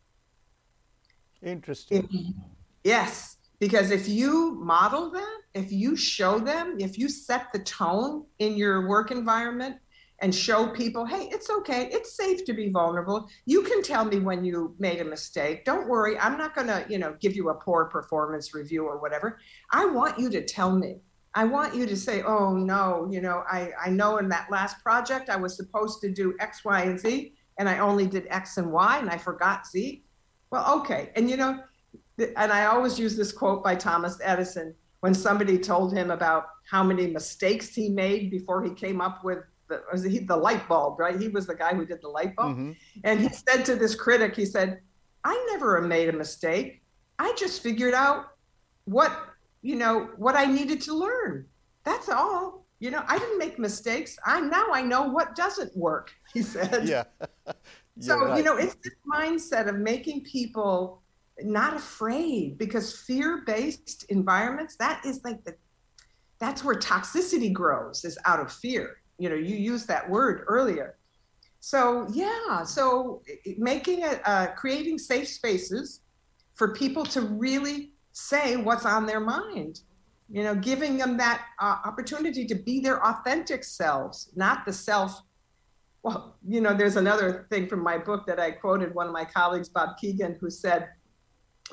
Interesting. 1.44 2.10
If, 2.12 2.55
yes, 2.86 3.38
because 3.60 3.92
if 3.92 4.08
you 4.08 4.56
model 4.62 5.10
that, 5.12 5.40
if 5.54 5.72
you 5.72 5.98
show 5.98 6.40
them, 6.40 6.78
if 6.80 6.98
you 6.98 7.10
set 7.10 7.52
the 7.52 7.60
tone 7.60 8.26
in 8.40 8.56
your 8.56 8.88
work 8.88 9.12
environment 9.12 9.78
and 10.20 10.34
show 10.34 10.68
people, 10.68 11.06
hey, 11.06 11.28
it's 11.32 11.50
okay, 11.50 11.90
it's 11.92 12.16
safe 12.16 12.46
to 12.46 12.54
be 12.54 12.70
vulnerable. 12.70 13.28
You 13.46 13.64
can 13.64 13.82
tell 13.82 14.06
me 14.06 14.20
when 14.20 14.46
you 14.46 14.76
made 14.80 15.02
a 15.02 15.06
mistake. 15.06 15.66
Don't 15.66 15.90
worry, 15.90 16.18
I'm 16.20 16.38
not 16.38 16.56
going 16.56 16.68
to, 16.68 16.86
you 16.88 16.98
know, 16.98 17.16
give 17.20 17.36
you 17.36 17.50
a 17.50 17.56
poor 17.56 17.86
performance 17.86 18.54
review 18.54 18.86
or 18.86 19.00
whatever. 19.00 19.40
I 19.72 19.86
want 19.86 20.18
you 20.20 20.30
to 20.30 20.46
tell 20.46 20.72
me. 20.72 20.98
I 21.34 21.44
want 21.44 21.76
you 21.76 21.86
to 21.86 21.98
say, 21.98 22.22
oh 22.22 22.54
no, 22.54 23.10
you 23.12 23.20
know, 23.20 23.44
I, 23.50 23.72
I 23.84 23.90
know 23.90 24.18
in 24.18 24.30
that 24.30 24.50
last 24.50 24.82
project 24.82 25.30
I 25.30 25.36
was 25.36 25.58
supposed 25.58 26.00
to 26.02 26.10
do 26.10 26.34
X, 26.40 26.64
Y, 26.64 26.82
and 26.84 26.98
Z, 26.98 27.34
and 27.60 27.68
I 27.68 27.80
only 27.80 28.08
did 28.08 28.28
X 28.30 28.58
and 28.58 28.72
Y 28.72 29.00
and 29.00 29.10
I 29.10 29.18
forgot 29.18 29.68
Z. 29.68 30.04
Well, 30.50 30.80
okay. 30.80 31.12
And 31.16 31.30
you 31.30 31.36
know, 31.36 31.62
and 32.18 32.52
I 32.52 32.66
always 32.66 32.98
use 32.98 33.16
this 33.16 33.32
quote 33.32 33.64
by 33.64 33.76
Thomas 33.76 34.20
Edison 34.24 34.74
when 35.02 35.14
somebody 35.14 35.58
told 35.58 35.94
him 35.94 36.12
about 36.12 36.48
how 36.70 36.84
many 36.84 37.08
mistakes 37.08 37.76
he 37.76 37.90
made 37.90 38.32
before 38.32 38.64
he 38.64 38.72
came 38.72 39.02
up 39.02 39.24
with 39.24 39.40
the, 39.68 39.82
he, 40.08 40.20
the 40.20 40.36
light 40.36 40.68
bulb, 40.68 41.00
right? 41.00 41.20
He 41.20 41.28
was 41.28 41.48
the 41.48 41.56
guy 41.56 41.74
who 41.74 41.86
did 41.86 42.02
the 42.02 42.08
light 42.08 42.36
bulb. 42.36 42.58
Mm-hmm. 42.58 42.72
And 43.04 43.20
he 43.20 43.30
said 43.30 43.66
to 43.66 43.76
this 43.76 43.96
critic, 43.96 44.36
he 44.36 44.46
said, 44.46 44.80
I 45.24 45.48
never 45.52 45.82
made 45.82 46.10
a 46.10 46.14
mistake. 46.14 46.82
I 47.20 47.34
just 47.38 47.62
figured 47.62 47.94
out 47.94 48.26
what, 48.86 49.12
you 49.62 49.76
know, 49.76 50.10
what 50.18 50.36
I 50.36 50.46
needed 50.46 50.82
to 50.82 50.94
learn. 50.94 51.46
That's 51.84 52.10
all. 52.10 52.66
You 52.80 52.92
know, 52.92 53.04
I 53.08 53.18
didn't 53.18 53.38
make 53.38 53.58
mistakes. 53.58 54.18
I 54.26 54.42
now 54.42 54.68
I 54.74 54.82
know 54.82 55.04
what 55.04 55.36
doesn't 55.36 55.76
work, 55.76 56.12
he 56.34 56.42
said. 56.42 56.88
Yeah. 56.88 57.04
so, 58.00 58.20
right. 58.20 58.38
you 58.38 58.44
know, 58.44 58.58
it's 58.58 58.76
this 58.84 58.94
mindset 59.12 59.68
of 59.68 59.78
making 59.78 60.24
people 60.24 61.02
not 61.44 61.76
afraid 61.76 62.58
because 62.58 63.00
fear-based 63.02 64.06
environments 64.10 64.76
that 64.78 65.06
is 65.06 65.22
like 65.24 65.44
the 65.44 65.56
that's 66.40 66.64
where 66.64 66.76
toxicity 66.76 67.52
grows 67.52 68.04
is 68.04 68.18
out 68.26 68.42
of 68.42 68.52
fear. 68.52 68.98
You 69.18 69.30
know 69.30 69.36
you 69.36 69.56
used 69.56 69.88
that 69.88 70.10
word 70.10 70.44
earlier. 70.48 70.98
So 71.60 72.08
yeah 72.12 72.64
so 72.64 73.22
making 73.58 74.02
it 74.02 74.22
uh, 74.26 74.48
creating 74.56 74.98
safe 74.98 75.28
spaces 75.28 76.02
for 76.54 76.74
people 76.74 77.04
to 77.06 77.22
really 77.22 77.92
say 78.14 78.56
what's 78.56 78.86
on 78.86 79.06
their 79.06 79.20
mind. 79.20 79.82
You 80.30 80.44
know 80.44 80.56
giving 80.56 80.98
them 80.98 81.18
that 81.18 81.46
uh, 81.60 81.78
opportunity 81.86 82.46
to 82.46 82.56
be 82.56 82.80
their 82.80 83.06
authentic 83.06 83.64
selves 83.64 84.32
not 84.36 84.66
the 84.66 84.74
self 84.74 85.22
well 86.02 86.36
you 86.48 86.62
know 86.62 86.74
there's 86.74 86.98
another 86.98 87.48
thing 87.50 87.68
from 87.68 87.82
my 87.84 87.98
book 87.98 88.26
that 88.28 88.40
i 88.40 88.52
quoted 88.52 88.94
one 88.94 89.08
of 89.08 89.14
my 89.14 89.26
colleagues 89.26 89.70
bob 89.70 89.98
Kegan 90.00 90.38
who 90.40 90.50
said 90.50 90.90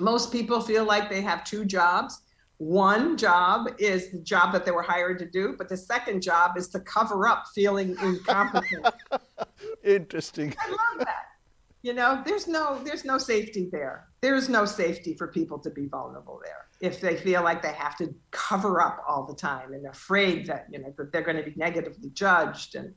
most 0.01 0.33
people 0.33 0.61
feel 0.61 0.85
like 0.85 1.11
they 1.11 1.21
have 1.21 1.45
two 1.45 1.65
jobs. 1.65 2.23
One 2.59 3.17
job 3.17 3.69
is 3.79 4.11
the 4.13 4.21
job 4.21 4.53
that 4.53 4.65
they 4.65 4.71
were 4.71 4.83
hired 4.83 5.19
to 5.19 5.27
do, 5.27 5.55
but 5.59 5.69
the 5.69 5.77
second 5.77 6.23
job 6.23 6.57
is 6.57 6.69
to 6.69 6.81
cover 6.81 7.27
up 7.27 7.45
feeling 7.55 7.97
incompetent. 8.03 8.87
Interesting. 9.85 10.55
I 10.61 10.69
love 10.69 10.99
that. 10.99 11.27
You 11.83 11.95
know, 11.95 12.23
there's 12.25 12.47
no 12.47 12.81
there's 12.85 13.05
no 13.05 13.19
safety 13.19 13.69
there. 13.73 14.07
There's 14.21 14.49
no 14.49 14.65
safety 14.65 15.15
for 15.15 15.27
people 15.27 15.59
to 15.59 15.71
be 15.71 15.87
vulnerable 15.87 16.41
there 16.45 16.69
if 16.81 17.01
they 17.01 17.17
feel 17.17 17.43
like 17.43 17.63
they 17.63 17.73
have 17.73 17.97
to 17.97 18.15
cover 18.33 18.81
up 18.81 19.03
all 19.09 19.25
the 19.25 19.35
time 19.35 19.73
and 19.73 19.87
afraid 19.87 20.47
that 20.47 20.67
you 20.71 20.79
know 20.79 20.93
that 20.97 21.13
they're 21.13 21.23
going 21.23 21.37
to 21.37 21.43
be 21.43 21.55
negatively 21.57 22.11
judged 22.11 22.75
and 22.75 22.95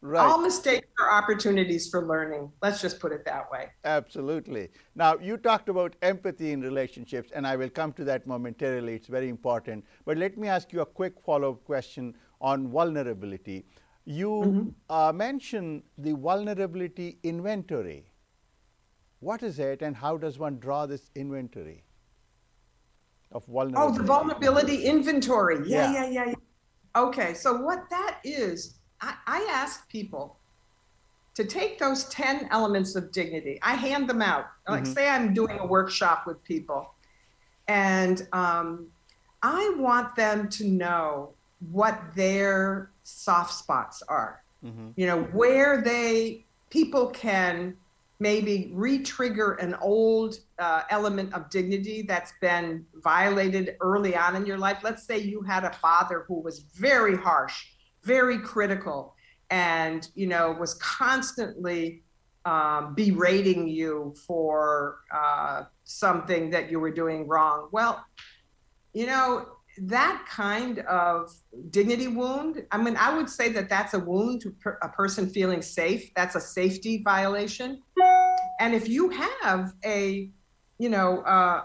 Right. 0.00 0.24
All 0.24 0.40
mistakes 0.40 0.86
are 1.00 1.10
opportunities 1.10 1.88
for 1.90 2.06
learning. 2.06 2.52
Let's 2.62 2.80
just 2.80 3.00
put 3.00 3.10
it 3.10 3.24
that 3.24 3.50
way. 3.50 3.70
Absolutely. 3.84 4.68
Now, 4.94 5.16
you 5.18 5.36
talked 5.36 5.68
about 5.68 5.96
empathy 6.02 6.52
in 6.52 6.60
relationships, 6.60 7.32
and 7.34 7.44
I 7.44 7.56
will 7.56 7.68
come 7.68 7.92
to 7.94 8.04
that 8.04 8.24
momentarily. 8.24 8.94
It's 8.94 9.08
very 9.08 9.28
important. 9.28 9.84
But 10.04 10.16
let 10.16 10.38
me 10.38 10.46
ask 10.46 10.72
you 10.72 10.82
a 10.82 10.86
quick 10.86 11.14
follow 11.20 11.50
up 11.52 11.64
question 11.64 12.14
on 12.40 12.68
vulnerability. 12.68 13.64
You 14.04 14.28
mm-hmm. 14.28 14.68
uh, 14.88 15.12
mentioned 15.12 15.82
the 15.98 16.12
vulnerability 16.12 17.18
inventory. 17.24 18.12
What 19.18 19.42
is 19.42 19.58
it, 19.58 19.82
and 19.82 19.96
how 19.96 20.16
does 20.16 20.38
one 20.38 20.60
draw 20.60 20.86
this 20.86 21.10
inventory 21.16 21.82
of 23.32 23.44
vulnerability? 23.46 23.94
Oh, 23.94 23.98
the 23.98 24.04
vulnerability 24.04 24.84
inventory. 24.84 25.68
Yeah, 25.68 25.92
yeah, 25.92 26.04
yeah, 26.04 26.10
yeah. 26.10 26.24
yeah. 26.28 26.34
Okay, 26.94 27.34
so 27.34 27.60
what 27.60 27.90
that 27.90 28.20
is, 28.24 28.77
I, 29.00 29.14
I 29.26 29.48
ask 29.50 29.88
people 29.88 30.36
to 31.34 31.44
take 31.44 31.78
those 31.78 32.06
10 32.06 32.48
elements 32.50 32.96
of 32.96 33.12
dignity. 33.12 33.60
I 33.62 33.74
hand 33.74 34.08
them 34.08 34.22
out. 34.22 34.46
Like, 34.68 34.82
mm-hmm. 34.82 34.92
say 34.92 35.08
I'm 35.08 35.32
doing 35.32 35.58
a 35.60 35.66
workshop 35.66 36.26
with 36.26 36.42
people, 36.42 36.92
and 37.68 38.26
um, 38.32 38.88
I 39.42 39.74
want 39.78 40.16
them 40.16 40.48
to 40.48 40.66
know 40.66 41.30
what 41.70 42.00
their 42.16 42.90
soft 43.04 43.54
spots 43.54 44.02
are. 44.08 44.42
Mm-hmm. 44.64 44.88
You 44.96 45.06
know, 45.06 45.22
where 45.24 45.80
they, 45.80 46.44
people 46.70 47.06
can 47.06 47.76
maybe 48.20 48.72
re-trigger 48.74 49.52
an 49.54 49.74
old 49.74 50.40
uh, 50.58 50.82
element 50.90 51.32
of 51.34 51.48
dignity 51.50 52.02
that's 52.02 52.32
been 52.40 52.84
violated 52.96 53.76
early 53.80 54.16
on 54.16 54.34
in 54.34 54.44
your 54.44 54.58
life. 54.58 54.78
Let's 54.82 55.04
say 55.04 55.18
you 55.18 55.40
had 55.42 55.62
a 55.62 55.72
father 55.74 56.24
who 56.26 56.40
was 56.40 56.60
very 56.74 57.16
harsh 57.16 57.66
very 58.14 58.38
critical 58.38 59.14
and 59.50 60.00
you 60.14 60.26
know 60.26 60.44
was 60.52 60.74
constantly 60.74 62.02
um, 62.44 62.94
berating 62.94 63.68
you 63.68 64.14
for 64.26 65.00
uh, 65.14 65.64
something 65.84 66.50
that 66.50 66.70
you 66.70 66.80
were 66.80 66.94
doing 67.02 67.28
wrong. 67.28 67.68
Well 67.72 68.04
you 68.94 69.06
know 69.06 69.46
that 69.80 70.24
kind 70.28 70.80
of 70.80 71.30
dignity 71.70 72.08
wound 72.08 72.66
i 72.72 72.76
mean 72.76 72.96
i 72.96 73.14
would 73.16 73.30
say 73.30 73.48
that 73.48 73.68
that's 73.68 73.94
a 73.94 73.98
wound 73.98 74.40
to 74.40 74.50
per- 74.62 74.78
a 74.82 74.88
person 74.88 75.28
feeling 75.28 75.62
safe. 75.62 76.10
That's 76.16 76.34
a 76.34 76.40
safety 76.40 77.02
violation. 77.04 77.80
And 78.60 78.74
if 78.74 78.88
you 78.88 79.10
have 79.10 79.72
a 79.84 80.30
you 80.78 80.88
know 80.88 81.20
uh, 81.20 81.64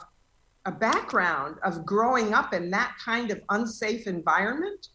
a 0.66 0.72
background 0.72 1.56
of 1.64 1.86
growing 1.86 2.34
up 2.34 2.54
in 2.54 2.70
that 2.72 2.92
kind 3.04 3.32
of 3.32 3.42
unsafe 3.50 4.06
environment 4.08 4.88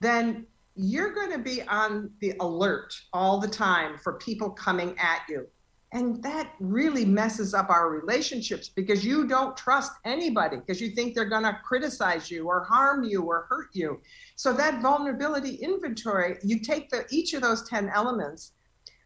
then 0.00 0.46
you're 0.78 1.12
going 1.12 1.32
to 1.32 1.38
be 1.38 1.62
on 1.62 2.10
the 2.20 2.34
alert 2.38 2.94
all 3.12 3.40
the 3.40 3.48
time 3.48 3.98
for 3.98 4.14
people 4.14 4.48
coming 4.50 4.96
at 4.98 5.22
you. 5.28 5.46
And 5.92 6.22
that 6.22 6.52
really 6.60 7.04
messes 7.04 7.52
up 7.52 7.68
our 7.68 7.90
relationships 7.90 8.68
because 8.68 9.04
you 9.04 9.26
don't 9.26 9.56
trust 9.56 9.92
anybody 10.04 10.58
because 10.58 10.80
you 10.80 10.90
think 10.90 11.14
they're 11.14 11.24
going 11.24 11.44
to 11.44 11.58
criticize 11.64 12.30
you 12.30 12.46
or 12.46 12.62
harm 12.64 13.04
you 13.04 13.22
or 13.22 13.46
hurt 13.48 13.68
you. 13.72 14.00
So 14.36 14.52
that 14.52 14.80
vulnerability 14.80 15.56
inventory, 15.56 16.36
you 16.44 16.60
take 16.60 16.90
the 16.90 17.06
each 17.10 17.32
of 17.32 17.42
those 17.42 17.68
10 17.68 17.90
elements. 17.92 18.52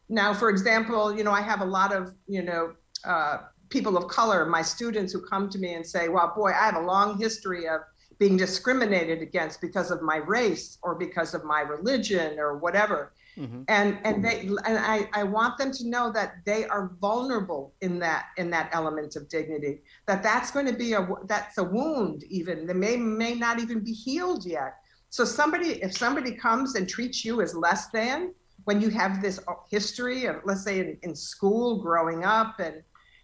Now, 0.09 0.35
for 0.35 0.51
example, 0.51 1.17
you 1.17 1.25
know, 1.25 1.31
I 1.31 1.41
have 1.41 1.63
a 1.63 1.65
lot 1.65 1.95
of, 1.95 2.13
you 2.27 2.43
know, 2.43 2.75
uh, 3.05 3.39
people 3.71 3.97
of 3.97 4.09
color, 4.09 4.45
my 4.45 4.61
students 4.61 5.13
who 5.13 5.23
come 5.23 5.49
to 5.49 5.59
me 5.59 5.75
and 5.75 5.87
say, 5.87 6.09
well, 6.09 6.33
boy, 6.37 6.51
I 6.51 6.67
have 6.67 6.77
a 6.77 6.81
long 6.81 7.19
history 7.19 7.67
of 7.67 7.81
being 8.19 8.37
discriminated 8.37 9.23
against 9.23 9.61
because 9.61 9.91
of 9.91 10.03
my 10.03 10.17
race 10.17 10.79
or 10.83 10.95
because 10.95 11.35
of 11.35 11.45
my 11.45 11.61
religion 11.61 12.39
or 12.39 12.59
whatever. 12.59 13.13
Mm-hmm. 13.37 13.63
And 13.69 13.99
and 14.05 14.23
they 14.25 14.41
and 14.41 14.79
I, 14.79 15.09
I 15.15 15.23
want 15.25 15.57
them 15.57 15.73
to 15.73 15.89
know 15.89 16.13
that 16.13 16.35
they 16.45 16.67
are 16.67 16.93
vulnerable 17.01 17.73
in 17.81 17.99
that 18.01 18.27
in 18.37 18.51
that 18.51 18.69
element 18.73 19.17
of 19.17 19.29
dignity. 19.29 19.81
That 20.07 20.23
that's 20.23 20.51
going 20.51 20.67
to 20.67 20.75
be 20.75 20.93
a 20.93 21.09
that's 21.27 21.57
a 21.59 21.65
wound 21.65 22.25
even 22.25 22.67
that 22.67 22.77
may 22.77 22.97
may 22.97 23.35
not 23.35 23.59
even 23.59 23.81
be 23.81 23.93
healed 23.93 24.45
yet. 24.45 24.77
So 25.09 25.25
somebody 25.25 25.83
if 25.83 25.97
somebody 25.97 26.33
comes 26.33 26.75
and 26.75 26.87
treats 26.89 27.25
you 27.25 27.41
as 27.41 27.55
less 27.55 27.89
than 27.89 28.35
when 28.65 28.81
you 28.81 28.91
have 28.91 29.23
this 29.23 29.41
history 29.71 30.27
of 30.27 30.37
let's 30.45 30.63
say 30.63 30.81
in, 30.81 30.99
in 31.03 31.15
school 31.15 31.81
growing 31.81 32.25
up 32.25 32.61
and 32.61 32.83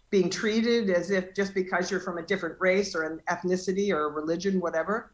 being 0.09 0.29
treated 0.29 0.89
as 0.89 1.11
if 1.11 1.33
just 1.35 1.53
because 1.53 1.91
you're 1.91 1.99
from 1.99 2.17
a 2.17 2.23
different 2.23 2.55
race 2.59 2.95
or 2.95 3.03
an 3.03 3.21
ethnicity 3.29 3.91
or 3.91 4.05
a 4.05 4.09
religion 4.09 4.59
whatever 4.59 5.13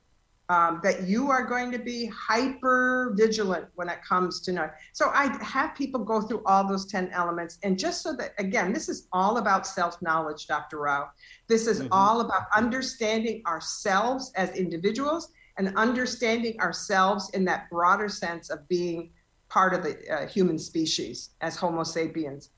um, 0.50 0.80
that 0.84 1.04
you 1.04 1.32
are 1.32 1.44
going 1.44 1.72
to 1.72 1.80
be 1.80 2.06
hyper 2.06 3.14
vigilant 3.18 3.66
when 3.76 3.90
it 3.90 3.98
comes 4.08 4.42
to 4.42 4.52
know. 4.52 4.70
So 4.94 5.10
I 5.14 5.36
have 5.44 5.74
people 5.76 6.04
go 6.04 6.22
through 6.22 6.44
all 6.46 6.68
those 6.68 6.86
10 6.86 7.10
elements. 7.14 7.58
And 7.64 7.80
just 7.80 8.04
so 8.04 8.14
that, 8.18 8.34
again, 8.38 8.72
this 8.72 8.88
is 8.88 9.08
all 9.12 9.38
about 9.38 9.66
self 9.66 10.02
knowledge, 10.02 10.46
Dr. 10.48 10.80
Rao. 10.80 11.10
This 11.48 11.68
is 11.68 11.80
mm-hmm. 11.80 11.88
all 11.92 12.22
about 12.22 12.44
understanding 12.56 13.42
ourselves 13.48 14.32
as 14.36 14.52
individuals 14.52 15.32
and 15.58 15.76
understanding 15.78 16.60
ourselves 16.60 17.30
in 17.32 17.46
that 17.46 17.70
broader 17.70 18.10
sense 18.10 18.50
of 18.50 18.68
being 18.68 19.12
part 19.50 19.74
of 19.74 19.84
the 19.84 19.98
uh, 20.12 20.28
human 20.28 20.60
species 20.60 21.32
as 21.42 21.56
Homo 21.56 21.84
sapiens. 21.84 22.50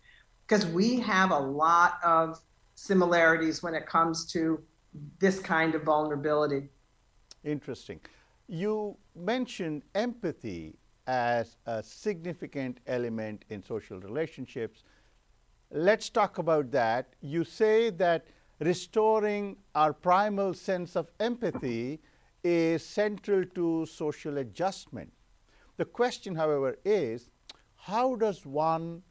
Because 0.48 0.66
we 0.66 1.00
have 1.02 1.32
a 1.32 1.40
lot 1.40 2.00
of 2.04 2.40
similarities 2.76 3.62
when 3.62 3.74
it 3.74 3.86
comes 3.86 4.26
to 4.28 4.62
this 5.20 5.40
kind 5.40 5.76
of 5.76 5.84
vulnerability. 5.84 6.70
Interesting. 7.44 8.00
You 8.48 8.98
mentioned 9.16 9.84
empathy 9.94 10.78
as 11.06 11.58
a 11.66 11.84
significant 11.84 12.80
element 12.88 13.44
in 13.50 13.62
social 13.64 14.00
relationships. 14.00 14.84
Let's 15.72 16.10
talk 16.10 16.38
about 16.38 16.72
that. 16.72 17.14
You 17.20 17.44
say 17.44 17.90
that 17.92 18.28
restoring 18.60 19.58
our 19.76 19.92
primal 19.92 20.54
sense 20.54 20.96
of 20.96 21.12
empathy 21.20 22.00
is 22.44 22.86
central 22.86 23.44
to 23.56 23.86
social 23.86 24.38
adjustment. 24.38 25.12
The 25.76 25.86
question, 25.86 26.36
however, 26.36 26.78
is 26.86 27.30
how 27.76 28.16
does 28.16 28.46
one 28.46 29.04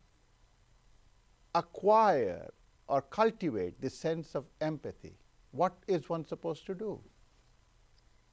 acquire 1.56 2.52
or 2.86 3.02
cultivate 3.02 3.80
this 3.80 3.98
sense 3.98 4.34
of 4.34 4.44
empathy? 4.60 5.16
What 5.50 5.74
is 5.88 6.08
one 6.08 6.24
supposed 6.24 6.66
to 6.66 6.74
do? 6.74 7.00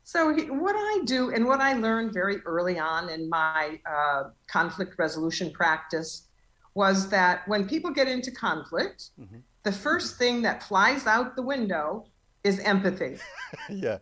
So, 0.03 0.33
what 0.33 0.75
I 0.75 1.01
do 1.05 1.31
and 1.33 1.45
what 1.45 1.61
I 1.61 1.73
learned 1.73 2.13
very 2.13 2.37
early 2.45 2.77
on 2.77 3.09
in 3.09 3.29
my 3.29 3.79
uh, 3.89 4.23
conflict 4.47 4.95
resolution 4.99 5.51
practice 5.51 6.27
was 6.75 7.09
that 7.09 7.47
when 7.47 7.67
people 7.67 7.91
get 7.91 8.07
into 8.07 8.31
conflict, 8.31 9.11
mm-hmm. 9.19 9.37
the 9.63 9.71
first 9.71 10.17
thing 10.17 10.41
that 10.41 10.61
flies 10.63 11.07
out 11.07 11.37
the 11.37 11.41
window 11.41 12.05
is 12.43 12.59
empathy. 12.59 13.17
yeah. 13.69 13.99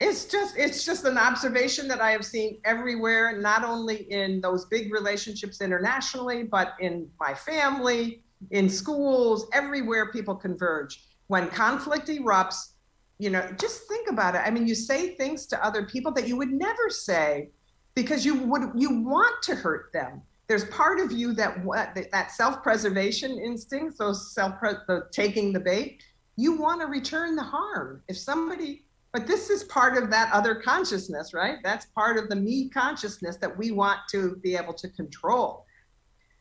It's 0.00 0.26
just 0.26 0.56
it's 0.56 0.84
just 0.84 1.04
an 1.04 1.18
observation 1.18 1.88
that 1.88 2.00
I 2.00 2.12
have 2.12 2.24
seen 2.24 2.60
everywhere, 2.64 3.36
not 3.38 3.64
only 3.64 4.10
in 4.12 4.40
those 4.40 4.66
big 4.66 4.92
relationships 4.92 5.60
internationally, 5.60 6.44
but 6.44 6.74
in 6.78 7.08
my 7.18 7.34
family, 7.34 8.22
in 8.52 8.68
schools, 8.68 9.48
everywhere 9.52 10.12
people 10.12 10.36
converge. 10.36 11.04
When 11.26 11.48
conflict 11.48 12.06
erupts, 12.06 12.74
you 13.18 13.30
know 13.30 13.50
just 13.58 13.88
think 13.88 14.08
about 14.08 14.36
it. 14.36 14.42
I 14.44 14.50
mean 14.50 14.68
you 14.68 14.76
say 14.76 15.16
things 15.16 15.46
to 15.46 15.64
other 15.64 15.84
people 15.84 16.12
that 16.12 16.28
you 16.28 16.36
would 16.36 16.52
never 16.52 16.90
say 16.90 17.50
because 17.96 18.24
you 18.24 18.34
would 18.42 18.70
you 18.76 19.00
want 19.00 19.42
to 19.42 19.56
hurt 19.56 19.92
them. 19.92 20.22
There's 20.46 20.64
part 20.66 21.00
of 21.00 21.10
you 21.10 21.32
that 21.34 21.64
what 21.64 21.98
that 22.12 22.30
self-preservation 22.30 23.32
instinct 23.38 23.98
those 23.98 24.32
self 24.32 24.54
the 24.60 25.08
taking 25.10 25.52
the 25.52 25.60
bait 25.60 26.02
you 26.36 26.52
want 26.52 26.80
to 26.80 26.86
return 26.86 27.34
the 27.34 27.42
harm. 27.42 28.00
If 28.06 28.16
somebody 28.16 28.84
but 29.12 29.26
this 29.26 29.50
is 29.50 29.64
part 29.64 29.96
of 29.96 30.10
that 30.10 30.32
other 30.32 30.54
consciousness 30.54 31.32
right? 31.32 31.58
That's 31.62 31.86
part 31.86 32.16
of 32.18 32.28
the 32.28 32.36
me 32.36 32.68
consciousness 32.68 33.36
that 33.36 33.56
we 33.56 33.72
want 33.72 34.00
to 34.10 34.36
be 34.36 34.56
able 34.56 34.74
to 34.74 34.88
control. 34.90 35.64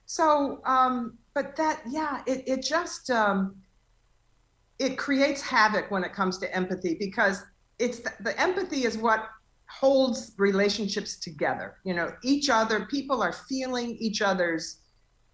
So 0.05 0.61
um 0.65 1.17
but 1.33 1.55
that 1.55 1.81
yeah 1.89 2.21
it, 2.25 2.43
it 2.47 2.63
just 2.63 3.09
um 3.09 3.55
it 4.79 4.97
creates 4.97 5.41
havoc 5.41 5.89
when 5.89 6.03
it 6.03 6.13
comes 6.13 6.37
to 6.37 6.55
empathy 6.55 6.95
because 6.99 7.43
it's 7.79 7.99
the, 7.99 8.11
the, 8.21 8.39
empathy 8.39 8.85
is 8.85 8.97
what 8.97 9.27
holds 9.69 10.33
relationships 10.37 11.17
together. 11.17 11.75
You 11.83 11.93
know 11.93 12.11
each 12.23 12.49
other 12.49 12.85
people 12.85 13.21
are 13.21 13.33
feeling 13.33 13.97
each 13.99 14.21
other's 14.21 14.79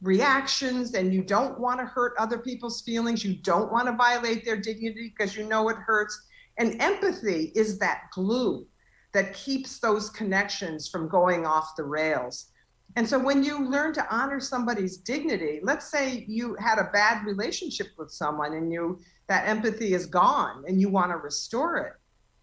reactions 0.02 0.94
and 0.94 1.14
you 1.14 1.24
don't 1.24 1.60
want 1.60 1.80
to 1.80 1.86
hurt 1.86 2.14
other 2.20 2.38
people's 2.38 2.82
feelings. 2.82 3.24
You 3.24 3.36
don't 3.36 3.72
want 3.72 3.88
to 3.88 3.94
violate 3.94 4.46
their 4.46 4.58
dignity 4.58 5.14
because 5.18 5.36
you 5.36 5.48
know 5.48 5.70
it 5.70 5.78
hurts 5.78 6.22
and 6.58 6.82
empathy 6.82 7.52
is 7.56 7.80
that 7.80 8.04
glue 8.14 8.66
that 9.14 9.34
keeps 9.34 9.80
those 9.80 10.10
connections 10.10 10.90
from 10.90 11.08
going 11.08 11.46
off 11.46 11.76
the 11.76 11.84
rails 11.84 12.52
and 12.96 13.08
so 13.08 13.18
when 13.18 13.44
you 13.44 13.68
learn 13.68 13.94
to 13.94 14.16
honor 14.16 14.40
somebody's 14.40 14.98
dignity 14.98 15.60
let's 15.64 15.90
say 15.90 16.26
you 16.28 16.56
had 16.60 16.80
a 16.80 16.90
bad 16.94 17.26
relationship 17.26 17.88
with 17.98 18.12
someone 18.12 18.54
and 18.54 18.72
you 18.72 19.00
that 19.28 19.48
empathy 19.48 19.94
is 19.94 20.06
gone 20.06 20.64
and 20.68 20.80
you 20.80 20.90
want 20.90 21.12
to 21.12 21.18
restore 21.18 21.78
it. 21.78 21.94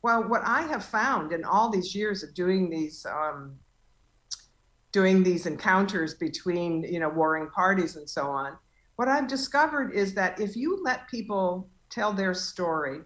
Well, 0.02 0.28
what 0.28 0.42
I 0.44 0.62
have 0.62 0.84
found 0.84 1.32
in 1.32 1.44
all 1.44 1.70
these 1.70 1.94
years 1.94 2.22
of 2.22 2.34
doing 2.34 2.70
these 2.70 3.04
um, 3.06 3.56
doing 4.92 5.22
these 5.22 5.46
encounters 5.46 6.14
between 6.14 6.82
you 6.84 6.98
know 6.98 7.08
warring 7.08 7.50
parties 7.50 7.96
and 7.96 8.08
so 8.08 8.26
on, 8.26 8.56
what 8.96 9.08
I've 9.08 9.28
discovered 9.28 9.92
is 9.92 10.14
that 10.14 10.40
if 10.40 10.56
you 10.56 10.82
let 10.82 11.08
people 11.08 11.68
tell 11.90 12.12
their 12.12 12.32
story, 12.32 13.00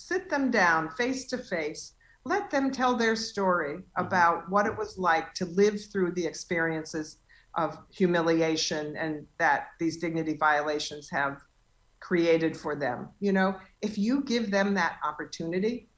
sit 0.00 0.30
them 0.30 0.50
down 0.50 0.88
face 0.90 1.26
to 1.26 1.36
face, 1.36 1.92
let 2.24 2.50
them 2.50 2.70
tell 2.70 2.96
their 2.96 3.14
story 3.14 3.76
mm-hmm. 3.76 4.06
about 4.06 4.50
what 4.50 4.66
it 4.66 4.76
was 4.76 4.98
like 4.98 5.34
to 5.34 5.44
live 5.44 5.78
through 5.92 6.12
the 6.12 6.26
experiences 6.26 7.18
of 7.54 7.76
humiliation 7.90 8.96
and 8.96 9.26
that 9.38 9.68
these 9.78 9.98
dignity 9.98 10.36
violations 10.38 11.10
have 11.10 11.40
created 11.98 12.56
for 12.56 12.74
them. 12.74 13.08
You 13.20 13.32
know, 13.32 13.56
if 13.82 13.98
you 13.98 14.22
give 14.22 14.50
them 14.50 14.72
that 14.74 14.98
opportunity, 15.04 15.88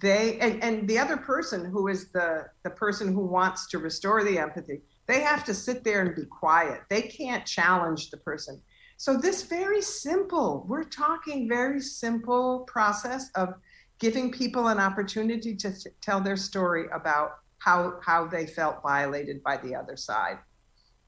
they 0.00 0.38
and, 0.38 0.62
and 0.62 0.88
the 0.88 0.98
other 0.98 1.16
person 1.16 1.64
who 1.64 1.88
is 1.88 2.10
the 2.12 2.46
the 2.62 2.70
person 2.70 3.12
who 3.12 3.26
wants 3.26 3.68
to 3.68 3.78
restore 3.78 4.22
the 4.24 4.38
empathy, 4.38 4.82
they 5.06 5.20
have 5.20 5.44
to 5.44 5.54
sit 5.54 5.82
there 5.84 6.00
and 6.02 6.14
be 6.14 6.24
quiet. 6.26 6.82
They 6.88 7.02
can't 7.02 7.44
challenge 7.44 8.10
the 8.10 8.18
person. 8.18 8.62
So 9.02 9.16
this 9.16 9.42
very 9.42 9.82
simple, 9.82 10.64
we're 10.68 10.84
talking 10.84 11.48
very 11.48 11.80
simple 11.80 12.60
process 12.68 13.32
of 13.34 13.54
giving 13.98 14.30
people 14.30 14.68
an 14.68 14.78
opportunity 14.78 15.56
to 15.56 15.72
tell 16.00 16.20
their 16.20 16.36
story 16.36 16.84
about 16.94 17.38
how 17.58 17.98
how 18.00 18.28
they 18.28 18.46
felt 18.46 18.80
violated 18.80 19.42
by 19.42 19.56
the 19.56 19.74
other 19.74 19.96
side. 19.96 20.38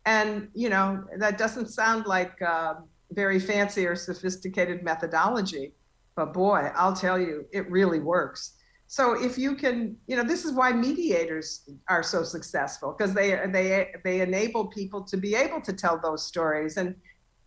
And 0.06 0.48
you 0.54 0.70
know 0.70 1.04
that 1.18 1.38
doesn't 1.38 1.68
sound 1.68 2.06
like 2.06 2.42
uh, 2.42 2.74
very 3.12 3.38
fancy 3.38 3.86
or 3.86 3.94
sophisticated 3.94 4.82
methodology. 4.82 5.72
But 6.16 6.32
boy, 6.32 6.72
I'll 6.74 6.96
tell 6.96 7.20
you, 7.20 7.46
it 7.52 7.70
really 7.70 8.00
works. 8.00 8.54
So 8.88 9.12
if 9.24 9.38
you 9.38 9.54
can, 9.54 9.96
you 10.08 10.16
know, 10.16 10.24
this 10.24 10.44
is 10.44 10.50
why 10.50 10.72
mediators 10.72 11.70
are 11.88 12.02
so 12.02 12.24
successful 12.24 12.92
because 12.98 13.14
they 13.14 13.38
they 13.52 13.92
they 14.02 14.20
enable 14.20 14.66
people 14.66 15.04
to 15.04 15.16
be 15.16 15.36
able 15.36 15.60
to 15.60 15.72
tell 15.72 16.00
those 16.02 16.26
stories 16.26 16.76
and 16.76 16.96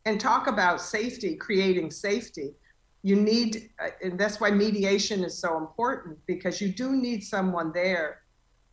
and 0.08 0.22
talk 0.22 0.48
about 0.48 0.80
safety, 0.82 1.36
creating 1.36 1.92
safety. 1.92 2.56
You 3.04 3.18
need, 3.18 3.70
uh, 3.84 3.90
and 4.02 4.18
that's 4.18 4.40
why 4.40 4.50
mediation 4.52 5.22
is 5.24 5.38
so 5.38 5.58
important 5.58 6.18
because 6.26 6.62
you 6.62 6.70
do 6.70 6.96
need 6.96 7.24
someone 7.24 7.74
there 7.74 8.22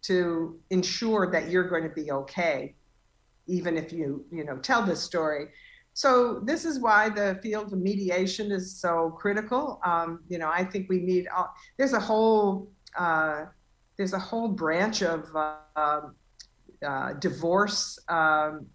to 0.02 0.58
ensure 0.70 1.30
that 1.32 1.50
you're 1.50 1.68
going 1.68 1.82
to 1.82 1.94
be 2.02 2.12
okay, 2.12 2.74
even 3.48 3.76
if 3.76 3.92
you 3.92 4.24
you 4.30 4.44
know 4.44 4.56
tell 4.58 4.82
this 4.82 5.02
story. 5.02 5.46
So 5.92 6.40
this 6.44 6.64
is 6.64 6.78
why 6.78 7.08
the 7.08 7.38
field 7.42 7.72
of 7.72 7.78
mediation 7.78 8.52
is 8.52 8.76
so 8.84 9.16
critical. 9.22 9.80
Um, 9.84 10.20
you 10.28 10.38
know, 10.38 10.50
I 10.60 10.64
think 10.64 10.88
we 10.88 11.00
need. 11.00 11.26
All, 11.36 11.52
there's 11.78 11.94
a 11.94 12.00
whole 12.00 12.68
uh, 12.96 13.46
there's 13.96 14.12
a 14.12 14.24
whole 14.30 14.48
branch 14.48 15.02
of 15.02 15.20
uh, 15.34 16.00
uh, 16.86 17.12
divorce 17.14 17.98
um, 18.08 18.66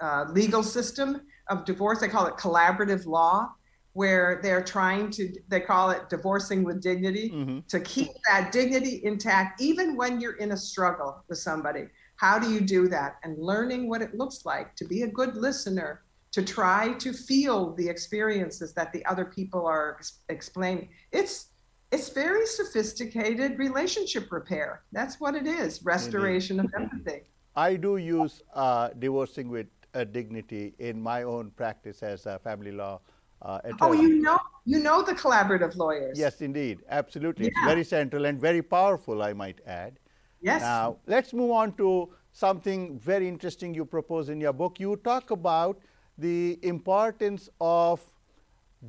uh, 0.00 0.26
legal 0.30 0.62
system 0.62 1.22
of 1.48 1.64
divorce. 1.64 2.00
They 2.00 2.08
call 2.08 2.26
it 2.26 2.34
collaborative 2.34 3.06
law, 3.06 3.52
where 3.94 4.40
they're 4.42 4.62
trying 4.62 5.10
to. 5.12 5.32
They 5.48 5.60
call 5.60 5.90
it 5.90 6.08
divorcing 6.08 6.64
with 6.64 6.82
dignity 6.82 7.30
mm-hmm. 7.30 7.60
to 7.68 7.80
keep 7.80 8.08
that 8.28 8.52
dignity 8.52 9.00
intact, 9.04 9.60
even 9.60 9.96
when 9.96 10.20
you're 10.20 10.36
in 10.36 10.52
a 10.52 10.56
struggle 10.56 11.22
with 11.28 11.38
somebody. 11.38 11.86
How 12.16 12.38
do 12.38 12.50
you 12.52 12.60
do 12.60 12.88
that? 12.88 13.16
And 13.24 13.36
learning 13.38 13.88
what 13.88 14.00
it 14.00 14.14
looks 14.14 14.44
like 14.44 14.76
to 14.76 14.84
be 14.84 15.02
a 15.02 15.08
good 15.08 15.36
listener 15.36 16.02
to 16.32 16.42
try 16.42 16.94
to 16.94 17.12
feel 17.12 17.74
the 17.74 17.88
experiences 17.88 18.72
that 18.74 18.92
the 18.92 19.04
other 19.06 19.24
people 19.24 19.66
are 19.66 19.96
ex- 19.98 20.20
explaining. 20.28 20.88
It's 21.12 21.48
it's 21.92 22.08
very 22.08 22.46
sophisticated 22.46 23.58
relationship 23.58 24.32
repair. 24.32 24.82
That's 24.92 25.20
what 25.20 25.34
it 25.34 25.46
is, 25.46 25.84
restoration 25.84 26.58
Indeed. 26.58 26.74
of 26.74 26.82
empathy. 26.82 27.20
I 27.54 27.76
do 27.76 27.98
use 27.98 28.42
uh, 28.54 28.88
divorcing 28.98 29.50
with 29.50 29.66
uh, 29.94 30.04
dignity 30.04 30.74
in 30.78 31.00
my 31.00 31.22
own 31.22 31.50
practice 31.50 32.02
as 32.02 32.26
a 32.26 32.38
family 32.38 32.72
law 32.72 33.00
uh, 33.42 33.60
attorney. 33.64 33.78
Oh, 33.80 33.92
you 33.92 34.20
know, 34.20 34.38
you 34.64 34.78
know 34.78 35.02
the 35.02 35.14
collaborative 35.14 35.76
lawyers. 35.76 36.18
Yes, 36.18 36.40
indeed, 36.40 36.80
absolutely. 36.88 37.46
Yeah. 37.46 37.50
It's 37.56 37.64
very 37.64 37.84
central 37.84 38.24
and 38.26 38.40
very 38.40 38.62
powerful, 38.62 39.22
I 39.22 39.32
might 39.32 39.60
add. 39.66 39.98
Yes. 40.40 40.62
Now, 40.62 40.98
let's 41.06 41.32
move 41.32 41.50
on 41.50 41.72
to 41.74 42.10
something 42.32 42.98
very 42.98 43.28
interesting 43.28 43.74
you 43.74 43.84
propose 43.84 44.28
in 44.28 44.40
your 44.40 44.52
book. 44.52 44.80
You 44.80 44.96
talk 44.96 45.30
about 45.30 45.78
the 46.18 46.58
importance 46.62 47.48
of 47.60 48.00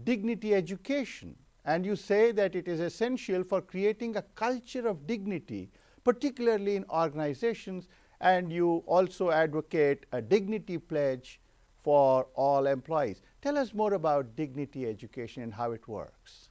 dignity 0.04 0.54
education, 0.56 1.36
and 1.66 1.86
you 1.86 1.96
say 1.96 2.32
that 2.32 2.56
it 2.56 2.68
is 2.68 2.80
essential 2.80 3.44
for 3.44 3.62
creating 3.62 4.18
a 4.18 4.22
culture 4.22 4.88
of 4.88 5.06
dignity, 5.08 5.70
particularly 6.04 6.76
in 6.76 6.86
organizations, 6.90 7.88
and 8.24 8.52
you 8.52 8.82
also 8.88 9.30
advocate 9.30 10.06
a 10.14 10.22
dignity 10.22 10.78
pledge 10.78 11.42
for 11.84 12.28
all 12.36 12.66
employees. 12.66 13.22
Tell 13.42 13.58
us 13.58 13.74
more 13.74 13.94
about 13.94 14.36
dignity 14.38 14.88
education 14.88 15.44
and 15.44 15.54
how 15.54 15.74
it 15.74 15.86
works. 15.88 16.50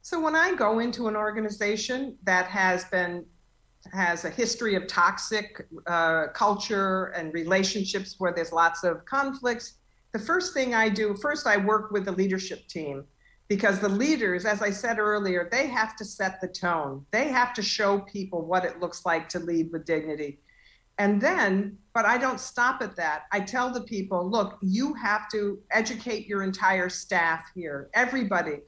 So 0.00 0.20
when 0.20 0.36
I 0.36 0.54
go 0.54 0.78
into 0.78 1.08
an 1.08 1.16
organization 1.16 2.16
that 2.22 2.46
has 2.46 2.84
been 2.86 3.26
has 3.92 4.24
a 4.24 4.30
history 4.30 4.76
of 4.76 4.86
toxic 4.86 5.66
uh, 5.88 6.28
culture 6.28 7.06
and 7.16 7.34
relationships 7.34 8.14
where 8.18 8.32
there's 8.32 8.52
lots 8.52 8.84
of 8.84 9.04
conflicts, 9.06 9.78
the 10.12 10.20
first 10.20 10.54
thing 10.54 10.72
I 10.72 10.88
do, 10.88 11.16
first 11.20 11.48
I 11.48 11.56
work 11.56 11.90
with 11.90 12.04
the 12.04 12.12
leadership 12.12 12.68
team 12.68 13.04
because 13.48 13.80
the 13.80 13.88
leaders, 13.88 14.44
as 14.44 14.62
I 14.62 14.70
said 14.70 15.00
earlier, 15.00 15.48
they 15.50 15.66
have 15.66 15.96
to 15.96 16.04
set 16.04 16.40
the 16.40 16.46
tone. 16.46 17.04
They 17.10 17.26
have 17.28 17.52
to 17.54 17.62
show 17.62 17.98
people 17.98 18.46
what 18.46 18.64
it 18.64 18.78
looks 18.78 19.04
like 19.04 19.28
to 19.30 19.40
lead 19.40 19.72
with 19.72 19.84
dignity. 19.84 20.38
And 20.98 21.20
then, 21.20 21.78
but 21.94 22.04
I 22.04 22.18
don't 22.18 22.40
stop 22.40 22.82
at 22.82 22.96
that. 22.96 23.24
I 23.32 23.40
tell 23.40 23.72
the 23.72 23.82
people, 23.82 24.28
look, 24.28 24.58
you 24.62 24.94
have 24.94 25.28
to 25.30 25.58
educate 25.70 26.26
your 26.26 26.42
entire 26.42 26.88
staff 26.88 27.44
here, 27.54 27.88
everybody. 27.94 28.58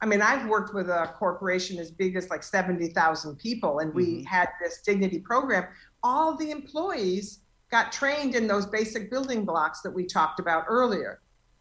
I 0.00 0.06
mean, 0.06 0.20
I've 0.20 0.48
worked 0.48 0.74
with 0.74 0.88
a 0.88 1.14
corporation 1.16 1.78
as 1.78 1.92
big 1.92 2.16
as 2.16 2.28
like 2.28 2.42
70,000 2.42 3.36
people, 3.36 3.78
and 3.78 3.94
we 3.94 4.06
mm-hmm. 4.06 4.24
had 4.24 4.48
this 4.60 4.82
dignity 4.82 5.20
program. 5.20 5.66
All 6.02 6.36
the 6.36 6.50
employees 6.50 7.40
got 7.70 7.92
trained 7.92 8.34
in 8.34 8.46
those 8.46 8.66
basic 8.66 9.10
building 9.10 9.44
blocks 9.44 9.80
that 9.82 9.90
we 9.90 10.04
talked 10.04 10.40
about 10.40 10.64
earlier. 10.68 11.20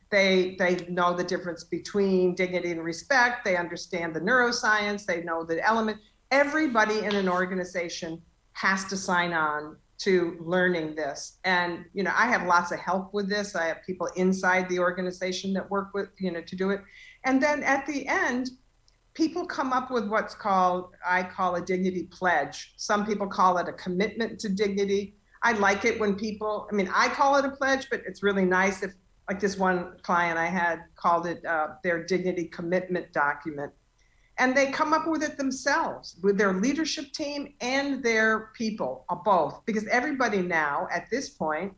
They, 0.09 0.55
they 0.57 0.87
know 0.89 1.15
the 1.15 1.23
difference 1.23 1.63
between 1.63 2.35
dignity 2.35 2.71
and 2.71 2.83
respect. 2.83 3.45
They 3.45 3.55
understand 3.55 4.13
the 4.13 4.19
neuroscience. 4.19 5.05
They 5.05 5.23
know 5.23 5.45
the 5.45 5.65
element. 5.65 5.99
Everybody 6.31 6.99
in 6.99 7.15
an 7.15 7.29
organization 7.29 8.21
has 8.53 8.85
to 8.85 8.97
sign 8.97 9.33
on 9.33 9.77
to 10.03 10.37
learning 10.39 10.95
this. 10.95 11.37
And, 11.43 11.85
you 11.93 12.01
know, 12.03 12.11
I 12.15 12.25
have 12.25 12.47
lots 12.47 12.71
of 12.71 12.79
help 12.79 13.13
with 13.13 13.29
this. 13.29 13.55
I 13.55 13.65
have 13.65 13.83
people 13.85 14.07
inside 14.15 14.67
the 14.67 14.79
organization 14.79 15.53
that 15.53 15.69
work 15.69 15.93
with, 15.93 16.09
you 16.17 16.31
know, 16.31 16.41
to 16.41 16.55
do 16.55 16.71
it. 16.71 16.81
And 17.23 17.41
then 17.41 17.61
at 17.63 17.85
the 17.85 18.07
end, 18.07 18.49
people 19.13 19.45
come 19.45 19.71
up 19.71 19.91
with 19.91 20.07
what's 20.07 20.33
called, 20.33 20.95
I 21.05 21.21
call 21.21 21.55
a 21.55 21.61
dignity 21.61 22.09
pledge. 22.11 22.73
Some 22.77 23.05
people 23.05 23.27
call 23.27 23.59
it 23.59 23.67
a 23.67 23.73
commitment 23.73 24.39
to 24.39 24.49
dignity. 24.49 25.15
I 25.43 25.53
like 25.53 25.85
it 25.85 25.99
when 25.99 26.15
people, 26.15 26.67
I 26.71 26.75
mean, 26.75 26.89
I 26.93 27.07
call 27.09 27.35
it 27.35 27.45
a 27.45 27.51
pledge, 27.51 27.87
but 27.91 28.01
it's 28.07 28.23
really 28.23 28.45
nice 28.45 28.81
if, 28.81 28.91
like 29.29 29.39
this 29.39 29.55
one 29.55 29.97
client 30.01 30.37
I 30.37 30.47
had 30.47 30.79
called 30.95 31.27
it 31.27 31.45
uh, 31.45 31.75
their 31.83 32.03
dignity 32.03 32.45
commitment 32.45 33.13
document 33.13 33.71
and 34.41 34.57
they 34.57 34.71
come 34.71 34.91
up 34.91 35.07
with 35.07 35.21
it 35.21 35.37
themselves 35.37 36.15
with 36.23 36.35
their 36.35 36.53
leadership 36.53 37.13
team 37.13 37.53
and 37.61 38.03
their 38.03 38.49
people 38.55 39.05
uh, 39.09 39.15
both. 39.15 39.61
Because 39.67 39.85
everybody 39.85 40.41
now 40.41 40.87
at 40.91 41.07
this 41.11 41.29
point 41.29 41.71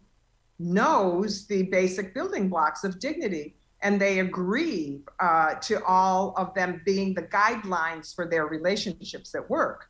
knows 0.59 1.45
the 1.47 1.64
basic 1.64 2.14
building 2.14 2.47
blocks 2.47 2.86
of 2.86 2.99
dignity 3.01 3.57
and 3.82 3.99
they 3.99 4.20
agree 4.20 5.01
uh, 5.20 5.55
to 5.55 5.84
all 5.84 6.34
of 6.38 6.53
them 6.53 6.82
being 6.86 7.14
the 7.14 7.24
guidelines 7.24 8.16
for 8.16 8.26
their 8.26 8.47
relationships 8.47 9.36
at 9.36 9.49
work. 9.49 9.89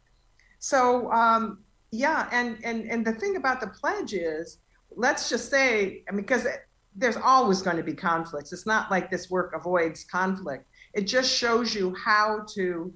So 0.57 1.11
um, 1.11 1.59
yeah 1.91 2.27
and, 2.31 2.57
and 2.63 2.89
and 2.89 3.05
the 3.05 3.13
thing 3.13 3.35
about 3.35 3.61
the 3.61 3.67
pledge 3.67 4.13
is 4.15 4.57
let's 4.95 5.29
just 5.29 5.51
say 5.51 6.03
because 6.15 6.47
there's 6.95 7.17
always 7.17 7.61
going 7.61 7.77
to 7.77 7.83
be 7.83 7.93
conflicts. 7.93 8.51
It's 8.51 8.65
not 8.65 8.89
like 8.89 9.11
this 9.11 9.29
work 9.29 9.53
avoids 9.55 10.03
conflict 10.05 10.65
it 10.93 11.07
just 11.07 11.33
shows 11.33 11.73
you 11.73 11.95
how 11.95 12.45
to 12.55 12.93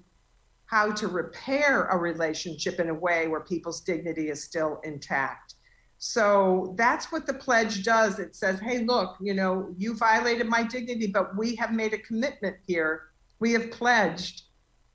how 0.67 0.91
to 0.91 1.07
repair 1.07 1.85
a 1.85 1.97
relationship 1.97 2.79
in 2.79 2.89
a 2.89 2.93
way 2.93 3.29
where 3.29 3.39
people's 3.39 3.81
dignity 3.81 4.29
is 4.29 4.43
still 4.43 4.81
intact. 4.83 5.55
So 5.97 6.75
that's 6.77 7.09
what 7.09 7.25
the 7.25 7.33
pledge 7.33 7.83
does. 7.83 8.19
It 8.19 8.35
says, 8.35 8.59
hey, 8.59 8.83
look, 8.83 9.15
you 9.21 9.33
know, 9.33 9.73
you 9.77 9.95
violated 9.95 10.47
my 10.47 10.63
dignity, 10.63 11.07
but 11.07 11.37
we 11.37 11.55
have 11.55 11.71
made 11.71 11.93
a 11.93 11.97
commitment 11.99 12.57
here. 12.67 13.03
We 13.39 13.53
have 13.53 13.71
pledged 13.71 14.43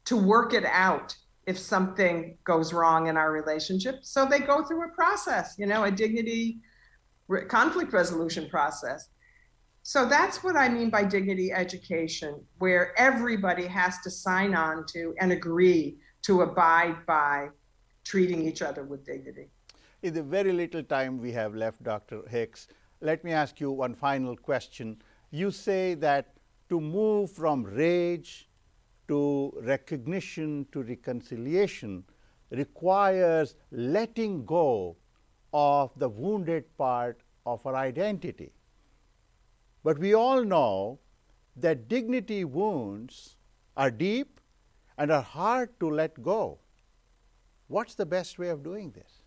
to 0.04 0.16
work 0.16 0.52
it 0.52 0.66
out 0.66 1.16
if 1.46 1.58
something 1.58 2.36
goes 2.44 2.72
wrong 2.72 3.08
in 3.08 3.16
our 3.16 3.32
relationship. 3.32 4.00
So 4.02 4.26
they 4.26 4.40
go 4.40 4.62
through 4.62 4.84
a 4.84 4.94
process, 4.94 5.54
you 5.58 5.66
know, 5.66 5.84
a 5.84 5.90
dignity 5.90 6.60
conflict 7.48 7.92
resolution 7.92 8.48
process. 8.48 9.08
So 9.84 10.06
that's 10.06 10.44
what 10.44 10.56
I 10.56 10.68
mean 10.68 10.90
by 10.90 11.04
dignity 11.04 11.52
education, 11.52 12.40
where 12.58 12.96
everybody 12.96 13.66
has 13.66 13.98
to 14.02 14.10
sign 14.10 14.54
on 14.54 14.86
to 14.92 15.12
and 15.20 15.32
agree 15.32 15.98
to 16.22 16.42
abide 16.42 17.04
by 17.04 17.48
treating 18.04 18.46
each 18.46 18.62
other 18.62 18.84
with 18.84 19.04
dignity. 19.04 19.48
In 20.02 20.14
the 20.14 20.22
very 20.22 20.52
little 20.52 20.84
time 20.84 21.18
we 21.18 21.32
have 21.32 21.54
left, 21.56 21.82
Dr. 21.82 22.22
Hicks, 22.28 22.68
let 23.00 23.24
me 23.24 23.32
ask 23.32 23.60
you 23.60 23.72
one 23.72 23.94
final 23.94 24.36
question. 24.36 25.02
You 25.32 25.50
say 25.50 25.94
that 25.94 26.34
to 26.68 26.80
move 26.80 27.32
from 27.32 27.64
rage 27.64 28.48
to 29.08 29.52
recognition 29.62 30.66
to 30.70 30.82
reconciliation 30.82 32.04
requires 32.50 33.56
letting 33.72 34.44
go 34.44 34.96
of 35.52 35.90
the 35.96 36.08
wounded 36.08 36.64
part 36.76 37.20
of 37.46 37.66
our 37.66 37.74
identity. 37.74 38.52
But 39.82 39.98
we 39.98 40.14
all 40.14 40.44
know 40.44 40.98
that 41.56 41.88
dignity 41.88 42.44
wounds 42.44 43.36
are 43.76 43.90
deep 43.90 44.40
and 44.98 45.10
are 45.10 45.22
hard 45.22 45.78
to 45.80 45.90
let 45.90 46.22
go. 46.22 46.58
What's 47.68 47.94
the 47.94 48.06
best 48.06 48.38
way 48.38 48.48
of 48.48 48.62
doing 48.62 48.90
this? 48.92 49.22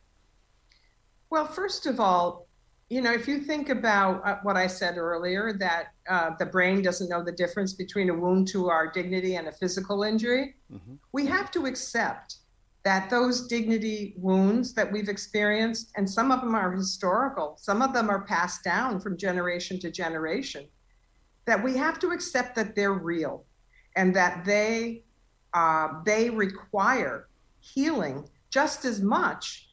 Well, 1.29 1.45
first 1.47 1.87
of 1.87 1.99
all, 1.99 2.47
you 2.89 3.01
know, 3.01 3.11
if 3.11 3.27
you 3.27 3.39
think 3.39 3.69
about 3.69 4.25
uh, 4.25 4.37
what 4.43 4.55
I 4.55 4.67
said 4.67 4.97
earlier, 4.97 5.53
that 5.53 5.87
uh, 6.07 6.31
the 6.37 6.45
brain 6.45 6.83
doesn't 6.83 7.09
know 7.09 7.23
the 7.23 7.31
difference 7.31 7.73
between 7.73 8.09
a 8.09 8.13
wound 8.13 8.47
to 8.49 8.69
our 8.69 8.91
dignity 8.91 9.35
and 9.35 9.47
a 9.47 9.51
physical 9.51 10.03
injury, 10.03 10.55
mm-hmm. 10.71 10.93
we 11.11 11.25
have 11.25 11.49
to 11.51 11.65
accept 11.65 12.37
that 12.85 13.09
those 13.09 13.47
dignity 13.47 14.13
wounds 14.15 14.71
that 14.73 14.89
we've 14.89 15.09
experienced, 15.09 15.91
and 15.97 16.07
some 16.07 16.31
of 16.31 16.39
them 16.41 16.53
are 16.53 16.71
historical, 16.71 17.57
some 17.59 17.81
of 17.81 17.93
them 17.93 18.11
are 18.11 18.21
passed 18.21 18.63
down 18.63 18.99
from 18.99 19.17
generation 19.17 19.79
to 19.79 19.89
generation, 19.89 20.67
that 21.45 21.61
we 21.61 21.75
have 21.75 21.97
to 21.99 22.11
accept 22.11 22.55
that 22.55 22.75
they're 22.75 22.93
real 22.93 23.43
and 23.95 24.15
that 24.15 24.45
they 24.45 25.03
uh, 25.55 25.87
they 26.05 26.29
require 26.29 27.27
healing 27.59 28.27
just 28.51 28.85
as 28.85 29.01
much 29.01 29.69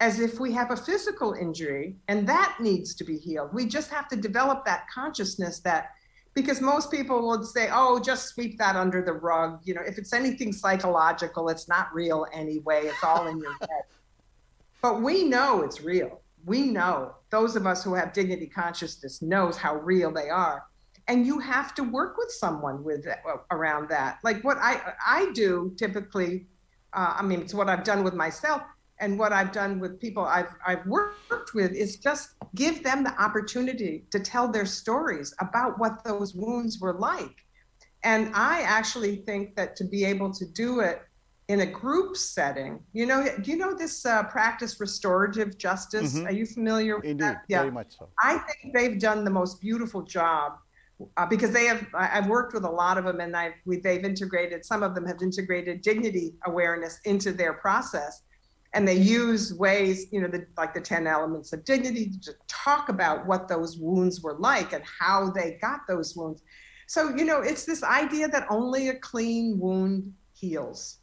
as 0.00 0.20
if 0.20 0.38
we 0.38 0.52
have 0.52 0.70
a 0.70 0.76
physical 0.76 1.32
injury 1.32 1.96
and 2.08 2.28
that 2.28 2.56
needs 2.60 2.94
to 2.96 3.04
be 3.04 3.16
healed. 3.16 3.48
We 3.54 3.64
just 3.64 3.90
have 3.90 4.08
to 4.08 4.16
develop 4.16 4.66
that 4.66 4.86
consciousness 4.92 5.60
that 5.60 5.92
because 6.34 6.60
most 6.60 6.90
people 6.90 7.28
would 7.28 7.44
say, 7.46 7.68
oh, 7.72 8.00
just 8.00 8.28
sweep 8.28 8.58
that 8.58 8.74
under 8.74 9.02
the 9.02 9.12
rug. 9.12 9.60
You 9.64 9.74
know, 9.74 9.82
if 9.86 9.98
it's 9.98 10.12
anything 10.12 10.52
psychological, 10.52 11.48
it's 11.48 11.68
not 11.68 11.94
real 11.94 12.26
anyway. 12.32 12.82
It's 12.84 13.04
all 13.04 13.28
in 13.28 13.38
your 13.38 13.52
head. 13.52 13.84
But 14.82 15.00
we 15.00 15.24
know 15.24 15.62
it's 15.62 15.80
real. 15.80 16.20
We 16.44 16.62
know 16.64 17.14
those 17.30 17.56
of 17.56 17.66
us 17.66 17.82
who 17.84 17.94
have 17.94 18.12
dignity 18.12 18.46
consciousness 18.46 19.22
knows 19.22 19.56
how 19.56 19.76
real 19.76 20.12
they 20.12 20.28
are. 20.28 20.64
And 21.06 21.26
you 21.26 21.38
have 21.38 21.74
to 21.76 21.84
work 21.84 22.16
with 22.18 22.30
someone 22.30 22.82
with 22.82 23.06
uh, 23.06 23.36
around 23.50 23.88
that. 23.90 24.18
Like 24.24 24.42
what 24.42 24.58
I 24.58 24.94
I 25.06 25.30
do 25.34 25.72
typically, 25.76 26.46
uh, 26.92 27.14
I 27.18 27.22
mean, 27.22 27.40
it's 27.40 27.54
what 27.54 27.68
I've 27.68 27.84
done 27.84 28.02
with 28.02 28.14
myself 28.14 28.62
and 29.00 29.18
what 29.18 29.32
I've 29.32 29.52
done 29.52 29.80
with 29.80 30.00
people 30.00 30.24
I've, 30.24 30.54
I've 30.66 30.86
worked 30.86 31.54
with 31.54 31.72
is 31.72 31.96
just 31.96 32.30
give 32.54 32.82
them 32.82 33.02
the 33.04 33.20
opportunity 33.20 34.04
to 34.10 34.20
tell 34.20 34.48
their 34.48 34.66
stories 34.66 35.34
about 35.40 35.78
what 35.78 36.04
those 36.04 36.34
wounds 36.34 36.80
were 36.80 36.94
like. 36.94 37.44
And 38.04 38.30
I 38.34 38.60
actually 38.62 39.16
think 39.16 39.56
that 39.56 39.76
to 39.76 39.84
be 39.84 40.04
able 40.04 40.32
to 40.34 40.44
do 40.46 40.80
it 40.80 41.02
in 41.48 41.60
a 41.60 41.66
group 41.66 42.16
setting, 42.16 42.80
you 42.92 43.06
know, 43.06 43.26
do 43.42 43.50
you 43.50 43.56
know 43.56 43.74
this 43.74 44.06
uh, 44.06 44.22
practice 44.24 44.78
restorative 44.80 45.58
justice? 45.58 46.14
Mm-hmm. 46.14 46.26
Are 46.26 46.32
you 46.32 46.46
familiar 46.46 46.96
with 46.96 47.04
Indeed, 47.04 47.24
that? 47.24 47.42
Yeah. 47.48 47.60
very 47.60 47.72
much 47.72 47.96
so. 47.98 48.08
I 48.22 48.38
think 48.38 48.74
they've 48.74 48.98
done 48.98 49.24
the 49.24 49.30
most 49.30 49.60
beautiful 49.60 50.02
job 50.02 50.54
uh, 51.16 51.26
because 51.26 51.50
they 51.50 51.64
have 51.66 51.84
i've 51.94 52.28
worked 52.28 52.54
with 52.54 52.64
a 52.64 52.70
lot 52.70 52.96
of 52.96 53.04
them 53.04 53.20
and 53.20 53.36
i've 53.36 53.54
we, 53.64 53.78
they've 53.78 54.04
integrated 54.04 54.64
some 54.64 54.82
of 54.82 54.94
them 54.94 55.04
have 55.04 55.20
integrated 55.22 55.82
dignity 55.82 56.34
awareness 56.46 57.00
into 57.04 57.32
their 57.32 57.54
process 57.54 58.22
and 58.74 58.86
they 58.86 58.96
use 58.96 59.54
ways, 59.54 60.08
you 60.10 60.20
know, 60.20 60.26
the, 60.26 60.46
like 60.56 60.74
the 60.74 60.80
10 60.80 61.06
elements 61.06 61.52
of 61.52 61.64
dignity 61.64 62.10
to 62.22 62.34
talk 62.48 62.88
about 62.88 63.24
what 63.24 63.46
those 63.46 63.78
wounds 63.78 64.20
were 64.20 64.36
like 64.38 64.72
and 64.72 64.82
how 65.00 65.30
they 65.30 65.58
got 65.62 65.80
those 65.86 66.16
wounds. 66.16 66.42
So, 66.88 67.14
you 67.14 67.24
know, 67.24 67.40
it's 67.40 67.64
this 67.64 67.84
idea 67.84 68.26
that 68.28 68.46
only 68.50 68.88
a 68.88 68.98
clean 68.98 69.58
wound 69.60 70.12
heals. 70.32 70.98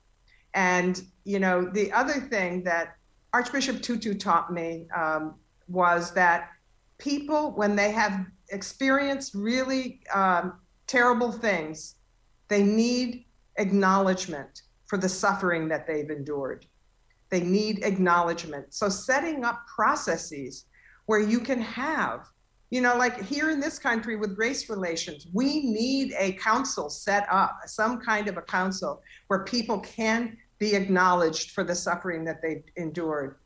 And, 0.53 1.01
you 1.23 1.39
know, 1.39 1.65
the 1.71 1.91
other 1.93 2.19
thing 2.19 2.61
that 2.65 2.97
Archbishop 3.33 3.81
Tutu 3.81 4.13
taught 4.15 4.51
me 4.51 4.87
um, 4.95 5.35
was 5.69 6.11
that 6.11 6.49
people, 6.97 7.51
when 7.51 7.77
they 7.77 7.91
have 7.91 8.25
experienced 8.49 9.33
really 9.33 10.01
um, 10.13 10.59
terrible 10.87 11.31
things, 11.31 11.95
they 12.49 12.63
need 12.63 13.23
acknowledgement 13.55 14.63
for 14.87 14.97
the 14.97 15.07
suffering 15.07 15.69
that 15.69 15.87
they've 15.87 16.09
endured. 16.09 16.65
They 17.31 17.41
need 17.41 17.83
acknowledgement. 17.83 18.73
So, 18.73 18.89
setting 18.89 19.43
up 19.43 19.65
processes 19.65 20.65
where 21.05 21.19
you 21.19 21.39
can 21.39 21.61
have, 21.61 22.27
you 22.69 22.81
know, 22.81 22.95
like 22.97 23.23
here 23.23 23.49
in 23.49 23.59
this 23.59 23.79
country 23.79 24.17
with 24.17 24.37
race 24.37 24.69
relations, 24.69 25.27
we 25.33 25.65
need 25.65 26.13
a 26.19 26.33
council 26.33 26.89
set 26.89 27.25
up, 27.31 27.57
some 27.65 27.99
kind 27.99 28.27
of 28.27 28.37
a 28.37 28.41
council 28.41 29.01
where 29.27 29.43
people 29.45 29.79
can 29.79 30.37
be 30.59 30.75
acknowledged 30.75 31.51
for 31.51 31.63
the 31.63 31.73
suffering 31.73 32.23
that 32.25 32.41
they've 32.41 32.63
endured. 32.75 33.37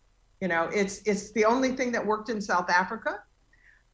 You 0.42 0.48
know, 0.48 0.70
it's 0.74 1.02
it's 1.06 1.32
the 1.32 1.46
only 1.46 1.72
thing 1.72 1.92
that 1.94 2.06
worked 2.06 2.30
in 2.30 2.42
South 2.42 2.70
Africa. 2.70 3.22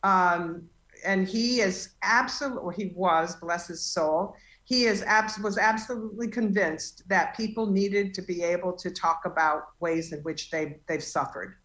Um, 0.04 0.70
and 1.06 1.28
he 1.28 1.62
is 1.62 1.90
absolutely, 2.04 2.76
he 2.76 2.94
was, 2.96 3.36
bless 3.36 3.68
his 3.68 3.84
soul, 3.84 4.36
he 4.72 4.86
is 4.86 5.02
abs- 5.02 5.38
was 5.38 5.58
absolutely 5.58 6.30
convinced 6.30 7.04
that 7.10 7.36
people 7.36 7.66
needed 7.66 8.14
to 8.14 8.22
be 8.22 8.42
able 8.42 8.72
to 8.72 8.90
talk 8.90 9.24
about 9.26 9.64
ways 9.82 10.14
in 10.14 10.20
which 10.22 10.50
they 10.50 10.78
they've 10.88 11.04
suffered. 11.04 11.58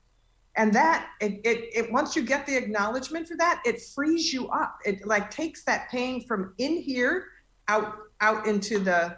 And 0.57 0.73
that 0.73 1.11
it, 1.21 1.41
it, 1.45 1.59
it 1.73 1.93
once 1.93 2.17
you 2.17 2.23
get 2.23 2.47
the 2.47 2.57
acknowledgement 2.57 3.29
for 3.29 3.37
that 3.37 3.63
it 3.65 3.81
frees 3.95 4.33
you 4.33 4.49
up. 4.49 4.79
It 4.85 5.07
like 5.07 5.31
takes 5.31 5.63
that 5.67 5.89
pain 5.89 6.27
from 6.27 6.53
in 6.59 6.79
here 6.79 7.27
out 7.69 7.95
out 8.21 8.45
into 8.49 8.81
the 8.81 9.17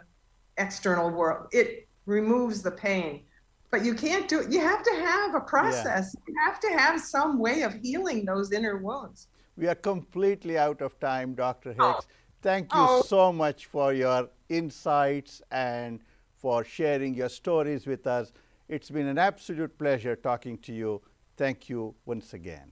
external 0.57 1.09
world. 1.09 1.47
It 1.51 1.87
removes 2.05 2.61
the 2.61 2.75
pain. 2.87 3.23
But 3.71 3.83
you 3.83 3.95
can't 3.95 4.27
do 4.27 4.41
it 4.41 4.51
you 4.51 4.61
have 4.61 4.83
to 4.83 4.95
have 5.09 5.33
a 5.33 5.41
process. 5.41 6.05
Yeah. 6.13 6.23
you 6.27 6.35
have 6.45 6.59
to 6.59 6.69
have 6.77 7.01
some 7.01 7.39
way 7.39 7.63
of 7.63 7.73
healing 7.73 8.23
those 8.23 8.51
inner 8.51 8.77
wounds. 8.77 9.29
We 9.57 9.65
are 9.67 9.81
completely 9.91 10.59
out 10.59 10.79
of 10.83 10.99
time 10.99 11.33
dr 11.33 11.69
hicks. 11.69 11.79
Oh. 11.79 11.99
Thank 12.41 12.73
you 12.73 12.79
oh. 12.79 13.01
so 13.01 13.33
much 13.33 13.65
for 13.65 13.93
your 13.93 14.29
insights 14.47 15.41
and 15.51 15.99
for 16.37 16.63
sharing 16.63 17.13
your 17.13 17.29
stories 17.29 17.85
with 17.85 18.07
us. 18.07 18.31
It's 18.69 18.89
been 18.89 19.07
an 19.07 19.17
absolute 19.17 19.77
pleasure 19.77 20.15
talking 20.15 20.57
to 20.59 20.73
you. 20.73 21.01
Thank 21.35 21.69
you 21.69 21.95
once 22.05 22.33
again. 22.33 22.71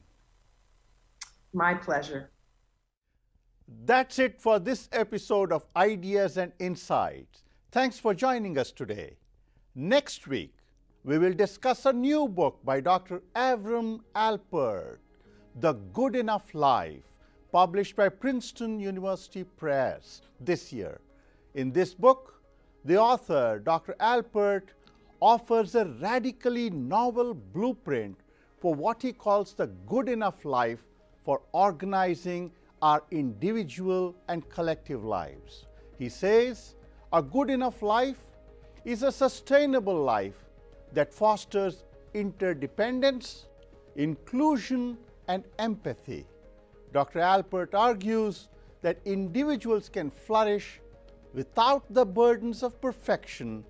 My 1.54 1.74
pleasure. 1.74 2.32
That's 3.84 4.20
it 4.20 4.40
for 4.40 4.60
this 4.60 4.88
episode 4.94 5.52
of 5.52 5.66
Ideas 5.76 6.38
and 6.38 6.54
Insights. 6.60 7.44
Thanks 7.72 8.00
for 8.00 8.14
joining 8.14 8.58
us 8.58 8.72
today. 8.72 9.18
Next 9.76 10.28
week, 10.28 10.56
we 11.04 11.18
will 11.18 11.34
discuss 11.34 11.86
a 11.86 11.92
new 11.92 12.30
book 12.30 12.60
by 12.64 12.80
Dr. 12.80 13.22
Avram 13.36 14.00
Alpert, 14.16 15.00
The 15.60 15.74
Good 15.74 16.16
Enough 16.16 16.54
Life 16.54 17.04
published 17.58 17.96
by 17.96 18.08
Princeton 18.08 18.80
University 18.80 19.44
Press 19.44 20.22
this 20.40 20.72
year. 20.72 21.02
In 21.56 21.72
this 21.72 21.92
book, 21.92 22.40
the 22.86 23.00
author, 23.00 23.58
Dr. 23.58 23.96
Alpert, 24.00 24.66
offers 25.20 25.74
a 25.74 25.86
radically 26.00 26.70
novel 26.70 27.34
blueprint 27.34 28.16
for 28.62 28.76
what 28.76 29.02
he 29.02 29.12
calls 29.12 29.56
the 29.56 29.66
good 29.88 30.08
enough 30.08 30.46
life 30.46 30.84
for 31.26 31.42
organizing 31.52 32.52
our 32.84 33.02
individual 33.10 34.16
and 34.28 34.48
collective 34.50 35.04
lives. 35.04 35.66
He 35.98 36.10
says, 36.10 36.76
a 37.12 37.24
good 37.24 37.50
enough 37.50 37.82
life 37.82 38.22
is 38.86 39.02
a 39.02 39.12
sustainable 39.12 40.00
life 40.00 40.46
that 40.94 41.12
fosters 41.12 41.86
interdependence, 42.14 43.48
inclusion, 43.96 44.96
and 45.28 45.44
empathy. 45.58 46.28
Dr. 46.98 47.20
Alpert 47.20 47.76
argues 47.76 48.50
that 48.82 48.98
individuals 49.06 49.88
can 49.88 50.10
flourish 50.10 50.82
without 51.36 51.84
the 51.94 52.04
burdens 52.04 52.64
of 52.64 52.82
perfection 52.82 53.64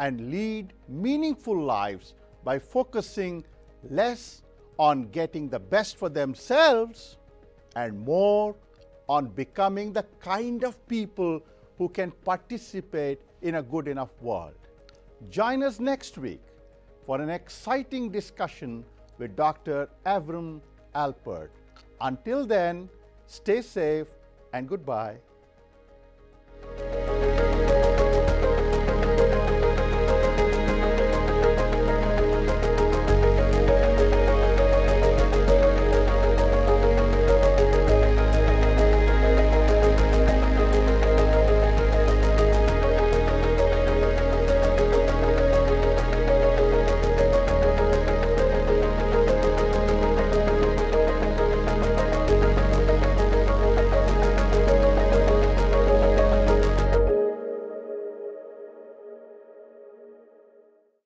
and 0.00 0.32
lead 0.32 0.72
meaningful 0.88 1.56
lives 1.56 2.14
by 2.42 2.58
focusing 2.58 3.44
less 3.88 4.42
on 4.80 5.04
getting 5.12 5.48
the 5.48 5.60
best 5.60 5.96
for 5.96 6.08
themselves 6.08 7.18
and 7.76 7.96
more 8.00 8.56
on 9.08 9.28
becoming 9.28 9.92
the 9.92 10.04
kind 10.18 10.64
of 10.64 10.74
people 10.88 11.40
who 11.78 11.88
can 11.88 12.10
participate 12.24 13.20
in 13.42 13.54
a 13.54 13.62
good 13.62 13.86
enough 13.86 14.10
world. 14.20 14.58
Join 15.30 15.62
us 15.62 15.78
next 15.78 16.18
week 16.18 16.42
for 17.06 17.20
an 17.20 17.30
exciting 17.30 18.10
discussion 18.10 18.84
with 19.18 19.36
Dr. 19.36 19.88
Avram 20.04 20.60
Alpert. 20.96 21.61
Until 22.02 22.44
then, 22.46 22.88
stay 23.26 23.62
safe 23.62 24.08
and 24.52 24.68
goodbye. 24.68 25.18